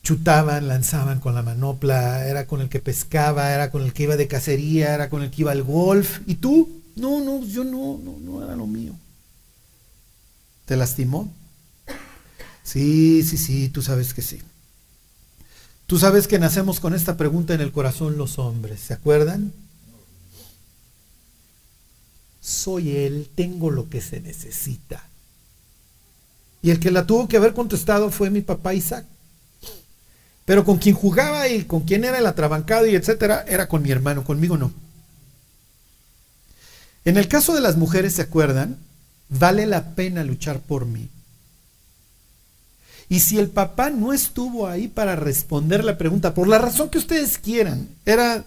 chutaban, 0.06 0.68
lanzaban 0.68 1.18
con 1.18 1.34
la 1.34 1.42
manopla, 1.42 2.28
era 2.28 2.46
con 2.46 2.60
el 2.60 2.68
que 2.68 2.78
pescaba, 2.78 3.52
era 3.52 3.72
con 3.72 3.82
el 3.82 3.92
que 3.92 4.04
iba 4.04 4.16
de 4.16 4.28
cacería, 4.28 4.94
era 4.94 5.10
con 5.10 5.24
el 5.24 5.32
que 5.32 5.42
iba 5.42 5.50
al 5.50 5.64
golf. 5.64 6.20
¿Y 6.28 6.36
tú? 6.36 6.80
No, 6.94 7.20
no, 7.20 7.44
yo 7.44 7.64
no, 7.64 7.98
no, 7.98 8.16
no 8.20 8.44
era 8.44 8.54
lo 8.54 8.68
mío. 8.68 8.92
¿Te 10.64 10.76
lastimó? 10.76 11.28
Sí, 12.62 13.24
sí, 13.24 13.36
sí, 13.36 13.68
tú 13.68 13.82
sabes 13.82 14.14
que 14.14 14.22
sí. 14.22 14.40
Tú 15.88 15.98
sabes 15.98 16.28
que 16.28 16.38
nacemos 16.38 16.78
con 16.78 16.94
esta 16.94 17.16
pregunta 17.16 17.54
en 17.54 17.60
el 17.60 17.72
corazón 17.72 18.16
los 18.16 18.38
hombres, 18.38 18.78
¿se 18.78 18.94
acuerdan? 18.94 19.52
Soy 22.40 22.96
él, 22.96 23.28
tengo 23.34 23.72
lo 23.72 23.88
que 23.88 24.00
se 24.00 24.20
necesita. 24.20 25.02
Y 26.62 26.70
el 26.70 26.78
que 26.78 26.92
la 26.92 27.08
tuvo 27.08 27.26
que 27.26 27.38
haber 27.38 27.54
contestado 27.54 28.12
fue 28.12 28.30
mi 28.30 28.42
papá 28.42 28.72
Isaac. 28.72 29.04
Pero 30.46 30.64
con 30.64 30.78
quien 30.78 30.94
jugaba 30.94 31.48
y 31.48 31.64
con 31.64 31.82
quien 31.82 32.04
era 32.04 32.18
el 32.18 32.26
atrabancado 32.26 32.86
y 32.86 32.94
etcétera, 32.94 33.44
era 33.46 33.68
con 33.68 33.82
mi 33.82 33.90
hermano, 33.90 34.24
conmigo 34.24 34.56
no. 34.56 34.72
En 37.04 37.18
el 37.18 37.28
caso 37.28 37.54
de 37.54 37.60
las 37.60 37.76
mujeres, 37.76 38.14
¿se 38.14 38.22
acuerdan? 38.22 38.78
Vale 39.28 39.66
la 39.66 39.94
pena 39.94 40.24
luchar 40.24 40.60
por 40.60 40.86
mí. 40.86 41.10
Y 43.08 43.20
si 43.20 43.38
el 43.38 43.48
papá 43.48 43.90
no 43.90 44.12
estuvo 44.12 44.66
ahí 44.66 44.88
para 44.88 45.14
responder 45.14 45.84
la 45.84 45.98
pregunta, 45.98 46.34
por 46.34 46.48
la 46.48 46.58
razón 46.58 46.90
que 46.90 46.98
ustedes 46.98 47.38
quieran, 47.38 47.88
era 48.04 48.44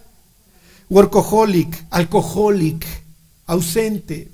workaholic, 0.90 1.86
alcoholic, 1.90 2.84
ausente, 3.46 4.28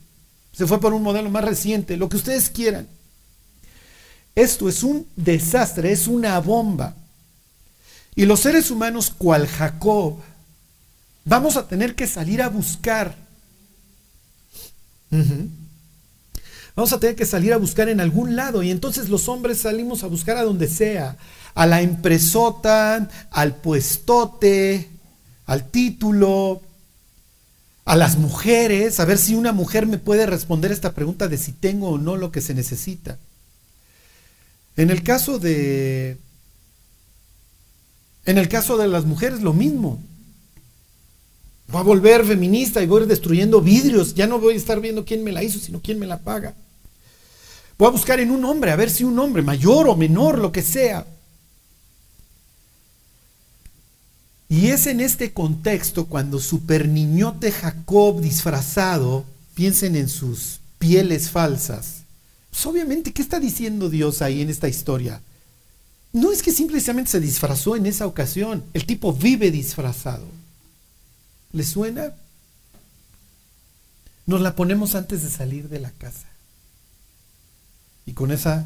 se 0.52 0.66
fue 0.66 0.80
por 0.80 0.94
un 0.94 1.02
modelo 1.02 1.30
más 1.30 1.44
reciente, 1.44 1.96
lo 1.96 2.08
que 2.08 2.16
ustedes 2.16 2.48
quieran. 2.50 2.88
Esto 4.34 4.68
es 4.68 4.82
un 4.82 5.06
desastre, 5.16 5.92
es 5.92 6.06
una 6.06 6.38
bomba. 6.40 6.94
Y 8.16 8.24
los 8.24 8.40
seres 8.40 8.70
humanos, 8.70 9.12
cual 9.16 9.46
Jacob, 9.46 10.16
vamos 11.26 11.56
a 11.58 11.68
tener 11.68 11.94
que 11.94 12.06
salir 12.06 12.40
a 12.40 12.48
buscar. 12.48 13.14
Vamos 16.74 16.92
a 16.92 16.98
tener 16.98 17.14
que 17.14 17.26
salir 17.26 17.52
a 17.52 17.58
buscar 17.58 17.90
en 17.90 18.00
algún 18.00 18.34
lado. 18.34 18.62
Y 18.62 18.70
entonces 18.70 19.10
los 19.10 19.28
hombres 19.28 19.58
salimos 19.58 20.02
a 20.02 20.06
buscar 20.06 20.38
a 20.38 20.44
donde 20.44 20.66
sea. 20.66 21.18
A 21.54 21.66
la 21.66 21.82
empresota, 21.82 23.08
al 23.30 23.56
puestote, 23.56 24.88
al 25.44 25.70
título, 25.70 26.62
a 27.84 27.96
las 27.96 28.16
mujeres, 28.16 28.98
a 28.98 29.04
ver 29.04 29.18
si 29.18 29.34
una 29.34 29.52
mujer 29.52 29.86
me 29.86 29.98
puede 29.98 30.26
responder 30.26 30.72
esta 30.72 30.92
pregunta 30.92 31.28
de 31.28 31.38
si 31.38 31.52
tengo 31.52 31.90
o 31.90 31.98
no 31.98 32.16
lo 32.16 32.32
que 32.32 32.40
se 32.40 32.52
necesita. 32.52 33.18
En 34.76 34.90
el 34.90 35.02
caso 35.02 35.38
de 35.38 36.18
en 38.27 38.39
el 38.39 38.49
caso 38.49 38.77
de 38.77 38.89
las 38.89 39.05
mujeres 39.05 39.41
lo 39.41 39.53
mismo. 39.53 40.03
Voy 41.68 41.81
a 41.81 41.85
volver 41.85 42.24
feminista 42.24 42.83
y 42.83 42.87
voy 42.87 43.01
a 43.01 43.03
ir 43.05 43.09
destruyendo 43.09 43.61
vidrios. 43.61 44.14
Ya 44.14 44.27
no 44.27 44.39
voy 44.39 44.55
a 44.55 44.57
estar 44.57 44.81
viendo 44.81 45.05
quién 45.05 45.24
me 45.24 45.33
la 45.33 45.43
hizo, 45.43 45.59
sino 45.59 45.81
quién 45.81 45.99
me 45.99 46.07
la 46.07 46.18
paga. 46.18 46.55
Voy 47.79 47.89
a 47.89 47.93
buscar 47.93 48.20
en 48.20 48.31
un 48.31 48.45
hombre, 48.45 48.70
a 48.70 48.77
ver 48.77 48.91
si 48.91 49.05
un 49.05 49.18
hombre, 49.18 49.43
mayor 49.43 49.89
o 49.89 49.97
menor, 49.97 50.39
lo 50.39 50.53
que 50.53 50.62
sea. 50.62 51.07
Y 54.49 54.68
es 54.68 54.87
en 54.87 55.01
este 55.01 55.33
contexto 55.33 56.07
cuando 56.07 56.39
super 56.39 56.89
niñote 56.89 57.51
Jacob 57.51 58.20
disfrazado, 58.20 59.24
piensen 59.55 59.97
en 59.97 60.09
sus 60.09 60.61
pieles 60.79 61.31
falsas. 61.31 62.03
Pues 62.51 62.64
obviamente, 62.66 63.12
¿qué 63.12 63.22
está 63.22 63.41
diciendo 63.41 63.89
Dios 63.91 64.22
ahí 64.22 64.41
en 64.41 64.51
esta 64.51 64.68
historia? 64.68 65.20
No 66.16 66.32
es 66.32 66.42
que 66.42 66.50
simplemente 66.50 67.10
se 67.10 67.20
disfrazó 67.20 67.76
en 67.76 67.84
esa 67.84 68.06
ocasión, 68.06 68.64
el 68.72 68.86
tipo 68.86 69.12
vive 69.12 69.50
disfrazado. 69.50 70.24
¿Le 71.52 71.62
suena? 71.62 72.14
Nos 74.24 74.40
la 74.40 74.56
ponemos 74.56 74.94
antes 74.94 75.22
de 75.22 75.28
salir 75.28 75.68
de 75.68 75.78
la 75.78 75.90
casa. 75.90 76.26
Y 78.06 78.14
con 78.14 78.32
esa 78.32 78.64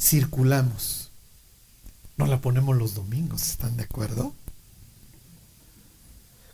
circulamos. 0.00 1.10
Nos 2.16 2.30
la 2.30 2.40
ponemos 2.40 2.74
los 2.74 2.94
domingos, 2.94 3.42
¿están 3.50 3.76
de 3.76 3.82
acuerdo? 3.82 4.32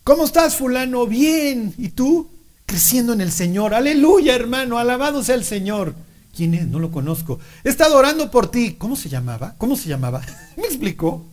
¿Cómo 0.03 0.25
estás, 0.25 0.57
fulano? 0.57 1.07
Bien. 1.07 1.73
¿Y 1.79 1.91
tú? 1.91 2.29
creciendo 2.67 3.13
en 3.13 3.21
el 3.21 3.33
Señor. 3.33 3.75
Aleluya, 3.75 4.35
hermano, 4.35 4.79
alabado 4.79 5.25
sea 5.25 5.35
el 5.35 5.45
Señor. 5.45 5.95
¿Quién 6.35 6.55
es? 6.55 6.67
No 6.67 6.79
lo 6.79 6.91
conozco. 6.91 7.39
He 7.65 7.69
estado 7.69 7.97
orando 7.97 8.31
por 8.31 8.51
ti. 8.51 8.75
¿Cómo 8.75 8.97
se 8.97 9.09
llamaba? 9.09 9.55
¿Cómo 9.59 9.77
se 9.77 9.89
llamaba? 9.89 10.23
¿Me 10.57 10.65
explicó? 10.65 11.25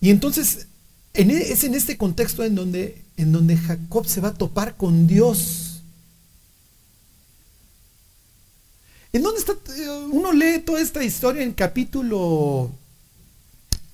Y 0.00 0.10
entonces 0.10 0.66
e, 1.12 1.22
es 1.22 1.64
en 1.64 1.74
este 1.74 1.96
contexto 1.96 2.44
en 2.44 2.54
donde, 2.54 3.02
en 3.16 3.32
donde 3.32 3.56
Jacob 3.56 4.06
se 4.06 4.20
va 4.20 4.28
a 4.28 4.34
topar 4.34 4.76
con 4.76 5.06
Dios. 5.06 5.82
¿En 9.12 9.22
dónde 9.22 9.40
está? 9.40 9.54
Uno 10.10 10.32
lee 10.32 10.60
toda 10.64 10.80
esta 10.80 11.02
historia 11.02 11.42
en 11.42 11.52
capítulo 11.52 12.70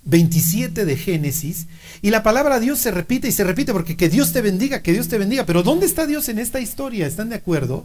27 0.06 0.84
de 0.84 0.96
Génesis 0.96 1.66
y 2.00 2.10
la 2.10 2.22
palabra 2.22 2.60
Dios 2.60 2.78
se 2.78 2.90
repite 2.90 3.28
y 3.28 3.32
se 3.32 3.44
repite 3.44 3.72
porque 3.72 3.96
que 3.96 4.08
Dios 4.08 4.32
te 4.32 4.40
bendiga, 4.40 4.82
que 4.82 4.92
Dios 4.92 5.08
te 5.08 5.18
bendiga. 5.18 5.44
Pero 5.44 5.62
¿dónde 5.62 5.86
está 5.86 6.06
Dios 6.06 6.28
en 6.28 6.38
esta 6.38 6.60
historia? 6.60 7.06
¿Están 7.06 7.28
de 7.28 7.36
acuerdo? 7.36 7.84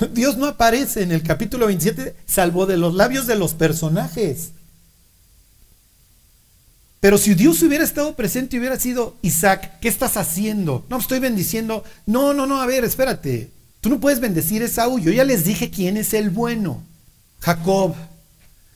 Dios 0.12 0.36
no 0.36 0.46
aparece 0.46 1.02
en 1.02 1.12
el 1.12 1.22
capítulo 1.22 1.66
27 1.66 2.14
salvo 2.26 2.66
de 2.66 2.76
los 2.76 2.94
labios 2.94 3.26
de 3.26 3.36
los 3.36 3.54
personajes. 3.54 4.52
Pero 7.00 7.18
si 7.18 7.34
Dios 7.34 7.60
hubiera 7.62 7.82
estado 7.82 8.14
presente 8.14 8.58
hubiera 8.58 8.78
sido 8.78 9.16
Isaac, 9.22 9.80
¿qué 9.80 9.88
estás 9.88 10.16
haciendo? 10.16 10.84
No, 10.88 10.98
estoy 10.98 11.18
bendiciendo. 11.18 11.82
No, 12.06 12.32
no, 12.32 12.46
no, 12.46 12.60
a 12.60 12.66
ver, 12.66 12.84
espérate. 12.84 13.50
Tú 13.80 13.88
no 13.88 13.98
puedes 13.98 14.20
bendecir 14.20 14.62
a 14.62 14.66
Esaú. 14.66 15.00
Yo 15.00 15.10
ya 15.10 15.24
les 15.24 15.44
dije 15.44 15.70
quién 15.70 15.96
es 15.96 16.14
el 16.14 16.30
bueno. 16.30 16.80
Jacob. 17.40 17.96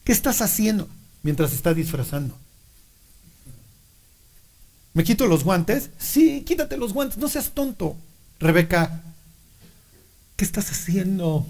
¿Qué 0.07 0.13
estás 0.13 0.41
haciendo? 0.41 0.89
Mientras 1.25 1.53
está 1.53 1.75
disfrazando. 1.75 2.39
¿Me 4.95 5.03
quito 5.03 5.27
los 5.27 5.43
guantes? 5.43 5.91
Sí, 5.99 6.43
quítate 6.47 6.77
los 6.77 6.93
guantes, 6.93 7.19
no 7.19 7.29
seas 7.29 7.51
tonto. 7.51 7.97
Rebeca, 8.39 9.03
¿qué 10.37 10.45
estás 10.45 10.71
haciendo? 10.71 11.45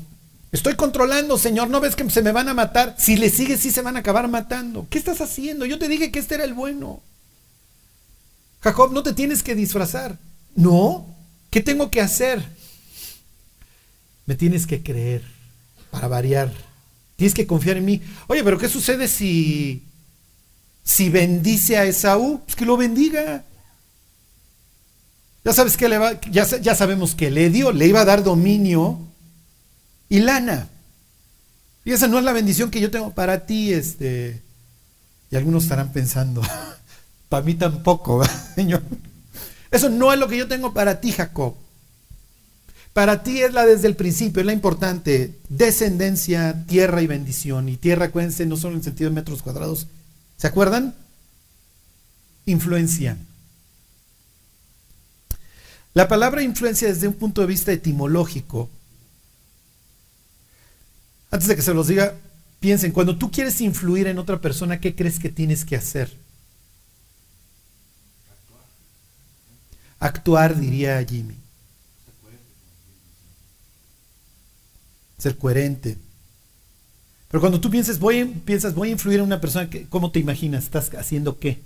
Estoy 0.52 0.74
controlando, 0.74 1.36
Señor, 1.36 1.68
¿no 1.68 1.80
ves 1.80 1.94
que 1.96 2.08
se 2.08 2.22
me 2.22 2.32
van 2.32 2.48
a 2.48 2.54
matar? 2.54 2.96
Si 2.98 3.16
le 3.18 3.28
sigues, 3.28 3.60
sí 3.60 3.70
se 3.70 3.82
van 3.82 3.98
a 3.98 4.00
acabar 4.00 4.26
matando. 4.26 4.86
¿Qué 4.88 4.96
estás 4.96 5.20
haciendo? 5.20 5.66
Yo 5.66 5.78
te 5.78 5.86
dije 5.86 6.10
que 6.10 6.18
este 6.18 6.36
era 6.36 6.44
el 6.44 6.54
bueno. 6.54 7.02
Jacob, 8.62 8.90
no 8.90 9.02
te 9.02 9.12
tienes 9.12 9.42
que 9.42 9.54
disfrazar. 9.54 10.18
No, 10.54 11.14
¿qué 11.50 11.60
tengo 11.60 11.90
que 11.90 12.00
hacer? 12.00 12.42
Me 14.24 14.34
tienes 14.34 14.66
que 14.66 14.82
creer 14.82 15.22
para 15.90 16.08
variar. 16.08 16.65
Tienes 17.16 17.34
que 17.34 17.46
confiar 17.46 17.78
en 17.78 17.84
mí. 17.84 18.02
Oye, 18.26 18.44
pero 18.44 18.58
¿qué 18.58 18.68
sucede 18.68 19.08
si, 19.08 19.82
si 20.84 21.08
bendice 21.08 21.78
a 21.78 21.84
Esaú? 21.84 22.40
Pues 22.44 22.54
que 22.54 22.66
lo 22.66 22.76
bendiga. 22.76 23.44
Ya 25.44 25.52
sabes 25.52 25.76
que 25.76 25.88
le 25.88 25.98
va, 25.98 26.20
ya, 26.30 26.44
ya 26.44 26.74
sabemos 26.74 27.14
que 27.14 27.30
le 27.30 27.50
dio, 27.50 27.72
le 27.72 27.86
iba 27.86 28.00
a 28.00 28.04
dar 28.04 28.22
dominio 28.22 28.98
y 30.08 30.20
lana. 30.20 30.68
Y 31.84 31.92
esa 31.92 32.08
no 32.08 32.18
es 32.18 32.24
la 32.24 32.32
bendición 32.32 32.70
que 32.70 32.80
yo 32.80 32.90
tengo 32.90 33.12
para 33.14 33.46
ti, 33.46 33.72
este. 33.72 34.42
Y 35.30 35.36
algunos 35.36 35.62
estarán 35.62 35.92
pensando, 35.92 36.42
para 37.28 37.44
mí 37.44 37.54
tampoco, 37.54 38.22
Señor. 38.54 38.82
Eso 39.70 39.88
no 39.88 40.12
es 40.12 40.18
lo 40.18 40.28
que 40.28 40.36
yo 40.36 40.48
tengo 40.48 40.74
para 40.74 41.00
ti, 41.00 41.12
Jacob. 41.12 41.54
Para 42.96 43.22
ti 43.22 43.42
es 43.42 43.52
la 43.52 43.66
desde 43.66 43.88
el 43.88 43.94
principio, 43.94 44.40
es 44.40 44.46
la 44.46 44.54
importante. 44.54 45.38
Descendencia, 45.50 46.64
tierra 46.64 47.02
y 47.02 47.06
bendición. 47.06 47.68
Y 47.68 47.76
tierra, 47.76 48.06
acuérdense, 48.06 48.46
no 48.46 48.56
solo 48.56 48.74
en 48.74 48.82
sentido 48.82 49.10
de 49.10 49.16
metros 49.16 49.42
cuadrados. 49.42 49.86
¿Se 50.38 50.46
acuerdan? 50.46 50.94
Influencia. 52.46 53.18
La 55.92 56.08
palabra 56.08 56.42
influencia 56.42 56.88
desde 56.88 57.06
un 57.06 57.12
punto 57.12 57.42
de 57.42 57.48
vista 57.48 57.70
etimológico. 57.70 58.70
Antes 61.30 61.48
de 61.48 61.56
que 61.56 61.60
se 61.60 61.74
los 61.74 61.88
diga, 61.88 62.14
piensen, 62.60 62.92
cuando 62.92 63.18
tú 63.18 63.30
quieres 63.30 63.60
influir 63.60 64.06
en 64.06 64.18
otra 64.18 64.40
persona, 64.40 64.80
¿qué 64.80 64.96
crees 64.96 65.18
que 65.18 65.28
tienes 65.28 65.66
que 65.66 65.76
hacer? 65.76 66.16
Actuar, 69.98 70.58
diría 70.58 71.04
Jimmy. 71.06 71.45
Ser 75.18 75.36
coherente. 75.36 75.98
Pero 77.28 77.40
cuando 77.40 77.60
tú 77.60 77.70
piensas 77.70 77.98
voy, 77.98 78.24
piensas, 78.24 78.74
voy 78.74 78.88
a 78.88 78.92
influir 78.92 79.18
en 79.18 79.26
una 79.26 79.40
persona, 79.40 79.68
¿cómo 79.88 80.10
te 80.10 80.20
imaginas? 80.20 80.64
¿Estás 80.64 80.90
haciendo 80.94 81.38
qué? 81.38 81.60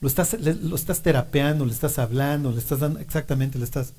Lo 0.00 0.08
estás, 0.08 0.36
lo 0.40 0.76
estás 0.76 1.00
terapeando, 1.02 1.64
le 1.64 1.72
estás 1.72 1.98
hablando, 1.98 2.52
le 2.52 2.58
estás 2.58 2.80
dando, 2.80 3.00
exactamente, 3.00 3.58
le 3.58 3.64
estás... 3.64 3.92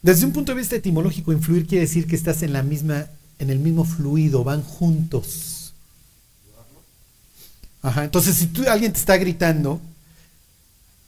Desde 0.00 0.26
un 0.26 0.32
punto 0.32 0.52
de 0.52 0.58
vista 0.58 0.76
etimológico, 0.76 1.32
influir 1.32 1.66
quiere 1.66 1.84
decir 1.84 2.06
que 2.06 2.16
estás 2.16 2.42
en 2.42 2.52
la 2.52 2.62
misma, 2.62 3.06
en 3.38 3.50
el 3.50 3.58
mismo 3.58 3.84
fluido, 3.84 4.44
van 4.44 4.62
juntos. 4.62 5.72
Ajá, 7.82 8.04
entonces 8.04 8.36
si 8.36 8.46
tú, 8.46 8.66
alguien 8.68 8.92
te 8.92 8.98
está 8.98 9.16
gritando, 9.16 9.80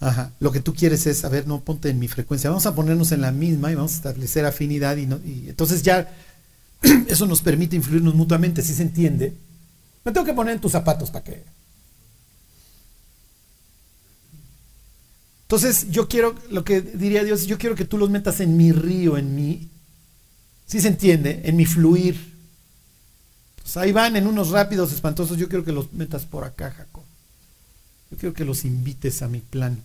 Ajá. 0.01 0.33
Lo 0.41 0.53
que 0.53 0.61
tú 0.61 0.75
quieres 0.75 1.07
es, 1.07 1.25
a 1.25 1.29
ver, 1.29 1.47
no 1.47 1.61
ponte 1.61 1.89
en 1.89 1.99
mi 1.99 2.09
frecuencia, 2.09 2.51
vamos 2.51 2.67
a 2.67 2.75
ponernos 2.75 3.13
en 3.13 3.23
la 3.23 3.33
misma 3.33 3.73
y 3.73 3.75
vamos 3.75 3.93
a 3.93 3.97
establecer 3.97 4.45
afinidad 4.45 4.97
y, 4.97 5.07
no, 5.07 5.19
entonces 5.25 5.83
ya 5.83 6.13
eso 7.09 7.27
nos 7.27 7.43
permite 7.43 7.77
influirnos 7.77 8.15
mutuamente, 8.15 8.63
si 8.63 8.75
se 8.75 8.83
entiende. 8.83 9.35
Me 10.05 10.13
tengo 10.13 10.27
que 10.27 10.35
poner 10.35 10.55
en 10.55 10.61
tus 10.61 10.73
zapatos 10.73 11.11
para 11.11 11.25
que... 11.25 11.43
Entonces 15.43 15.91
yo 15.91 16.09
quiero, 16.09 16.35
lo 16.51 16.65
que 16.65 16.81
diría 16.81 17.25
Dios, 17.25 17.47
yo 17.47 17.57
quiero 17.57 17.77
que 17.77 17.85
tú 17.85 17.99
los 17.99 18.11
metas 18.11 18.41
en 18.41 18.57
mi 18.57 18.73
río, 18.73 19.17
en 19.17 19.35
mi... 19.35 19.69
Si 20.67 20.81
se 20.81 20.89
entiende, 20.89 21.43
en 21.45 21.57
mi 21.57 21.65
fluir. 21.65 22.35
ahí 23.77 23.93
van 23.93 24.17
en 24.17 24.27
unos 24.27 24.51
rápidos 24.51 24.93
espantosos, 24.93 25.39
yo 25.39 25.49
quiero 25.49 25.65
que 25.65 25.73
los 25.73 25.93
metas 25.93 26.25
por 26.25 26.45
acá, 26.45 26.73
Jacob. 26.73 26.96
Yo 28.11 28.17
quiero 28.17 28.35
que 28.35 28.45
los 28.45 28.65
invites 28.65 29.23
a 29.23 29.29
mi 29.29 29.41
plan. 29.41 29.83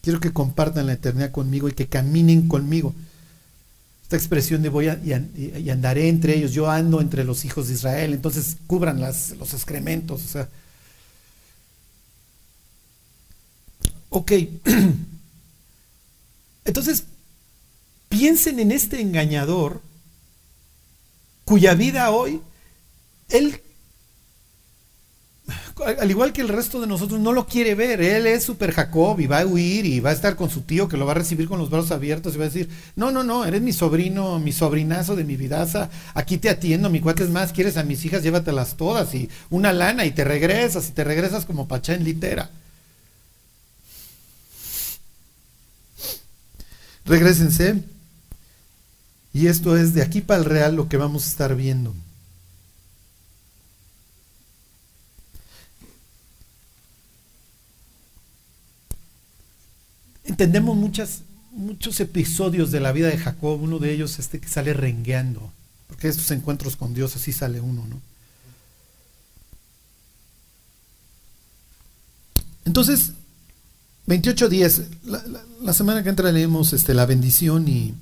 Quiero 0.00 0.20
que 0.20 0.32
compartan 0.32 0.86
la 0.86 0.94
eternidad 0.94 1.30
conmigo 1.30 1.68
y 1.68 1.72
que 1.72 1.86
caminen 1.86 2.48
conmigo. 2.48 2.94
Esta 4.02 4.16
expresión 4.16 4.62
de 4.62 4.68
voy 4.68 4.88
a, 4.88 5.00
y, 5.04 5.70
andaré 5.70 6.08
entre 6.08 6.36
ellos, 6.36 6.52
yo 6.52 6.70
ando 6.70 7.00
entre 7.00 7.24
los 7.24 7.44
hijos 7.44 7.68
de 7.68 7.74
Israel, 7.74 8.12
entonces 8.12 8.56
cubran 8.66 9.00
las, 9.00 9.30
los 9.38 9.54
excrementos. 9.54 10.24
O 10.24 10.28
sea. 10.28 10.48
Ok. 14.10 14.32
Entonces, 16.64 17.04
piensen 18.08 18.60
en 18.60 18.72
este 18.72 19.00
engañador 19.00 19.80
cuya 21.44 21.74
vida 21.74 22.10
hoy, 22.10 22.40
él 23.30 23.61
al 25.98 26.10
igual 26.10 26.32
que 26.32 26.40
el 26.40 26.48
resto 26.48 26.80
de 26.80 26.86
nosotros, 26.86 27.20
no 27.20 27.32
lo 27.32 27.46
quiere 27.46 27.74
ver. 27.74 28.00
Él 28.00 28.26
es 28.26 28.44
super 28.44 28.72
Jacob 28.72 29.18
y 29.20 29.26
va 29.26 29.40
a 29.40 29.46
huir 29.46 29.86
y 29.86 30.00
va 30.00 30.10
a 30.10 30.12
estar 30.12 30.36
con 30.36 30.50
su 30.50 30.62
tío 30.62 30.88
que 30.88 30.96
lo 30.96 31.06
va 31.06 31.12
a 31.12 31.16
recibir 31.16 31.48
con 31.48 31.58
los 31.58 31.70
brazos 31.70 31.90
abiertos 31.90 32.34
y 32.34 32.38
va 32.38 32.44
a 32.44 32.48
decir, 32.48 32.68
no, 32.96 33.10
no, 33.10 33.24
no, 33.24 33.44
eres 33.44 33.62
mi 33.62 33.72
sobrino, 33.72 34.38
mi 34.38 34.52
sobrinazo 34.52 35.16
de 35.16 35.24
mi 35.24 35.36
vidaza, 35.36 35.90
aquí 36.14 36.38
te 36.38 36.50
atiendo, 36.50 36.90
mi 36.90 37.00
cuate 37.00 37.24
es 37.24 37.30
más, 37.30 37.52
quieres 37.52 37.76
a 37.76 37.84
mis 37.84 38.04
hijas, 38.04 38.22
llévatelas 38.22 38.76
todas 38.76 39.14
y 39.14 39.28
una 39.50 39.72
lana 39.72 40.04
y 40.04 40.10
te 40.12 40.24
regresas 40.24 40.88
y 40.88 40.92
te 40.92 41.04
regresas 41.04 41.44
como 41.44 41.68
pachá 41.68 41.94
en 41.94 42.04
litera. 42.04 42.50
Regrésense. 47.04 47.82
Y 49.34 49.46
esto 49.46 49.76
es 49.76 49.94
de 49.94 50.02
aquí 50.02 50.20
para 50.20 50.40
el 50.40 50.44
real 50.44 50.76
lo 50.76 50.88
que 50.88 50.96
vamos 50.98 51.24
a 51.24 51.28
estar 51.28 51.56
viendo. 51.56 51.94
Entendemos 60.32 60.76
muchos 61.52 62.00
episodios 62.00 62.70
de 62.70 62.80
la 62.80 62.92
vida 62.92 63.08
de 63.08 63.18
Jacob, 63.18 63.60
uno 63.60 63.78
de 63.78 63.92
ellos 63.92 64.18
este 64.18 64.40
que 64.40 64.48
sale 64.48 64.72
rengueando, 64.72 65.52
porque 65.88 66.08
estos 66.08 66.30
encuentros 66.30 66.76
con 66.76 66.94
Dios 66.94 67.14
así 67.16 67.32
sale 67.32 67.60
uno, 67.60 67.86
¿no? 67.86 68.00
Entonces, 72.64 73.12
28 74.06 74.48
días, 74.48 74.82
la, 75.60 75.74
semana 75.74 76.02
que 76.02 76.08
entra 76.08 76.32
leemos 76.32 76.72
este, 76.72 76.94
la 76.94 77.06
bendición 77.06 77.68
y, 77.68 77.92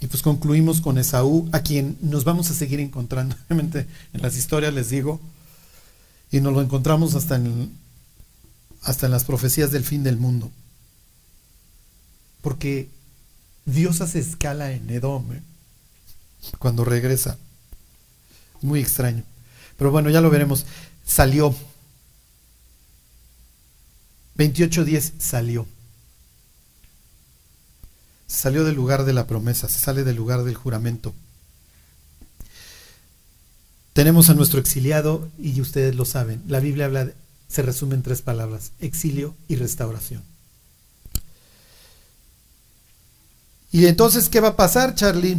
y 0.00 0.06
pues 0.06 0.22
concluimos 0.22 0.80
con 0.80 0.98
Esaú, 0.98 1.48
a 1.52 1.60
quien 1.60 1.96
nos 2.00 2.24
vamos 2.24 2.50
a 2.50 2.54
seguir 2.54 2.80
encontrando. 2.80 3.36
Obviamente 3.48 3.86
en 4.12 4.22
las 4.22 4.36
historias 4.36 4.74
les 4.74 4.90
digo, 4.90 5.20
y 6.32 6.40
nos 6.40 6.54
lo 6.54 6.62
encontramos 6.62 7.14
hasta 7.14 7.36
en, 7.36 7.83
hasta 8.84 9.06
en 9.06 9.12
las 9.12 9.24
profecías 9.24 9.70
del 9.70 9.84
fin 9.84 10.02
del 10.02 10.16
mundo. 10.16 10.50
Porque 12.42 12.88
Dios 13.64 14.00
hace 14.00 14.18
escala 14.18 14.72
en 14.72 14.88
Edom 14.90 15.32
¿eh? 15.32 15.42
cuando 16.58 16.84
regresa. 16.84 17.38
Muy 18.60 18.80
extraño. 18.80 19.24
Pero 19.76 19.90
bueno, 19.90 20.10
ya 20.10 20.20
lo 20.20 20.30
veremos. 20.30 20.66
Salió. 21.06 21.54
28.10 24.36 25.12
salió. 25.18 25.66
Salió 28.26 28.64
del 28.64 28.74
lugar 28.74 29.04
de 29.04 29.12
la 29.12 29.26
promesa, 29.26 29.68
se 29.68 29.78
sale 29.78 30.02
del 30.02 30.16
lugar 30.16 30.42
del 30.44 30.56
juramento. 30.56 31.14
Tenemos 33.92 34.28
a 34.28 34.34
nuestro 34.34 34.58
exiliado 34.58 35.30
y 35.38 35.60
ustedes 35.60 35.94
lo 35.94 36.04
saben. 36.04 36.42
La 36.48 36.58
Biblia 36.58 36.86
habla, 36.86 37.12
se 37.48 37.62
resume 37.62 37.94
en 37.94 38.02
tres 38.02 38.22
palabras, 38.22 38.72
exilio 38.80 39.34
y 39.48 39.56
restauración. 39.56 40.22
Y 43.72 43.86
entonces, 43.86 44.28
¿qué 44.28 44.40
va 44.40 44.48
a 44.48 44.56
pasar, 44.56 44.94
Charlie? 44.94 45.36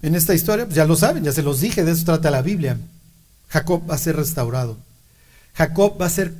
En 0.00 0.14
esta 0.14 0.34
historia, 0.34 0.64
pues 0.64 0.76
ya 0.76 0.86
lo 0.86 0.96
saben, 0.96 1.24
ya 1.24 1.32
se 1.32 1.42
los 1.42 1.60
dije, 1.60 1.84
de 1.84 1.92
eso 1.92 2.04
trata 2.04 2.30
la 2.30 2.40
Biblia. 2.40 2.78
Jacob 3.48 3.82
va 3.88 3.94
a 3.94 3.98
ser 3.98 4.16
restaurado. 4.16 4.78
Jacob 5.54 6.00
va 6.00 6.06
a 6.06 6.10
ser 6.10 6.34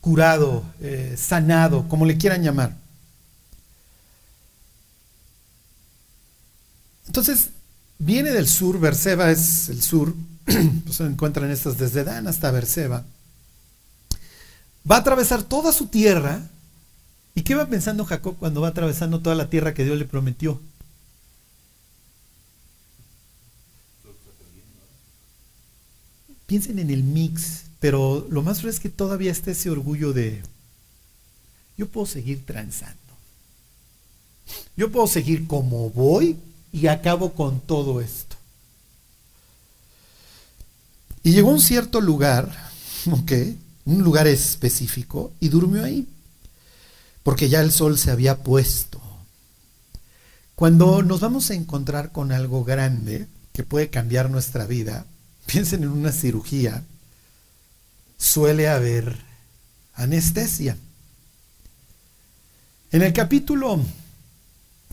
curado, 0.00 0.64
eh, 0.80 1.16
sanado, 1.18 1.88
como 1.88 2.06
le 2.06 2.18
quieran 2.18 2.42
llamar. 2.42 2.76
Entonces, 7.06 7.48
viene 7.98 8.30
del 8.30 8.48
sur, 8.48 8.78
Berseba 8.78 9.30
es 9.30 9.68
el 9.68 9.82
sur, 9.82 10.14
pues 10.44 10.96
se 10.96 11.04
encuentran 11.04 11.50
estas 11.50 11.78
desde 11.78 12.04
Dan 12.04 12.28
hasta 12.28 12.50
Berseba. 12.50 13.04
Va 14.88 14.96
a 14.96 15.00
atravesar 15.00 15.42
toda 15.42 15.72
su 15.72 15.86
tierra. 15.86 16.42
¿Y 17.34 17.42
qué 17.42 17.54
va 17.54 17.66
pensando 17.66 18.04
Jacob 18.04 18.36
cuando 18.38 18.60
va 18.60 18.68
atravesando 18.68 19.20
toda 19.20 19.36
la 19.36 19.50
tierra 19.50 19.74
que 19.74 19.84
Dios 19.84 19.98
le 19.98 20.04
prometió? 20.04 20.60
Piensen 26.46 26.80
en 26.80 26.90
el 26.90 27.04
mix, 27.04 27.62
pero 27.78 28.26
lo 28.28 28.42
más 28.42 28.58
raro 28.58 28.70
es 28.70 28.80
que 28.80 28.88
todavía 28.88 29.30
está 29.30 29.52
ese 29.52 29.70
orgullo 29.70 30.12
de, 30.12 30.42
yo 31.78 31.88
puedo 31.88 32.06
seguir 32.06 32.44
transando. 32.44 32.98
Yo 34.76 34.90
puedo 34.90 35.06
seguir 35.06 35.46
como 35.46 35.90
voy 35.90 36.36
y 36.72 36.88
acabo 36.88 37.34
con 37.34 37.60
todo 37.60 38.00
esto. 38.00 38.36
Y 41.22 41.32
llegó 41.32 41.50
a 41.50 41.54
un 41.54 41.60
cierto 41.60 42.00
lugar, 42.00 42.50
¿ok? 43.10 43.32
Un 43.84 44.02
lugar 44.02 44.26
específico 44.26 45.32
y 45.40 45.48
durmió 45.48 45.84
ahí, 45.84 46.06
porque 47.22 47.48
ya 47.48 47.60
el 47.60 47.72
sol 47.72 47.98
se 47.98 48.10
había 48.10 48.42
puesto. 48.42 49.00
Cuando 50.54 51.02
nos 51.02 51.20
vamos 51.20 51.50
a 51.50 51.54
encontrar 51.54 52.12
con 52.12 52.32
algo 52.32 52.64
grande 52.64 53.26
que 53.52 53.62
puede 53.62 53.88
cambiar 53.88 54.30
nuestra 54.30 54.66
vida, 54.66 55.06
piensen 55.46 55.82
en 55.82 55.88
una 55.88 56.12
cirugía, 56.12 56.84
suele 58.18 58.68
haber 58.68 59.16
anestesia. 59.94 60.76
En 62.92 63.02
el 63.02 63.12
capítulo 63.12 63.80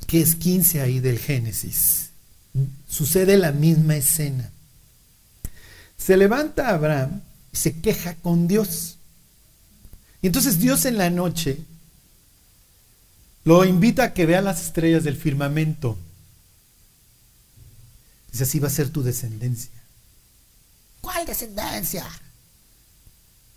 que 0.06 0.22
es 0.22 0.36
15 0.36 0.82
ahí 0.82 1.00
del 1.00 1.20
Génesis, 1.20 2.10
sucede 2.88 3.38
la 3.38 3.52
misma 3.52 3.98
escena. 3.98 4.50
Se 5.98 6.16
levanta 6.16 6.70
Abraham 6.70 7.22
se 7.54 7.80
queja 7.80 8.16
con 8.16 8.48
Dios. 8.48 8.98
Y 10.22 10.28
entonces 10.28 10.60
Dios 10.60 10.86
en 10.86 10.98
la 10.98 11.10
noche 11.10 11.60
lo 13.44 13.64
invita 13.66 14.04
a 14.04 14.14
que 14.14 14.26
vea 14.26 14.42
las 14.42 14.62
estrellas 14.62 15.04
del 15.04 15.16
firmamento. 15.16 15.98
Dice, 18.32 18.44
así 18.44 18.60
va 18.60 18.68
a 18.68 18.72
ser 18.72 18.90
tu 18.90 19.04
descendencia. 19.04 19.72
¿Cuál 21.02 21.26
descendencia? 21.26 22.06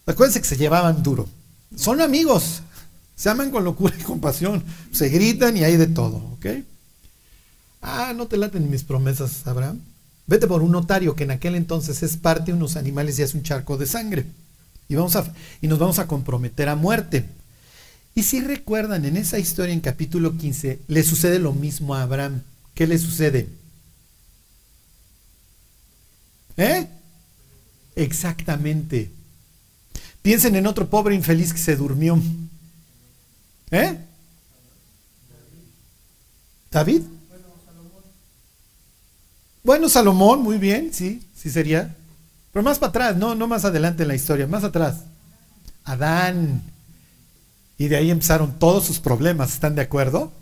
Acuérdense 0.06 0.40
que 0.40 0.46
se 0.46 0.56
llevaban 0.56 1.02
duro. 1.02 1.28
Son 1.76 2.00
amigos. 2.00 2.62
Se 3.16 3.28
aman 3.28 3.50
con 3.50 3.64
locura 3.64 3.94
y 3.98 4.02
compasión. 4.02 4.64
Se 4.92 5.08
gritan 5.08 5.56
y 5.56 5.64
hay 5.64 5.76
de 5.76 5.88
todo, 5.88 6.16
¿ok? 6.16 6.46
Ah, 7.82 8.12
no 8.14 8.26
te 8.26 8.36
laten 8.36 8.70
mis 8.70 8.84
promesas, 8.84 9.46
Abraham. 9.46 9.80
Vete 10.30 10.46
por 10.46 10.62
un 10.62 10.70
notario 10.70 11.16
que 11.16 11.24
en 11.24 11.32
aquel 11.32 11.56
entonces 11.56 12.04
es 12.04 12.16
parte 12.16 12.52
de 12.52 12.56
unos 12.56 12.76
animales 12.76 13.18
y 13.18 13.22
es 13.22 13.34
un 13.34 13.42
charco 13.42 13.76
de 13.76 13.84
sangre. 13.84 14.26
Y, 14.88 14.94
vamos 14.94 15.16
a, 15.16 15.34
y 15.60 15.66
nos 15.66 15.80
vamos 15.80 15.98
a 15.98 16.06
comprometer 16.06 16.68
a 16.68 16.76
muerte. 16.76 17.24
Y 18.14 18.22
si 18.22 18.40
recuerdan, 18.40 19.04
en 19.04 19.16
esa 19.16 19.40
historia 19.40 19.74
en 19.74 19.80
capítulo 19.80 20.36
15, 20.36 20.78
le 20.86 21.02
sucede 21.02 21.40
lo 21.40 21.52
mismo 21.52 21.96
a 21.96 22.02
Abraham. 22.02 22.42
¿Qué 22.74 22.86
le 22.86 22.96
sucede? 22.96 23.48
¿Eh? 26.56 26.86
Exactamente. 27.96 29.10
Piensen 30.22 30.54
en 30.54 30.68
otro 30.68 30.88
pobre 30.88 31.16
infeliz 31.16 31.52
que 31.52 31.58
se 31.58 31.74
durmió. 31.74 32.16
¿Eh? 33.72 33.98
¿David? 36.70 37.02
Bueno, 39.62 39.88
Salomón, 39.88 40.42
muy 40.42 40.58
bien, 40.58 40.92
sí, 40.92 41.22
sí 41.34 41.50
sería. 41.50 41.94
Pero 42.52 42.62
más 42.62 42.78
para 42.78 42.90
atrás, 42.90 43.16
no, 43.16 43.34
no 43.34 43.46
más 43.46 43.64
adelante 43.64 44.02
en 44.02 44.08
la 44.08 44.14
historia, 44.14 44.46
más 44.46 44.64
atrás. 44.64 45.04
Adán. 45.84 46.62
Y 47.76 47.88
de 47.88 47.96
ahí 47.96 48.10
empezaron 48.10 48.58
todos 48.58 48.84
sus 48.84 48.98
problemas, 49.00 49.52
¿están 49.52 49.74
de 49.74 49.82
acuerdo? 49.82 50.32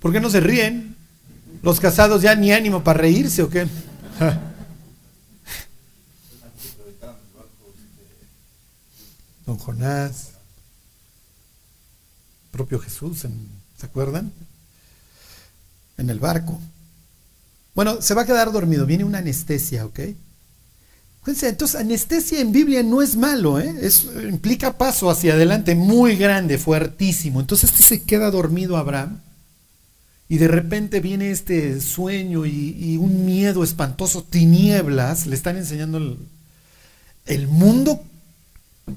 ¿Por 0.00 0.12
qué 0.12 0.20
no 0.20 0.30
se 0.30 0.40
ríen? 0.40 0.96
Los 1.62 1.78
casados 1.78 2.22
ya 2.22 2.34
ni 2.34 2.52
ánimo 2.52 2.82
para 2.82 3.00
reírse 3.00 3.42
o 3.42 3.50
qué? 3.50 3.66
Don 9.44 9.58
Jonás, 9.58 10.30
propio 12.50 12.78
Jesús, 12.78 13.26
¿se 13.76 13.86
acuerdan? 13.86 14.32
En 16.00 16.10
el 16.10 16.18
barco. 16.18 16.58
Bueno, 17.74 18.02
se 18.02 18.14
va 18.14 18.22
a 18.22 18.26
quedar 18.26 18.50
dormido, 18.50 18.86
viene 18.86 19.04
una 19.04 19.18
anestesia, 19.18 19.86
¿ok? 19.86 20.00
entonces 21.26 21.76
anestesia 21.76 22.40
en 22.40 22.50
Biblia 22.50 22.82
no 22.82 23.02
es 23.02 23.14
malo, 23.14 23.60
¿eh? 23.60 23.72
Es, 23.82 24.08
implica 24.28 24.76
paso 24.76 25.10
hacia 25.10 25.34
adelante 25.34 25.74
muy 25.74 26.16
grande, 26.16 26.58
fuertísimo. 26.58 27.40
Entonces 27.40 27.70
este 27.70 27.82
se 27.82 28.02
queda 28.02 28.30
dormido 28.30 28.76
Abraham 28.76 29.20
y 30.30 30.38
de 30.38 30.48
repente 30.48 31.00
viene 31.00 31.30
este 31.30 31.80
sueño 31.80 32.46
y, 32.46 32.96
un 32.98 33.26
miedo 33.26 33.64
espantoso, 33.64 34.22
tinieblas, 34.22 35.26
le 35.26 35.34
están 35.34 35.56
enseñando 35.56 36.16
el, 37.26 37.48
mundo 37.48 38.00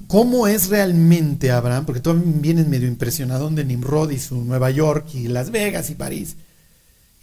cómo 0.08 0.48
es 0.48 0.70
realmente 0.70 1.50
Abraham, 1.50 1.86
porque 1.86 2.02
tú 2.02 2.14
vienes 2.14 2.68
medio 2.68 2.88
impresionado 2.88 3.50
de 3.50 3.66
Nimrod 3.66 4.12
y 4.12 4.20
su 4.20 4.44
Nueva 4.46 4.70
York 4.70 5.08
y 5.16 5.28
Las 5.28 5.50
Vegas 5.50 5.90
y 5.90 5.96
París, 5.96 6.36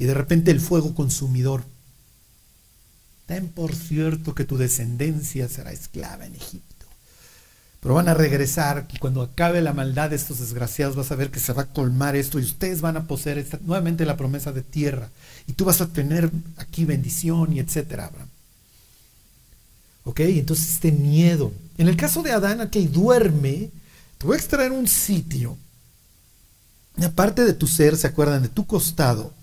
y 0.00 0.06
de 0.06 0.14
repente 0.14 0.50
el 0.50 0.60
fuego 0.60 0.94
consumidor. 0.94 1.62
Ten 3.26 3.48
por 3.48 3.74
cierto 3.76 4.34
que 4.34 4.46
tu 4.46 4.56
descendencia 4.56 5.46
será 5.46 5.72
esclava 5.72 6.24
en 6.24 6.34
Egipto. 6.34 6.86
Pero 7.80 7.94
van 7.94 8.08
a 8.08 8.14
regresar 8.14 8.88
y 8.94 8.98
cuando 8.98 9.20
acabe 9.20 9.60
la 9.60 9.74
maldad 9.74 10.08
de 10.08 10.16
estos 10.16 10.38
desgraciados 10.40 10.96
vas 10.96 11.12
a 11.12 11.16
ver 11.16 11.30
que 11.30 11.38
se 11.38 11.52
va 11.52 11.62
a 11.62 11.72
colmar 11.72 12.16
esto 12.16 12.38
y 12.38 12.44
ustedes 12.44 12.80
van 12.80 12.96
a 12.96 13.06
poseer 13.06 13.46
nuevamente 13.60 14.06
la 14.06 14.16
promesa 14.16 14.52
de 14.52 14.62
tierra. 14.62 15.10
Y 15.46 15.52
tú 15.52 15.66
vas 15.66 15.82
a 15.82 15.88
tener 15.88 16.30
aquí 16.56 16.86
bendición 16.86 17.52
y 17.52 17.60
etcétera, 17.60 18.06
Abraham. 18.06 18.28
¿Ok? 20.04 20.20
Entonces 20.20 20.72
este 20.72 20.92
miedo. 20.92 21.52
En 21.76 21.88
el 21.88 21.96
caso 21.98 22.22
de 22.22 22.32
Adán, 22.32 22.62
aquí 22.62 22.86
duerme, 22.86 23.68
te 24.16 24.26
voy 24.26 24.36
a 24.36 24.38
extraer 24.38 24.72
un 24.72 24.88
sitio. 24.88 25.58
Aparte 27.04 27.44
de 27.44 27.52
tu 27.52 27.66
ser, 27.66 27.98
se 27.98 28.06
acuerdan, 28.06 28.42
de 28.42 28.48
tu 28.48 28.66
costado. 28.66 29.38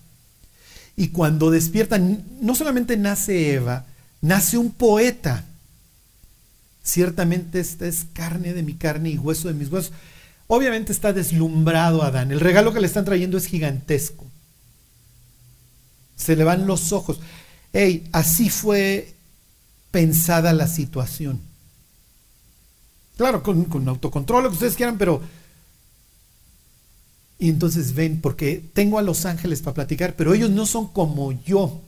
Y 0.98 1.08
cuando 1.08 1.50
despiertan, 1.50 2.24
no 2.40 2.56
solamente 2.56 2.96
nace 2.96 3.54
Eva, 3.54 3.86
nace 4.20 4.58
un 4.58 4.72
poeta 4.72 5.44
ciertamente 6.88 7.60
esta 7.60 7.86
es 7.86 8.06
carne 8.12 8.54
de 8.54 8.62
mi 8.62 8.74
carne 8.74 9.10
y 9.10 9.18
hueso 9.18 9.48
de 9.48 9.54
mis 9.54 9.70
huesos. 9.70 9.92
Obviamente 10.48 10.92
está 10.92 11.12
deslumbrado 11.12 12.02
Adán. 12.02 12.32
El 12.32 12.40
regalo 12.40 12.72
que 12.72 12.80
le 12.80 12.86
están 12.86 13.04
trayendo 13.04 13.36
es 13.36 13.46
gigantesco. 13.46 14.26
Se 16.16 16.34
le 16.34 16.44
van 16.44 16.66
los 16.66 16.92
ojos. 16.92 17.20
Hey, 17.72 18.08
así 18.12 18.48
fue 18.48 19.14
pensada 19.90 20.52
la 20.52 20.66
situación. 20.66 21.40
Claro, 23.16 23.42
con, 23.42 23.66
con 23.66 23.86
autocontrol, 23.88 24.44
lo 24.44 24.48
que 24.50 24.54
ustedes 24.54 24.74
quieran, 24.76 24.98
pero... 24.98 25.20
Y 27.38 27.48
entonces 27.50 27.94
ven, 27.94 28.20
porque 28.20 28.62
tengo 28.72 28.98
a 28.98 29.02
los 29.02 29.24
ángeles 29.24 29.62
para 29.62 29.74
platicar, 29.74 30.16
pero 30.16 30.34
ellos 30.34 30.50
no 30.50 30.66
son 30.66 30.88
como 30.88 31.32
yo. 31.44 31.80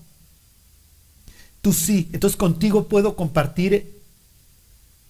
Tú 1.61 1.73
sí, 1.73 2.09
entonces 2.13 2.37
contigo 2.37 2.89
puedo 2.89 3.17
compartir 3.17 4.01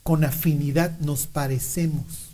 con 0.03 0.25
afinidad 0.25 0.99
nos 1.01 1.27
parecemos. 1.27 2.31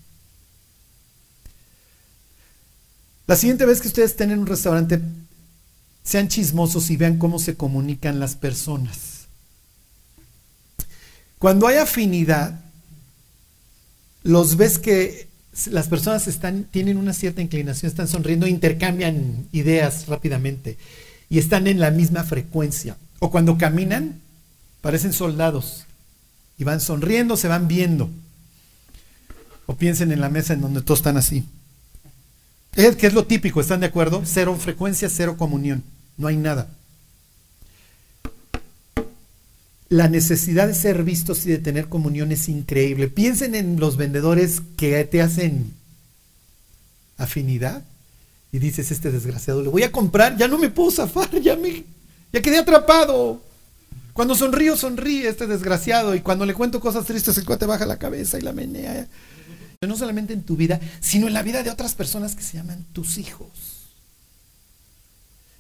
La 3.27 3.37
siguiente 3.37 3.67
vez 3.67 3.81
que 3.81 3.89
ustedes 3.89 4.13
estén 4.13 4.31
en 4.31 4.39
un 4.39 4.47
restaurante, 4.47 5.01
sean 6.05 6.29
chismosos 6.29 6.89
y 6.91 6.97
vean 6.97 7.19
cómo 7.19 7.41
se 7.41 7.57
comunican 7.57 8.21
las 8.21 8.37
personas. 8.37 9.27
Cuando 11.39 11.67
hay 11.67 11.77
afinidad, 11.77 12.61
los 14.23 14.57
ves 14.57 14.79
que 14.79 15.29
las 15.71 15.89
personas 15.89 16.29
están, 16.29 16.65
tienen 16.65 16.99
una 16.99 17.13
cierta 17.13 17.41
inclinación, 17.41 17.91
están 17.91 18.09
sonriendo, 18.09 18.47
intercambian 18.47 19.49
ideas 19.53 20.07
rápidamente 20.07 20.77
y 21.29 21.39
están 21.39 21.67
en 21.67 21.81
la 21.81 21.91
misma 21.91 22.25
frecuencia. 22.25 22.97
O 23.19 23.31
cuando 23.31 23.57
caminan, 23.57 24.21
parecen 24.83 25.13
soldados 25.13 25.87
y 26.59 26.65
van 26.65 26.81
sonriendo, 26.81 27.37
se 27.37 27.49
van 27.49 27.69
viendo. 27.69 28.11
O 29.67 29.75
piensen 29.75 30.13
en 30.13 30.21
la 30.21 30.29
mesa 30.29 30.53
en 30.53 30.61
donde 30.61 30.83
todos 30.83 31.01
están 31.01 31.17
así. 31.17 31.45
Es 32.75 32.97
que 32.97 33.07
es 33.07 33.15
lo 33.15 33.27
típico, 33.27 33.61
¿están 33.61 33.81
de 33.81 33.87
acuerdo? 33.87 34.23
Cero 34.25 34.57
frecuencia, 34.61 35.09
cero 35.09 35.37
comunión. 35.39 35.83
No 36.19 36.29
hay 36.29 36.37
nada. 36.37 36.69
La 39.89 40.09
necesidad 40.09 40.67
de 40.67 40.75
ser 40.75 41.05
vistos 41.05 41.47
y 41.47 41.51
de 41.51 41.59
tener 41.59 41.89
comunión 41.89 42.33
es 42.33 42.49
increíble. 42.49 43.09
Piensen 43.09 43.55
en 43.55 43.79
los 43.79 43.97
vendedores 43.97 44.63
que 44.77 45.05
te 45.05 45.23
hacen 45.23 45.73
afinidad 47.17 47.85
y 48.53 48.59
dices, 48.59 48.91
este 48.91 49.11
desgraciado, 49.11 49.63
le 49.63 49.69
voy 49.69 49.83
a 49.83 49.93
comprar, 49.93 50.37
ya 50.37 50.49
no 50.49 50.59
me 50.59 50.71
puedo 50.71 50.91
zafar, 50.91 51.41
ya 51.41 51.57
me, 51.57 51.85
ya 52.33 52.43
quedé 52.43 52.59
atrapado. 52.59 53.41
Cuando 54.13 54.35
sonrío, 54.35 54.77
sonríe 54.77 55.29
este 55.29 55.47
desgraciado 55.47 56.15
y 56.15 56.21
cuando 56.21 56.47
le 56.47 56.55
cuento 56.55 56.81
cosas 56.81 57.05
tristes, 57.05 57.37
el 57.39 57.45
cuate 57.45 57.67
baja 57.67 57.87
la 57.87 57.99
cabeza 57.99 58.39
y 58.39 58.43
la 58.43 58.53
menea 58.53 59.07
no 59.87 59.97
solamente 59.97 60.33
en 60.33 60.43
tu 60.43 60.57
vida, 60.57 60.81
sino 61.01 61.27
en 61.27 61.35
la 61.35 61.43
vida 61.43 61.63
de 61.63 61.71
otras 61.71 61.95
personas 61.95 62.35
que 62.35 62.43
se 62.43 62.57
llaman 62.57 62.85
tus 62.93 63.19
hijos. 63.19 63.49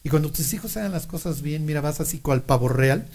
Y 0.02 0.08
cuando 0.08 0.30
tus 0.30 0.52
hijos 0.52 0.76
hagan 0.76 0.92
las 0.92 1.06
cosas 1.06 1.42
bien, 1.42 1.66
mira, 1.66 1.80
vas 1.80 2.00
así 2.00 2.18
cual 2.18 2.42
pavo 2.42 2.68
real. 2.68 3.06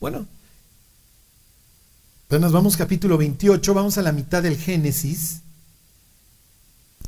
Bueno, 0.00 0.26
pues 2.28 2.40
nos 2.40 2.52
vamos 2.52 2.76
capítulo 2.76 3.16
28, 3.16 3.72
vamos 3.72 3.96
a 3.96 4.02
la 4.02 4.12
mitad 4.12 4.42
del 4.42 4.58
Génesis. 4.58 5.40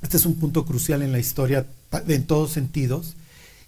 Este 0.01 0.16
es 0.16 0.24
un 0.24 0.36
punto 0.36 0.64
crucial 0.64 1.03
en 1.03 1.12
la 1.12 1.18
historia 1.18 1.66
en 2.07 2.24
todos 2.24 2.53
sentidos. 2.53 3.14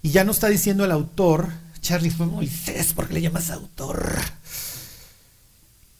Y 0.02 0.10
ya 0.10 0.24
nos 0.24 0.36
está 0.36 0.48
diciendo 0.48 0.84
el 0.86 0.90
autor, 0.90 1.48
Charlie 1.82 2.10
fue 2.10 2.26
Moisés, 2.26 2.94
porque 2.94 3.14
le 3.14 3.20
llamas 3.20 3.50
autor? 3.50 4.16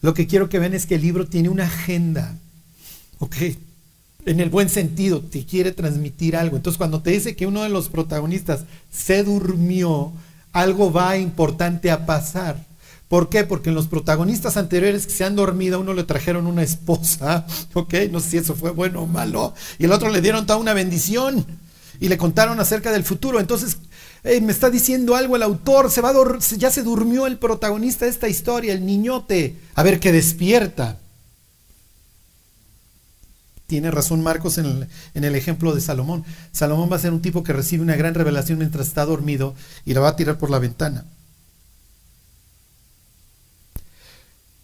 Lo 0.01 0.15
que 0.15 0.25
quiero 0.25 0.49
que 0.49 0.57
vean 0.57 0.73
es 0.73 0.87
que 0.87 0.95
el 0.95 1.01
libro 1.01 1.27
tiene 1.27 1.49
una 1.49 1.65
agenda, 1.65 2.35
¿ok? 3.19 3.35
En 4.25 4.39
el 4.39 4.49
buen 4.49 4.69
sentido, 4.69 5.21
te 5.21 5.45
quiere 5.45 5.73
transmitir 5.73 6.35
algo. 6.35 6.57
Entonces, 6.57 6.79
cuando 6.79 7.01
te 7.03 7.11
dice 7.11 7.35
que 7.35 7.45
uno 7.45 7.61
de 7.61 7.69
los 7.69 7.89
protagonistas 7.89 8.61
se 8.91 9.23
durmió, 9.23 10.11
algo 10.53 10.91
va 10.91 11.17
importante 11.17 11.91
a 11.91 12.07
pasar. 12.07 12.70
¿Por 13.11 13.27
qué? 13.27 13.43
Porque 13.43 13.67
en 13.67 13.75
los 13.75 13.87
protagonistas 13.87 14.55
anteriores 14.55 15.05
que 15.05 15.11
se 15.11 15.25
han 15.25 15.35
dormido, 15.35 15.75
a 15.75 15.79
uno 15.81 15.93
le 15.93 16.05
trajeron 16.05 16.47
una 16.47 16.63
esposa, 16.63 17.45
¿ok? 17.73 17.93
No 18.09 18.21
sé 18.21 18.29
si 18.29 18.37
eso 18.37 18.55
fue 18.55 18.71
bueno 18.71 19.01
o 19.01 19.05
malo, 19.05 19.53
y 19.77 19.83
el 19.83 19.91
otro 19.91 20.09
le 20.09 20.21
dieron 20.21 20.45
toda 20.45 20.57
una 20.57 20.73
bendición 20.73 21.45
y 21.99 22.07
le 22.07 22.17
contaron 22.17 22.57
acerca 22.61 22.89
del 22.93 23.03
futuro. 23.03 23.41
Entonces, 23.41 23.79
me 24.23 24.53
está 24.53 24.69
diciendo 24.69 25.17
algo 25.17 25.35
el 25.35 25.43
autor, 25.43 25.91
se 25.91 25.99
va 25.99 26.13
ya 26.55 26.71
se 26.71 26.83
durmió 26.83 27.27
el 27.27 27.37
protagonista 27.37 28.05
de 28.05 28.11
esta 28.11 28.29
historia, 28.29 28.71
el 28.71 28.85
niñote, 28.85 29.57
a 29.75 29.83
ver 29.83 29.99
que 29.99 30.13
despierta. 30.13 30.97
Tiene 33.67 33.91
razón 33.91 34.23
Marcos 34.23 34.57
en 34.57 34.67
el, 34.67 34.87
en 35.15 35.25
el, 35.25 35.35
ejemplo 35.35 35.75
de 35.75 35.81
Salomón. 35.81 36.23
Salomón 36.53 36.89
va 36.89 36.95
a 36.95 36.99
ser 36.99 37.11
un 37.11 37.21
tipo 37.21 37.43
que 37.43 37.51
recibe 37.51 37.83
una 37.83 37.97
gran 37.97 38.13
revelación 38.13 38.59
mientras 38.59 38.87
está 38.87 39.03
dormido 39.03 39.53
y 39.83 39.95
la 39.95 39.99
va 39.99 40.07
a 40.07 40.15
tirar 40.15 40.37
por 40.37 40.49
la 40.49 40.59
ventana. 40.59 41.03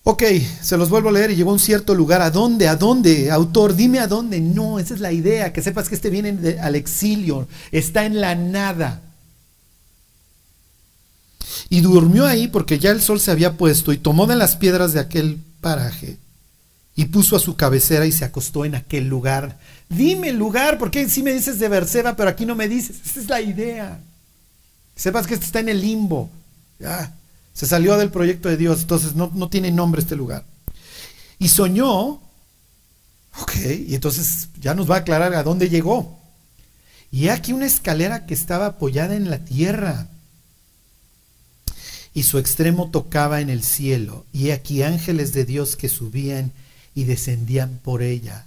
Ok, 0.10 0.24
se 0.62 0.78
los 0.78 0.89
vuelvo 0.89 1.10
a 1.10 1.12
leer 1.12 1.32
y 1.32 1.36
llegó 1.36 1.49
a 1.49 1.53
un 1.55 1.60
cierto 1.60 1.93
lugar. 1.93 2.22
¿A 2.22 2.32
dónde? 2.32 2.70
¿A 2.70 2.78
dónde? 2.78 3.30
Autor, 3.30 3.76
dime 3.76 3.99
a 3.99 4.08
dónde. 4.08 4.39
No, 4.39 4.80
esa 4.80 4.93
es 4.93 5.01
la 5.01 5.12
idea, 5.12 5.51
que 5.51 5.62
sepas 5.62 5.89
que 5.89 5.95
este 5.95 6.10
viene 6.10 6.58
al 6.62 6.76
exilio, 6.76 7.45
está 7.74 8.05
en 8.05 8.22
la 8.22 8.34
nada. 8.34 9.01
Y 11.68 11.82
durmió 11.82 12.26
ahí 12.26 12.47
porque 12.47 12.80
ya 12.80 12.91
el 12.91 13.01
sol 13.01 13.20
se 13.20 13.32
había 13.32 13.58
puesto 13.58 13.91
y 13.91 13.97
tomó 13.97 14.28
de 14.28 14.38
las 14.38 14.55
piedras 14.55 14.93
de 14.93 15.01
aquel 15.01 15.39
paraje 15.60 16.16
y 16.95 17.03
puso 17.03 17.36
a 17.36 17.41
su 17.41 17.58
cabecera 17.58 18.05
y 18.05 18.14
se 18.14 18.24
acostó 18.24 18.64
en 18.64 18.76
aquel 18.76 19.10
lugar. 19.10 19.60
Dime 19.89 20.30
el 20.30 20.38
lugar, 20.38 20.78
porque 20.78 21.10
si 21.10 21.22
me 21.22 21.34
dices 21.34 21.60
de 21.60 21.68
Berseba, 21.68 22.16
pero 22.16 22.30
aquí 22.30 22.45
no 22.45 22.55
me 22.55 22.70
dices. 22.70 22.95
Esa 23.05 23.20
es 23.20 23.28
la 23.28 23.41
idea. 23.41 23.99
Sepas 24.95 25.28
que 25.28 25.34
esto 25.34 25.47
está 25.47 25.60
en 25.60 25.68
el 25.68 25.82
limbo. 25.82 26.30
Ya, 26.80 27.14
se 27.58 27.66
salió 27.66 27.97
del 27.97 28.12
proyecto 28.12 28.49
de 28.49 28.55
Dios, 28.55 28.82
entonces 28.82 29.16
no, 29.16 29.32
no 29.34 29.49
tiene 29.49 29.72
nombre 29.72 29.99
este 29.99 30.16
lugar. 30.16 30.45
Y 31.39 31.47
soñó, 31.47 32.22
ok, 33.41 33.55
y 33.88 33.95
entonces 33.95 34.49
ya 34.60 34.76
nos 34.76 34.88
va 34.88 34.97
a 34.97 34.99
aclarar 34.99 35.34
a 35.34 35.41
dónde 35.41 35.68
llegó. 35.68 36.20
Y 37.12 37.30
aquí 37.30 37.53
una 37.53 37.66
escalera 37.66 38.28
que 38.28 38.36
estaba 38.36 38.68
apoyada 38.68 39.16
en 39.16 39.32
la 39.32 39.43
tierra 39.43 40.08
y 42.14 42.22
su 42.22 42.38
extremo 42.38 42.91
tocaba 42.91 43.41
en 43.41 43.49
el 43.49 43.64
cielo, 43.64 44.28
y 44.32 44.51
aquí 44.51 44.84
ángeles 44.84 45.34
de 45.34 45.43
Dios 45.43 45.76
que 45.76 45.89
subían 45.89 46.51
y 46.93 47.05
descendían 47.05 47.80
por 47.84 48.03
ella. 48.03 48.45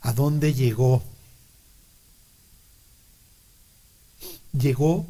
¿A 0.00 0.14
dónde 0.14 0.54
llegó? 0.54 1.02
Llegó 4.58 5.06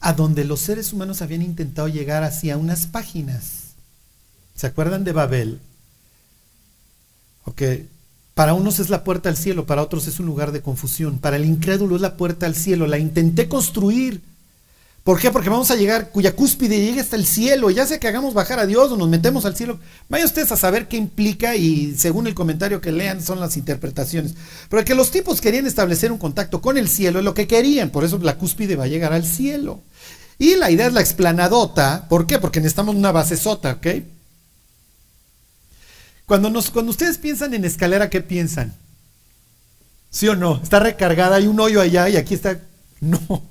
a 0.00 0.12
donde 0.12 0.44
los 0.44 0.60
seres 0.60 0.92
humanos 0.92 1.22
habían 1.22 1.42
intentado 1.42 1.88
llegar 1.88 2.22
hacia 2.22 2.56
unas 2.56 2.86
páginas. 2.86 3.74
¿Se 4.54 4.66
acuerdan 4.66 5.04
de 5.04 5.12
Babel? 5.12 5.60
Ok, 7.44 7.62
para 8.34 8.54
unos 8.54 8.78
es 8.78 8.90
la 8.90 9.04
puerta 9.04 9.28
al 9.28 9.36
cielo, 9.36 9.66
para 9.66 9.82
otros 9.82 10.06
es 10.06 10.20
un 10.20 10.26
lugar 10.26 10.52
de 10.52 10.62
confusión. 10.62 11.18
Para 11.18 11.36
el 11.36 11.44
incrédulo 11.44 11.96
es 11.96 12.02
la 12.02 12.16
puerta 12.16 12.46
al 12.46 12.54
cielo. 12.54 12.86
La 12.86 12.98
intenté 12.98 13.48
construir 13.48 14.20
¿Por 15.08 15.18
qué? 15.18 15.30
Porque 15.30 15.48
vamos 15.48 15.70
a 15.70 15.74
llegar, 15.74 16.10
cuya 16.10 16.36
cúspide 16.36 16.78
llegue 16.78 17.00
hasta 17.00 17.16
el 17.16 17.24
cielo, 17.24 17.70
ya 17.70 17.86
sea 17.86 17.98
que 17.98 18.08
hagamos 18.08 18.34
bajar 18.34 18.58
a 18.58 18.66
Dios 18.66 18.92
o 18.92 18.96
nos 18.98 19.08
metemos 19.08 19.46
al 19.46 19.56
cielo. 19.56 19.80
Vaya 20.10 20.26
ustedes 20.26 20.52
a 20.52 20.56
saber 20.58 20.86
qué 20.86 20.98
implica 20.98 21.56
y 21.56 21.94
según 21.96 22.26
el 22.26 22.34
comentario 22.34 22.82
que 22.82 22.92
lean 22.92 23.22
son 23.22 23.40
las 23.40 23.56
interpretaciones. 23.56 24.34
Pero 24.68 24.84
que 24.84 24.94
los 24.94 25.10
tipos 25.10 25.40
querían 25.40 25.66
establecer 25.66 26.12
un 26.12 26.18
contacto 26.18 26.60
con 26.60 26.76
el 26.76 26.90
cielo 26.90 27.20
es 27.20 27.24
lo 27.24 27.32
que 27.32 27.46
querían, 27.46 27.88
por 27.88 28.04
eso 28.04 28.18
la 28.18 28.36
cúspide 28.36 28.76
va 28.76 28.84
a 28.84 28.88
llegar 28.88 29.14
al 29.14 29.24
cielo. 29.24 29.80
Y 30.38 30.56
la 30.56 30.70
idea 30.70 30.88
es 30.88 30.92
la 30.92 31.00
explanadota, 31.00 32.06
¿por 32.10 32.26
qué? 32.26 32.38
Porque 32.38 32.60
necesitamos 32.60 32.94
una 32.94 33.10
base 33.10 33.38
sota, 33.38 33.72
¿ok? 33.72 33.86
Cuando, 36.26 36.50
nos, 36.50 36.68
cuando 36.68 36.90
ustedes 36.90 37.16
piensan 37.16 37.54
en 37.54 37.64
escalera, 37.64 38.10
¿qué 38.10 38.20
piensan? 38.20 38.74
¿Sí 40.10 40.28
o 40.28 40.36
no? 40.36 40.60
Está 40.62 40.80
recargada, 40.80 41.36
hay 41.36 41.46
un 41.46 41.58
hoyo 41.60 41.80
allá 41.80 42.10
y 42.10 42.18
aquí 42.18 42.34
está... 42.34 42.60
No. 43.00 43.42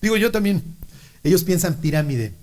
Digo 0.00 0.16
yo 0.16 0.30
también. 0.30 0.75
Ellos 1.26 1.42
piensan 1.42 1.74
pirámide. 1.80 2.34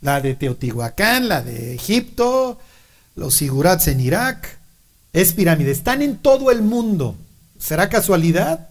La 0.00 0.20
de 0.20 0.34
Teotihuacán, 0.34 1.28
la 1.28 1.40
de 1.40 1.72
Egipto, 1.72 2.58
los 3.14 3.32
sigurats 3.32 3.86
en 3.86 4.00
Irak. 4.00 4.58
Es 5.12 5.32
pirámide. 5.32 5.70
Están 5.70 6.02
en 6.02 6.16
todo 6.18 6.50
el 6.50 6.62
mundo. 6.62 7.16
¿Será 7.60 7.88
casualidad? 7.88 8.68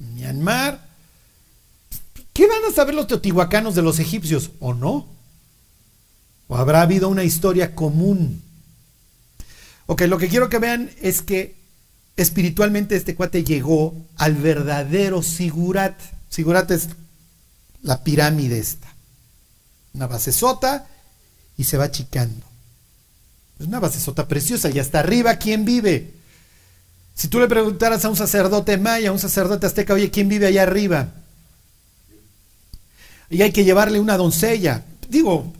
Myanmar. 0.00 0.86
¿Qué 2.34 2.46
van 2.46 2.70
a 2.70 2.74
saber 2.74 2.94
los 2.94 3.06
teotihuacanos 3.06 3.74
de 3.74 3.80
los 3.80 3.98
egipcios? 3.98 4.50
¿O 4.60 4.74
no? 4.74 5.06
¿O 6.46 6.56
habrá 6.58 6.82
habido 6.82 7.08
una 7.08 7.24
historia 7.24 7.74
común? 7.74 8.42
Ok, 9.86 10.02
lo 10.02 10.18
que 10.18 10.28
quiero 10.28 10.50
que 10.50 10.58
vean 10.58 10.90
es 11.00 11.22
que 11.22 11.56
espiritualmente 12.18 12.96
este 12.96 13.14
cuate 13.14 13.44
llegó 13.44 13.94
al 14.18 14.34
verdadero 14.34 15.22
sigurat. 15.22 15.98
Figúrate 16.30 16.78
la 17.82 18.02
pirámide 18.02 18.58
esta. 18.58 18.88
Una 19.92 20.06
base 20.06 20.32
sota 20.32 20.86
y 21.56 21.64
se 21.64 21.76
va 21.76 21.84
achicando. 21.84 22.46
Es 23.58 23.66
una 23.66 23.80
base 23.80 24.00
sota 24.00 24.26
preciosa 24.26 24.70
y 24.70 24.78
hasta 24.78 25.00
arriba, 25.00 25.36
¿quién 25.36 25.64
vive? 25.64 26.14
Si 27.14 27.28
tú 27.28 27.40
le 27.40 27.48
preguntaras 27.48 28.04
a 28.04 28.08
un 28.08 28.16
sacerdote 28.16 28.78
maya, 28.78 29.10
a 29.10 29.12
un 29.12 29.18
sacerdote 29.18 29.66
azteca, 29.66 29.92
oye, 29.92 30.10
¿quién 30.10 30.28
vive 30.28 30.46
allá 30.46 30.62
arriba? 30.62 31.08
Y 33.28 33.42
hay 33.42 33.52
que 33.52 33.64
llevarle 33.64 34.00
una 34.00 34.16
doncella. 34.16 34.84
Digo, 35.08 35.52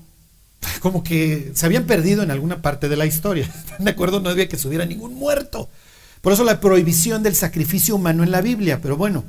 como 0.80 1.02
que 1.02 1.52
se 1.54 1.66
habían 1.66 1.84
perdido 1.84 2.22
en 2.22 2.30
alguna 2.30 2.62
parte 2.62 2.88
de 2.88 2.96
la 2.96 3.06
historia. 3.06 3.44
¿Están 3.66 3.84
de 3.84 3.90
acuerdo? 3.90 4.20
No 4.20 4.30
había 4.30 4.48
que 4.48 4.56
subiera 4.56 4.86
ningún 4.86 5.14
muerto. 5.14 5.68
Por 6.22 6.32
eso 6.32 6.44
la 6.44 6.60
prohibición 6.60 7.22
del 7.22 7.34
sacrificio 7.34 7.96
humano 7.96 8.22
en 8.22 8.30
la 8.30 8.40
Biblia. 8.40 8.80
Pero 8.80 8.96
bueno, 8.96 9.24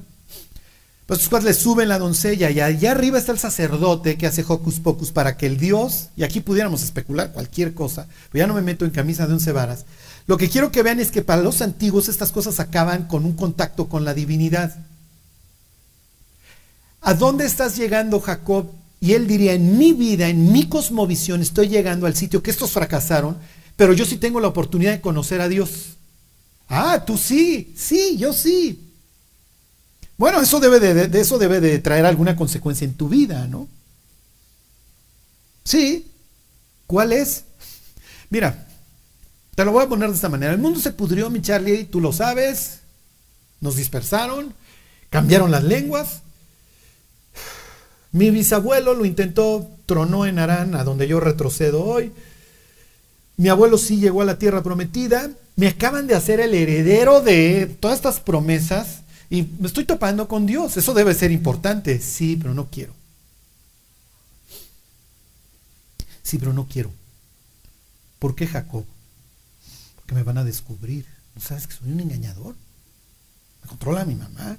pues 1.05 1.27
cuando 1.27 1.49
le 1.49 1.53
suben 1.53 1.89
la 1.89 1.99
doncella 1.99 2.49
y 2.49 2.59
allá 2.59 2.91
arriba 2.91 3.17
está 3.17 3.31
el 3.31 3.39
sacerdote 3.39 4.17
que 4.17 4.27
hace 4.27 4.45
hocus 4.47 4.79
pocus 4.79 5.11
para 5.11 5.35
que 5.35 5.45
el 5.45 5.57
Dios, 5.57 6.09
y 6.15 6.23
aquí 6.23 6.39
pudiéramos 6.39 6.83
especular 6.83 7.33
cualquier 7.33 7.73
cosa, 7.73 8.07
pero 8.31 8.43
ya 8.43 8.47
no 8.47 8.53
me 8.53 8.61
meto 8.61 8.85
en 8.85 8.91
camisa 8.91 9.27
de 9.27 9.33
once 9.33 9.51
varas, 9.51 9.85
Lo 10.27 10.37
que 10.37 10.49
quiero 10.49 10.71
que 10.71 10.83
vean 10.83 10.99
es 10.99 11.11
que 11.11 11.23
para 11.23 11.41
los 11.41 11.61
antiguos 11.61 12.07
estas 12.07 12.31
cosas 12.31 12.59
acaban 12.59 13.07
con 13.07 13.25
un 13.25 13.33
contacto 13.33 13.89
con 13.89 14.05
la 14.05 14.13
divinidad. 14.13 14.75
¿A 17.01 17.15
dónde 17.15 17.45
estás 17.45 17.75
llegando, 17.75 18.19
Jacob? 18.19 18.71
Y 19.01 19.13
él 19.13 19.27
diría, 19.27 19.53
en 19.53 19.79
mi 19.79 19.93
vida, 19.93 20.29
en 20.29 20.51
mi 20.51 20.69
cosmovisión, 20.69 21.41
estoy 21.41 21.67
llegando 21.67 22.05
al 22.05 22.15
sitio 22.15 22.43
que 22.43 22.51
estos 22.51 22.71
fracasaron, 22.71 23.35
pero 23.75 23.93
yo 23.93 24.05
sí 24.05 24.17
tengo 24.17 24.39
la 24.39 24.47
oportunidad 24.47 24.91
de 24.91 25.01
conocer 25.01 25.41
a 25.41 25.49
Dios. 25.49 25.97
Ah, 26.69 27.03
tú 27.03 27.17
sí, 27.17 27.73
sí, 27.75 28.15
yo 28.17 28.31
sí. 28.31 28.90
Bueno, 30.21 30.39
eso 30.39 30.59
debe 30.59 30.79
de, 30.79 31.19
eso 31.19 31.39
debe 31.39 31.59
de 31.59 31.79
traer 31.79 32.05
alguna 32.05 32.35
consecuencia 32.35 32.85
en 32.85 32.93
tu 32.93 33.09
vida, 33.09 33.47
¿no? 33.47 33.67
Sí. 35.63 36.11
¿Cuál 36.85 37.11
es? 37.11 37.45
Mira, 38.29 38.67
te 39.55 39.65
lo 39.65 39.71
voy 39.71 39.83
a 39.83 39.89
poner 39.89 40.09
de 40.09 40.13
esta 40.13 40.29
manera. 40.29 40.51
El 40.51 40.59
mundo 40.59 40.79
se 40.79 40.91
pudrió, 40.91 41.31
mi 41.31 41.41
Charlie, 41.41 41.85
tú 41.85 41.99
lo 41.99 42.13
sabes. 42.13 42.81
Nos 43.61 43.77
dispersaron, 43.77 44.53
cambiaron 45.09 45.49
las 45.49 45.63
lenguas. 45.63 46.21
Mi 48.11 48.29
bisabuelo 48.29 48.93
lo 48.93 49.05
intentó, 49.05 49.71
tronó 49.87 50.27
en 50.27 50.37
Arán, 50.37 50.75
a 50.75 50.83
donde 50.83 51.07
yo 51.07 51.19
retrocedo 51.19 51.83
hoy. 51.83 52.11
Mi 53.37 53.49
abuelo 53.49 53.79
sí 53.79 53.97
llegó 53.97 54.21
a 54.21 54.25
la 54.25 54.37
tierra 54.37 54.61
prometida. 54.61 55.31
Me 55.55 55.67
acaban 55.67 56.05
de 56.05 56.13
hacer 56.13 56.39
el 56.39 56.53
heredero 56.53 57.21
de 57.21 57.75
todas 57.79 57.97
estas 57.97 58.19
promesas 58.19 59.01
y 59.31 59.43
me 59.59 59.67
estoy 59.67 59.85
topando 59.85 60.27
con 60.27 60.45
Dios. 60.45 60.75
Eso 60.75 60.93
debe 60.93 61.13
ser 61.13 61.31
importante. 61.31 62.01
Sí, 62.01 62.35
pero 62.35 62.53
no 62.53 62.67
quiero. 62.67 62.93
Sí, 66.21 66.37
pero 66.37 66.51
no 66.51 66.67
quiero. 66.67 66.91
¿Por 68.19 68.35
qué 68.35 68.45
Jacob? 68.45 68.83
Porque 69.95 70.15
me 70.15 70.23
van 70.23 70.37
a 70.37 70.43
descubrir. 70.43 71.05
¿No 71.33 71.41
sabes 71.41 71.65
que 71.65 71.73
soy 71.73 71.93
un 71.93 72.01
engañador? 72.01 72.55
Me 73.63 73.69
controla 73.69 74.03
mi 74.03 74.15
mamá. 74.15 74.57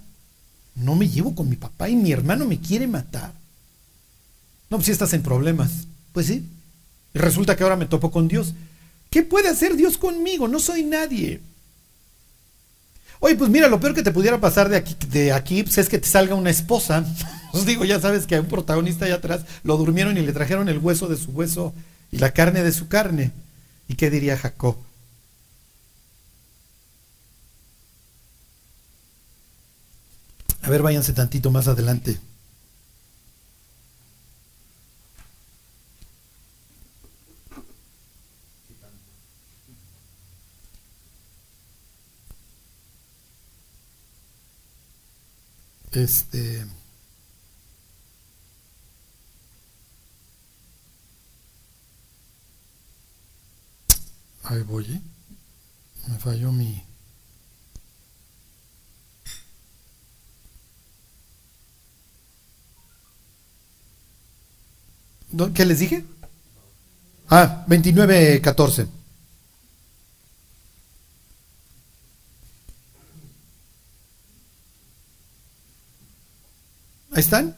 No 0.74 0.96
me 0.96 1.06
llevo 1.06 1.34
con 1.34 1.50
mi 1.50 1.56
papá 1.56 1.90
y 1.90 1.94
mi 1.94 2.10
hermano 2.10 2.46
me 2.46 2.58
quiere 2.58 2.86
matar. 2.86 3.34
No, 4.70 4.78
pues 4.78 4.86
si 4.86 4.92
estás 4.92 5.12
en 5.12 5.22
problemas. 5.22 5.86
Pues 6.14 6.28
sí. 6.28 6.48
Y 7.12 7.18
resulta 7.18 7.56
que 7.56 7.62
ahora 7.62 7.76
me 7.76 7.84
topo 7.84 8.10
con 8.10 8.26
Dios. 8.26 8.54
¿Qué 9.10 9.22
puede 9.22 9.50
hacer 9.50 9.76
Dios 9.76 9.98
conmigo? 9.98 10.48
No 10.48 10.58
soy 10.58 10.82
nadie. 10.82 11.42
Oye, 13.24 13.36
pues 13.36 13.50
mira, 13.50 13.68
lo 13.68 13.78
peor 13.78 13.94
que 13.94 14.02
te 14.02 14.10
pudiera 14.10 14.40
pasar 14.40 14.68
de 14.68 14.76
aquí, 14.76 14.96
de 15.06 15.30
aquí 15.30 15.62
pues 15.62 15.78
es 15.78 15.88
que 15.88 16.00
te 16.00 16.08
salga 16.08 16.34
una 16.34 16.50
esposa. 16.50 17.04
Os 17.52 17.64
digo, 17.66 17.84
ya 17.84 18.00
sabes 18.00 18.26
que 18.26 18.34
hay 18.34 18.40
un 18.40 18.48
protagonista 18.48 19.04
allá 19.04 19.14
atrás 19.14 19.42
lo 19.62 19.76
durmieron 19.76 20.18
y 20.18 20.22
le 20.22 20.32
trajeron 20.32 20.68
el 20.68 20.78
hueso 20.78 21.06
de 21.06 21.16
su 21.16 21.30
hueso 21.30 21.72
y 22.10 22.18
la 22.18 22.32
carne 22.32 22.64
de 22.64 22.72
su 22.72 22.88
carne. 22.88 23.30
¿Y 23.86 23.94
qué 23.94 24.10
diría 24.10 24.36
Jacob? 24.36 24.76
A 30.62 30.68
ver, 30.68 30.82
váyanse 30.82 31.12
tantito 31.12 31.52
más 31.52 31.68
adelante. 31.68 32.18
Este. 45.92 46.66
Ahí 54.44 54.62
voy, 54.62 54.84
¿eh? 54.86 55.00
Me 56.08 56.18
falló 56.18 56.50
mi. 56.50 56.82
¿Qué 65.54 65.64
les 65.64 65.78
dije? 65.78 66.04
Ah, 67.28 67.64
29, 67.66 68.42
están. 77.22 77.56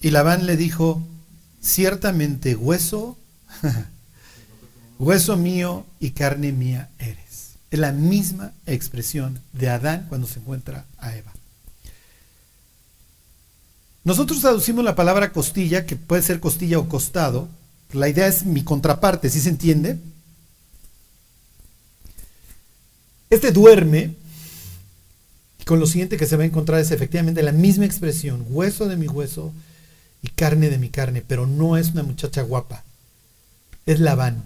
Y 0.00 0.10
Labán 0.10 0.46
le 0.46 0.56
dijo, 0.56 1.02
ciertamente 1.60 2.56
hueso, 2.56 3.16
hueso 4.98 5.36
mío 5.36 5.86
y 6.00 6.10
carne 6.10 6.52
mía 6.52 6.90
eres. 6.98 7.52
Es 7.70 7.78
la 7.78 7.92
misma 7.92 8.52
expresión 8.66 9.40
de 9.52 9.70
Adán 9.70 10.06
cuando 10.08 10.26
se 10.26 10.40
encuentra 10.40 10.84
a 10.98 11.16
Eva. 11.16 11.32
Nosotros 14.04 14.40
traducimos 14.40 14.84
la 14.84 14.96
palabra 14.96 15.32
costilla, 15.32 15.86
que 15.86 15.96
puede 15.96 16.22
ser 16.22 16.40
costilla 16.40 16.78
o 16.78 16.88
costado. 16.88 17.48
La 17.92 18.08
idea 18.08 18.26
es 18.26 18.44
mi 18.44 18.64
contraparte, 18.64 19.30
¿sí 19.30 19.40
se 19.40 19.48
entiende? 19.48 19.98
Este 23.30 23.52
duerme 23.52 24.16
con 25.64 25.80
lo 25.80 25.86
siguiente 25.86 26.16
que 26.16 26.26
se 26.26 26.36
va 26.36 26.42
a 26.42 26.46
encontrar 26.46 26.80
es 26.80 26.90
efectivamente 26.90 27.42
la 27.42 27.52
misma 27.52 27.84
expresión, 27.84 28.44
hueso 28.48 28.88
de 28.88 28.96
mi 28.96 29.08
hueso 29.08 29.52
y 30.22 30.28
carne 30.28 30.70
de 30.70 30.78
mi 30.78 30.88
carne, 30.88 31.22
pero 31.26 31.46
no 31.46 31.76
es 31.76 31.90
una 31.90 32.02
muchacha 32.02 32.42
guapa, 32.42 32.84
es 33.86 34.00
Labán. 34.00 34.42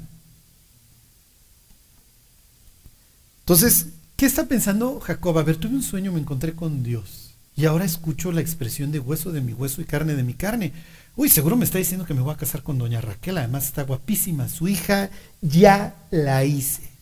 Entonces, 3.41 3.87
¿qué 4.17 4.27
está 4.27 4.47
pensando 4.47 5.01
Jacob? 5.01 5.39
A 5.39 5.43
ver, 5.43 5.57
tuve 5.57 5.75
un 5.75 5.83
sueño, 5.83 6.13
me 6.13 6.21
encontré 6.21 6.55
con 6.55 6.83
Dios 6.83 7.35
y 7.57 7.65
ahora 7.65 7.85
escucho 7.85 8.33
la 8.33 8.41
expresión 8.43 8.93
de 8.93 8.99
hueso 8.99 9.33
de 9.33 9.41
mi 9.41 9.53
hueso 9.53 9.81
y 9.81 9.85
carne 9.85 10.15
de 10.15 10.23
mi 10.23 10.35
carne. 10.35 10.73
Uy, 11.17 11.31
seguro 11.31 11.57
me 11.57 11.65
está 11.65 11.79
diciendo 11.79 12.05
que 12.05 12.13
me 12.13 12.21
voy 12.21 12.35
a 12.35 12.37
casar 12.37 12.63
con 12.63 12.77
doña 12.77 13.01
Raquel, 13.01 13.39
además 13.39 13.67
está 13.67 13.85
guapísima, 13.85 14.49
su 14.49 14.69
hija 14.69 15.11
ya 15.41 15.95
la 16.11 16.45
hice. 16.45 16.96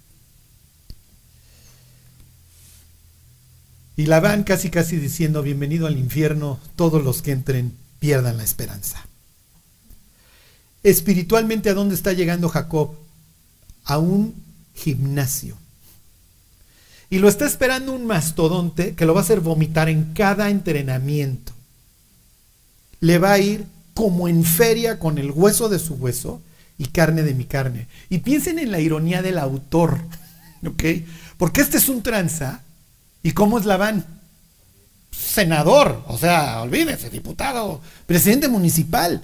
Y 3.96 4.06
Labán 4.06 4.42
casi 4.42 4.70
casi 4.70 4.96
diciendo, 4.96 5.42
bienvenido 5.42 5.86
al 5.86 5.96
infierno, 5.96 6.58
todos 6.74 7.02
los 7.04 7.22
que 7.22 7.30
entren 7.30 7.76
pierdan 8.00 8.36
la 8.36 8.44
esperanza. 8.44 9.06
Espiritualmente, 10.82 11.70
¿a 11.70 11.74
dónde 11.74 11.94
está 11.94 12.12
llegando 12.12 12.48
Jacob? 12.48 12.94
A 13.84 13.98
un 13.98 14.34
gimnasio. 14.74 15.56
Y 17.08 17.18
lo 17.18 17.28
está 17.28 17.46
esperando 17.46 17.92
un 17.92 18.06
mastodonte 18.06 18.94
que 18.94 19.06
lo 19.06 19.14
va 19.14 19.20
a 19.20 19.22
hacer 19.22 19.40
vomitar 19.40 19.88
en 19.88 20.12
cada 20.12 20.50
entrenamiento. 20.50 21.52
Le 22.98 23.18
va 23.18 23.32
a 23.32 23.38
ir 23.38 23.64
como 23.94 24.26
en 24.26 24.42
feria 24.42 24.98
con 24.98 25.18
el 25.18 25.30
hueso 25.30 25.68
de 25.68 25.78
su 25.78 25.94
hueso 25.94 26.42
y 26.78 26.86
carne 26.86 27.22
de 27.22 27.34
mi 27.34 27.44
carne. 27.44 27.86
Y 28.10 28.18
piensen 28.18 28.58
en 28.58 28.72
la 28.72 28.80
ironía 28.80 29.22
del 29.22 29.38
autor, 29.38 30.00
¿ok? 30.66 30.82
Porque 31.38 31.60
este 31.60 31.76
es 31.76 31.88
un 31.88 32.02
tranza 32.02 32.64
¿Y 33.24 33.32
cómo 33.32 33.58
es 33.58 33.64
Labán? 33.64 34.04
Senador, 35.10 36.04
o 36.06 36.18
sea, 36.18 36.60
olvídese, 36.60 37.08
diputado, 37.08 37.80
presidente 38.06 38.48
municipal. 38.48 39.22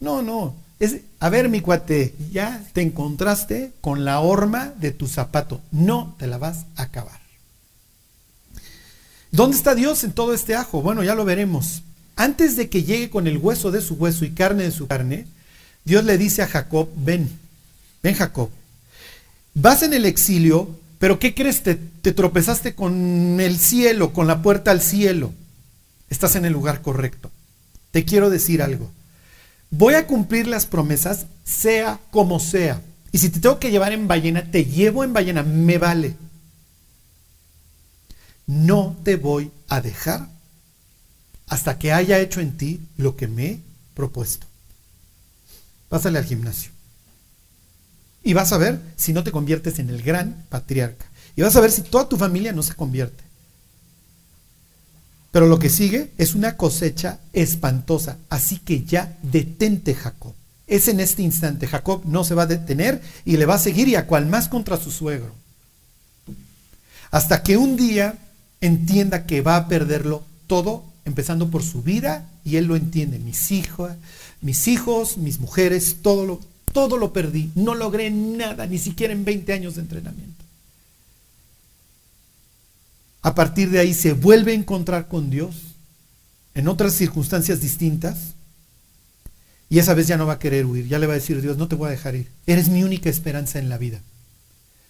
No, 0.00 0.20
no. 0.20 0.54
Es, 0.78 0.98
a 1.18 1.30
ver, 1.30 1.48
mi 1.48 1.62
cuate, 1.62 2.14
ya 2.30 2.62
te 2.74 2.82
encontraste 2.82 3.72
con 3.80 4.04
la 4.04 4.20
horma 4.20 4.74
de 4.78 4.90
tu 4.92 5.08
zapato. 5.08 5.62
No 5.72 6.14
te 6.18 6.26
la 6.26 6.36
vas 6.36 6.66
a 6.76 6.82
acabar. 6.82 7.18
¿Dónde 9.30 9.56
está 9.56 9.74
Dios 9.74 10.04
en 10.04 10.12
todo 10.12 10.34
este 10.34 10.54
ajo? 10.54 10.82
Bueno, 10.82 11.02
ya 11.02 11.14
lo 11.14 11.24
veremos. 11.24 11.82
Antes 12.16 12.54
de 12.54 12.68
que 12.68 12.84
llegue 12.84 13.08
con 13.08 13.26
el 13.26 13.38
hueso 13.38 13.70
de 13.70 13.80
su 13.80 13.94
hueso 13.94 14.26
y 14.26 14.32
carne 14.32 14.64
de 14.64 14.72
su 14.72 14.86
carne, 14.86 15.26
Dios 15.86 16.04
le 16.04 16.18
dice 16.18 16.42
a 16.42 16.48
Jacob, 16.48 16.90
ven, 16.96 17.30
ven 18.02 18.14
Jacob, 18.14 18.50
vas 19.54 19.82
en 19.82 19.94
el 19.94 20.04
exilio 20.04 20.83
pero 20.98 21.18
¿qué 21.18 21.34
crees? 21.34 21.62
Te, 21.62 21.74
tropezaste 21.74 22.74
con 22.74 23.40
el 23.40 23.58
cielo, 23.58 24.12
con 24.12 24.26
la 24.26 24.42
puerta 24.42 24.70
al 24.70 24.80
cielo. 24.80 25.32
Estás 26.08 26.36
en 26.36 26.44
el 26.44 26.52
lugar 26.52 26.82
correcto. 26.82 27.30
Te 27.90 28.04
quiero 28.04 28.30
decir 28.30 28.62
algo. 28.62 28.90
Voy 29.70 29.94
a 29.94 30.06
cumplir 30.06 30.46
las 30.46 30.66
promesas, 30.66 31.26
sea 31.44 31.98
como 32.10 32.40
sea. 32.40 32.80
Y 33.12 33.18
si 33.18 33.30
te 33.30 33.40
tengo 33.40 33.58
que 33.58 33.70
llevar 33.70 33.92
en 33.92 34.08
ballena, 34.08 34.50
te 34.50 34.64
llevo 34.64 35.04
en 35.04 35.12
ballena, 35.12 35.42
me 35.42 35.78
vale. 35.78 36.16
No 38.46 38.96
te 39.04 39.16
voy 39.16 39.50
a 39.68 39.80
dejar 39.80 40.28
hasta 41.46 41.78
que 41.78 41.92
haya 41.92 42.18
hecho 42.18 42.40
en 42.40 42.56
ti 42.56 42.80
lo 42.96 43.16
que 43.16 43.28
me 43.28 43.46
he 43.46 43.60
propuesto. 43.94 44.46
Pásale 45.88 46.18
al 46.18 46.24
gimnasio. 46.24 46.73
Y 48.24 48.32
vas 48.32 48.52
a 48.52 48.58
ver 48.58 48.80
si 48.96 49.12
no 49.12 49.22
te 49.22 49.30
conviertes 49.30 49.78
en 49.78 49.90
el 49.90 50.02
gran 50.02 50.46
patriarca. 50.48 51.04
Y 51.36 51.42
vas 51.42 51.54
a 51.56 51.60
ver 51.60 51.70
si 51.70 51.82
toda 51.82 52.08
tu 52.08 52.16
familia 52.16 52.52
no 52.52 52.62
se 52.62 52.74
convierte. 52.74 53.22
Pero 55.30 55.46
lo 55.46 55.58
que 55.58 55.68
sigue 55.68 56.12
es 56.16 56.34
una 56.34 56.56
cosecha 56.56 57.18
espantosa. 57.32 58.18
Así 58.30 58.58
que 58.58 58.84
ya 58.84 59.18
detente, 59.22 59.94
Jacob. 59.94 60.32
Es 60.66 60.88
en 60.88 61.00
este 61.00 61.22
instante. 61.22 61.66
Jacob 61.66 62.02
no 62.06 62.24
se 62.24 62.34
va 62.34 62.44
a 62.44 62.46
detener 62.46 63.02
y 63.24 63.36
le 63.36 63.44
va 63.44 63.54
a 63.54 63.58
seguir 63.58 63.88
y 63.88 63.96
a 63.96 64.06
cual 64.06 64.26
más 64.26 64.48
contra 64.48 64.78
su 64.78 64.90
suegro. 64.90 65.34
Hasta 67.10 67.42
que 67.42 67.56
un 67.56 67.76
día 67.76 68.16
entienda 68.60 69.26
que 69.26 69.42
va 69.42 69.56
a 69.56 69.68
perderlo 69.68 70.24
todo, 70.46 70.84
empezando 71.04 71.50
por 71.50 71.62
su 71.62 71.82
vida, 71.82 72.30
y 72.44 72.56
él 72.56 72.66
lo 72.66 72.76
entiende. 72.76 73.18
Mis 73.18 73.50
hijos, 73.50 73.92
mis 74.40 74.68
hijos, 74.68 75.18
mis 75.18 75.40
mujeres, 75.40 75.96
todo 76.00 76.26
lo, 76.26 76.40
todo 76.74 76.98
lo 76.98 77.14
perdí. 77.14 77.50
No 77.54 77.74
logré 77.74 78.10
nada, 78.10 78.66
ni 78.66 78.78
siquiera 78.78 79.14
en 79.14 79.24
20 79.24 79.52
años 79.54 79.76
de 79.76 79.82
entrenamiento. 79.82 80.44
A 83.22 83.34
partir 83.34 83.70
de 83.70 83.78
ahí 83.78 83.94
se 83.94 84.12
vuelve 84.12 84.52
a 84.52 84.56
encontrar 84.56 85.08
con 85.08 85.30
Dios 85.30 85.54
en 86.52 86.68
otras 86.68 86.92
circunstancias 86.92 87.62
distintas. 87.62 88.34
Y 89.70 89.78
esa 89.78 89.94
vez 89.94 90.06
ya 90.06 90.18
no 90.18 90.26
va 90.26 90.34
a 90.34 90.38
querer 90.38 90.66
huir, 90.66 90.86
ya 90.86 90.98
le 90.98 91.06
va 91.06 91.14
a 91.14 91.16
decir 91.16 91.40
Dios, 91.40 91.56
no 91.56 91.68
te 91.68 91.76
voy 91.76 91.88
a 91.88 91.92
dejar 91.92 92.16
ir. 92.16 92.28
Eres 92.46 92.68
mi 92.68 92.82
única 92.82 93.08
esperanza 93.08 93.58
en 93.58 93.70
la 93.70 93.78
vida. 93.78 94.02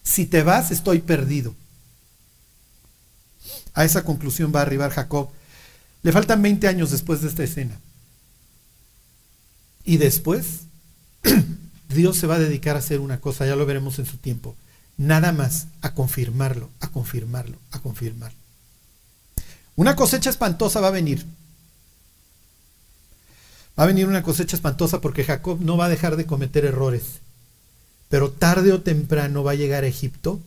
Si 0.03 0.25
te 0.25 0.43
vas, 0.43 0.71
estoy 0.71 0.99
perdido. 0.99 1.55
A 3.73 3.85
esa 3.85 4.03
conclusión 4.03 4.51
va 4.53 4.59
a 4.59 4.63
arribar 4.63 4.91
Jacob. 4.91 5.29
Le 6.03 6.11
faltan 6.11 6.41
20 6.41 6.67
años 6.67 6.91
después 6.91 7.21
de 7.21 7.29
esta 7.29 7.43
escena. 7.43 7.79
Y 9.85 9.97
después, 9.97 10.61
Dios 11.89 12.17
se 12.17 12.27
va 12.27 12.35
a 12.35 12.39
dedicar 12.39 12.75
a 12.75 12.79
hacer 12.79 12.99
una 12.99 13.19
cosa, 13.19 13.45
ya 13.45 13.55
lo 13.55 13.65
veremos 13.65 13.99
en 13.99 14.05
su 14.05 14.17
tiempo. 14.17 14.55
Nada 14.97 15.31
más 15.31 15.67
a 15.81 15.93
confirmarlo, 15.93 16.69
a 16.79 16.89
confirmarlo, 16.89 17.57
a 17.71 17.79
confirmarlo. 17.79 18.37
Una 19.75 19.95
cosecha 19.95 20.29
espantosa 20.29 20.79
va 20.79 20.87
a 20.87 20.91
venir. 20.91 21.25
Va 23.77 23.83
a 23.83 23.87
venir 23.87 24.07
una 24.07 24.23
cosecha 24.23 24.55
espantosa 24.55 25.01
porque 25.01 25.25
Jacob 25.25 25.59
no 25.59 25.75
va 25.75 25.85
a 25.85 25.89
dejar 25.89 26.15
de 26.15 26.25
cometer 26.25 26.63
errores. 26.63 27.19
Pero 28.07 28.31
tarde 28.31 28.71
o 28.71 28.81
temprano 28.81 29.43
va 29.43 29.51
a 29.51 29.55
llegar 29.55 29.83
a 29.83 29.87
Egipto. 29.87 30.39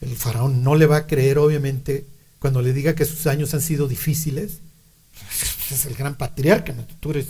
El 0.00 0.16
faraón 0.16 0.62
no 0.62 0.76
le 0.76 0.86
va 0.86 0.98
a 0.98 1.06
creer, 1.06 1.38
obviamente, 1.38 2.06
cuando 2.38 2.62
le 2.62 2.72
diga 2.72 2.94
que 2.94 3.04
sus 3.04 3.26
años 3.26 3.54
han 3.54 3.60
sido 3.60 3.88
difíciles. 3.88 4.58
Es 5.70 5.86
el 5.86 5.94
gran 5.94 6.16
patriarca, 6.16 6.74
tú 6.98 7.10
eres. 7.12 7.26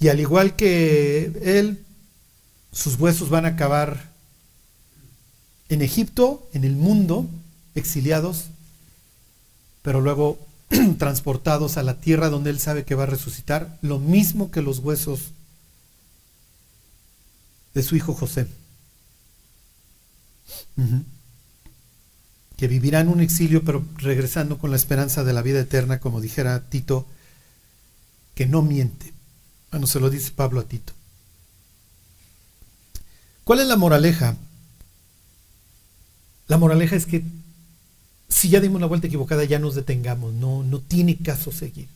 Y 0.00 0.08
al 0.08 0.18
igual 0.18 0.56
que 0.56 1.30
él, 1.42 1.84
sus 2.72 2.98
huesos 2.98 3.28
van 3.28 3.44
a 3.44 3.48
acabar 3.48 4.10
en 5.68 5.82
Egipto, 5.82 6.48
en 6.54 6.64
el 6.64 6.74
mundo, 6.74 7.28
exiliados, 7.74 8.46
pero 9.82 10.00
luego 10.00 10.38
transportados 10.98 11.76
a 11.76 11.82
la 11.82 12.00
tierra 12.00 12.30
donde 12.30 12.48
él 12.48 12.58
sabe 12.58 12.84
que 12.84 12.94
va 12.94 13.02
a 13.02 13.06
resucitar, 13.06 13.78
lo 13.82 13.98
mismo 13.98 14.50
que 14.50 14.62
los 14.62 14.78
huesos 14.78 15.32
de 17.74 17.82
su 17.82 17.94
hijo 17.94 18.14
José. 18.14 18.46
Que 22.56 22.68
vivirán 22.68 23.08
un 23.08 23.20
exilio, 23.20 23.62
pero 23.64 23.84
regresando 23.96 24.56
con 24.56 24.70
la 24.70 24.76
esperanza 24.76 25.24
de 25.24 25.34
la 25.34 25.42
vida 25.42 25.60
eterna, 25.60 26.00
como 26.00 26.22
dijera 26.22 26.68
Tito, 26.70 27.06
que 28.34 28.46
no 28.46 28.62
miente. 28.62 29.12
Bueno, 29.70 29.86
se 29.86 30.00
lo 30.00 30.10
dice 30.10 30.32
Pablo 30.32 30.60
a 30.60 30.64
Tito. 30.64 30.92
¿Cuál 33.44 33.60
es 33.60 33.66
la 33.66 33.76
moraleja? 33.76 34.36
La 36.48 36.58
moraleja 36.58 36.96
es 36.96 37.06
que 37.06 37.24
si 38.28 38.48
ya 38.48 38.60
dimos 38.60 38.80
la 38.80 38.86
vuelta 38.86 39.06
equivocada, 39.06 39.44
ya 39.44 39.58
nos 39.58 39.74
detengamos, 39.74 40.32
no, 40.32 40.62
no 40.62 40.80
tiene 40.80 41.16
caso 41.16 41.52
seguir. 41.52 41.88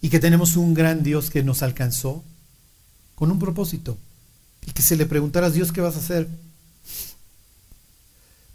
Y 0.00 0.10
que 0.10 0.20
tenemos 0.20 0.56
un 0.56 0.74
gran 0.74 1.02
Dios 1.02 1.30
que 1.30 1.42
nos 1.42 1.62
alcanzó 1.62 2.22
con 3.14 3.30
un 3.30 3.38
propósito. 3.38 3.96
Y 4.66 4.72
que 4.72 4.82
se 4.82 4.96
le 4.96 5.06
preguntaras, 5.06 5.54
Dios, 5.54 5.72
¿qué 5.72 5.80
vas 5.80 5.96
a 5.96 6.00
hacer? 6.00 6.28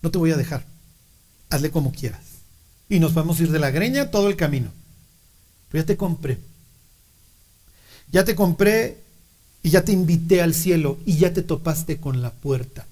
No 0.01 0.11
te 0.11 0.17
voy 0.17 0.31
a 0.31 0.37
dejar. 0.37 0.63
Hazle 1.49 1.71
como 1.71 1.91
quieras. 1.91 2.21
Y 2.87 2.99
nos 2.99 3.13
vamos 3.13 3.39
a 3.39 3.43
ir 3.43 3.51
de 3.51 3.59
la 3.59 3.71
greña 3.71 4.11
todo 4.11 4.29
el 4.29 4.35
camino. 4.35 4.71
Pero 5.69 5.83
ya 5.83 5.87
te 5.87 5.97
compré. 5.97 6.39
Ya 8.12 8.24
te 8.24 8.36
compré 8.36 8.97
y 9.62 9.70
ya 9.70 9.84
te 9.84 9.91
invité 9.91 10.41
al 10.41 10.53
cielo 10.53 10.97
y 11.05 11.18
ya 11.18 11.34
te 11.34 11.43
topaste 11.43 11.99
con 11.99 12.22
la 12.22 12.32
puerta. 12.32 12.86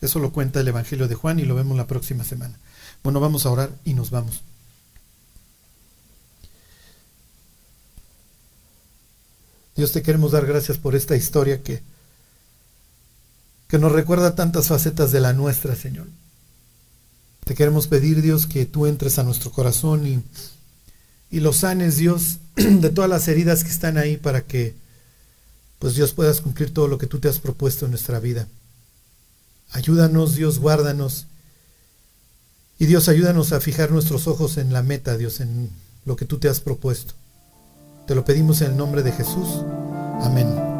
Eso 0.00 0.18
lo 0.18 0.32
cuenta 0.32 0.60
el 0.60 0.68
Evangelio 0.68 1.08
de 1.08 1.14
Juan 1.14 1.38
y 1.38 1.44
lo 1.44 1.54
vemos 1.54 1.76
la 1.76 1.86
próxima 1.86 2.24
semana. 2.24 2.58
Bueno, 3.02 3.20
vamos 3.20 3.46
a 3.46 3.50
orar 3.50 3.70
y 3.84 3.94
nos 3.94 4.10
vamos. 4.10 4.42
Dios 9.74 9.92
te 9.92 10.02
queremos 10.02 10.32
dar 10.32 10.46
gracias 10.46 10.78
por 10.78 10.94
esta 10.94 11.16
historia 11.16 11.62
que, 11.62 11.82
que 13.68 13.78
nos 13.78 13.92
recuerda 13.92 14.34
tantas 14.34 14.68
facetas 14.68 15.12
de 15.12 15.20
la 15.20 15.34
nuestra, 15.34 15.76
Señor. 15.76 16.06
Te 17.44 17.54
queremos 17.54 17.86
pedir, 17.86 18.22
Dios, 18.22 18.46
que 18.46 18.64
tú 18.64 18.86
entres 18.86 19.18
a 19.18 19.22
nuestro 19.22 19.50
corazón 19.52 20.06
y, 20.06 20.22
y 21.30 21.40
lo 21.40 21.52
sanes, 21.52 21.96
Dios, 21.96 22.38
de 22.56 22.90
todas 22.90 23.10
las 23.10 23.28
heridas 23.28 23.64
que 23.64 23.70
están 23.70 23.98
ahí 23.98 24.16
para 24.16 24.42
que, 24.42 24.74
pues 25.78 25.94
Dios, 25.94 26.12
puedas 26.12 26.40
cumplir 26.40 26.72
todo 26.72 26.88
lo 26.88 26.98
que 26.98 27.06
tú 27.06 27.18
te 27.18 27.28
has 27.28 27.38
propuesto 27.38 27.84
en 27.84 27.92
nuestra 27.92 28.20
vida. 28.20 28.48
Ayúdanos, 29.72 30.34
Dios, 30.34 30.58
guárdanos. 30.58 31.26
Y 32.78 32.86
Dios, 32.86 33.08
ayúdanos 33.08 33.52
a 33.52 33.60
fijar 33.60 33.90
nuestros 33.90 34.26
ojos 34.26 34.58
en 34.58 34.72
la 34.72 34.82
meta, 34.82 35.16
Dios, 35.16 35.40
en 35.40 35.70
lo 36.04 36.16
que 36.16 36.24
tú 36.24 36.38
te 36.38 36.48
has 36.48 36.60
propuesto. 36.60 37.14
Te 38.06 38.14
lo 38.14 38.24
pedimos 38.24 38.60
en 38.60 38.72
el 38.72 38.76
nombre 38.76 39.02
de 39.02 39.12
Jesús. 39.12 39.48
Amén. 40.20 40.75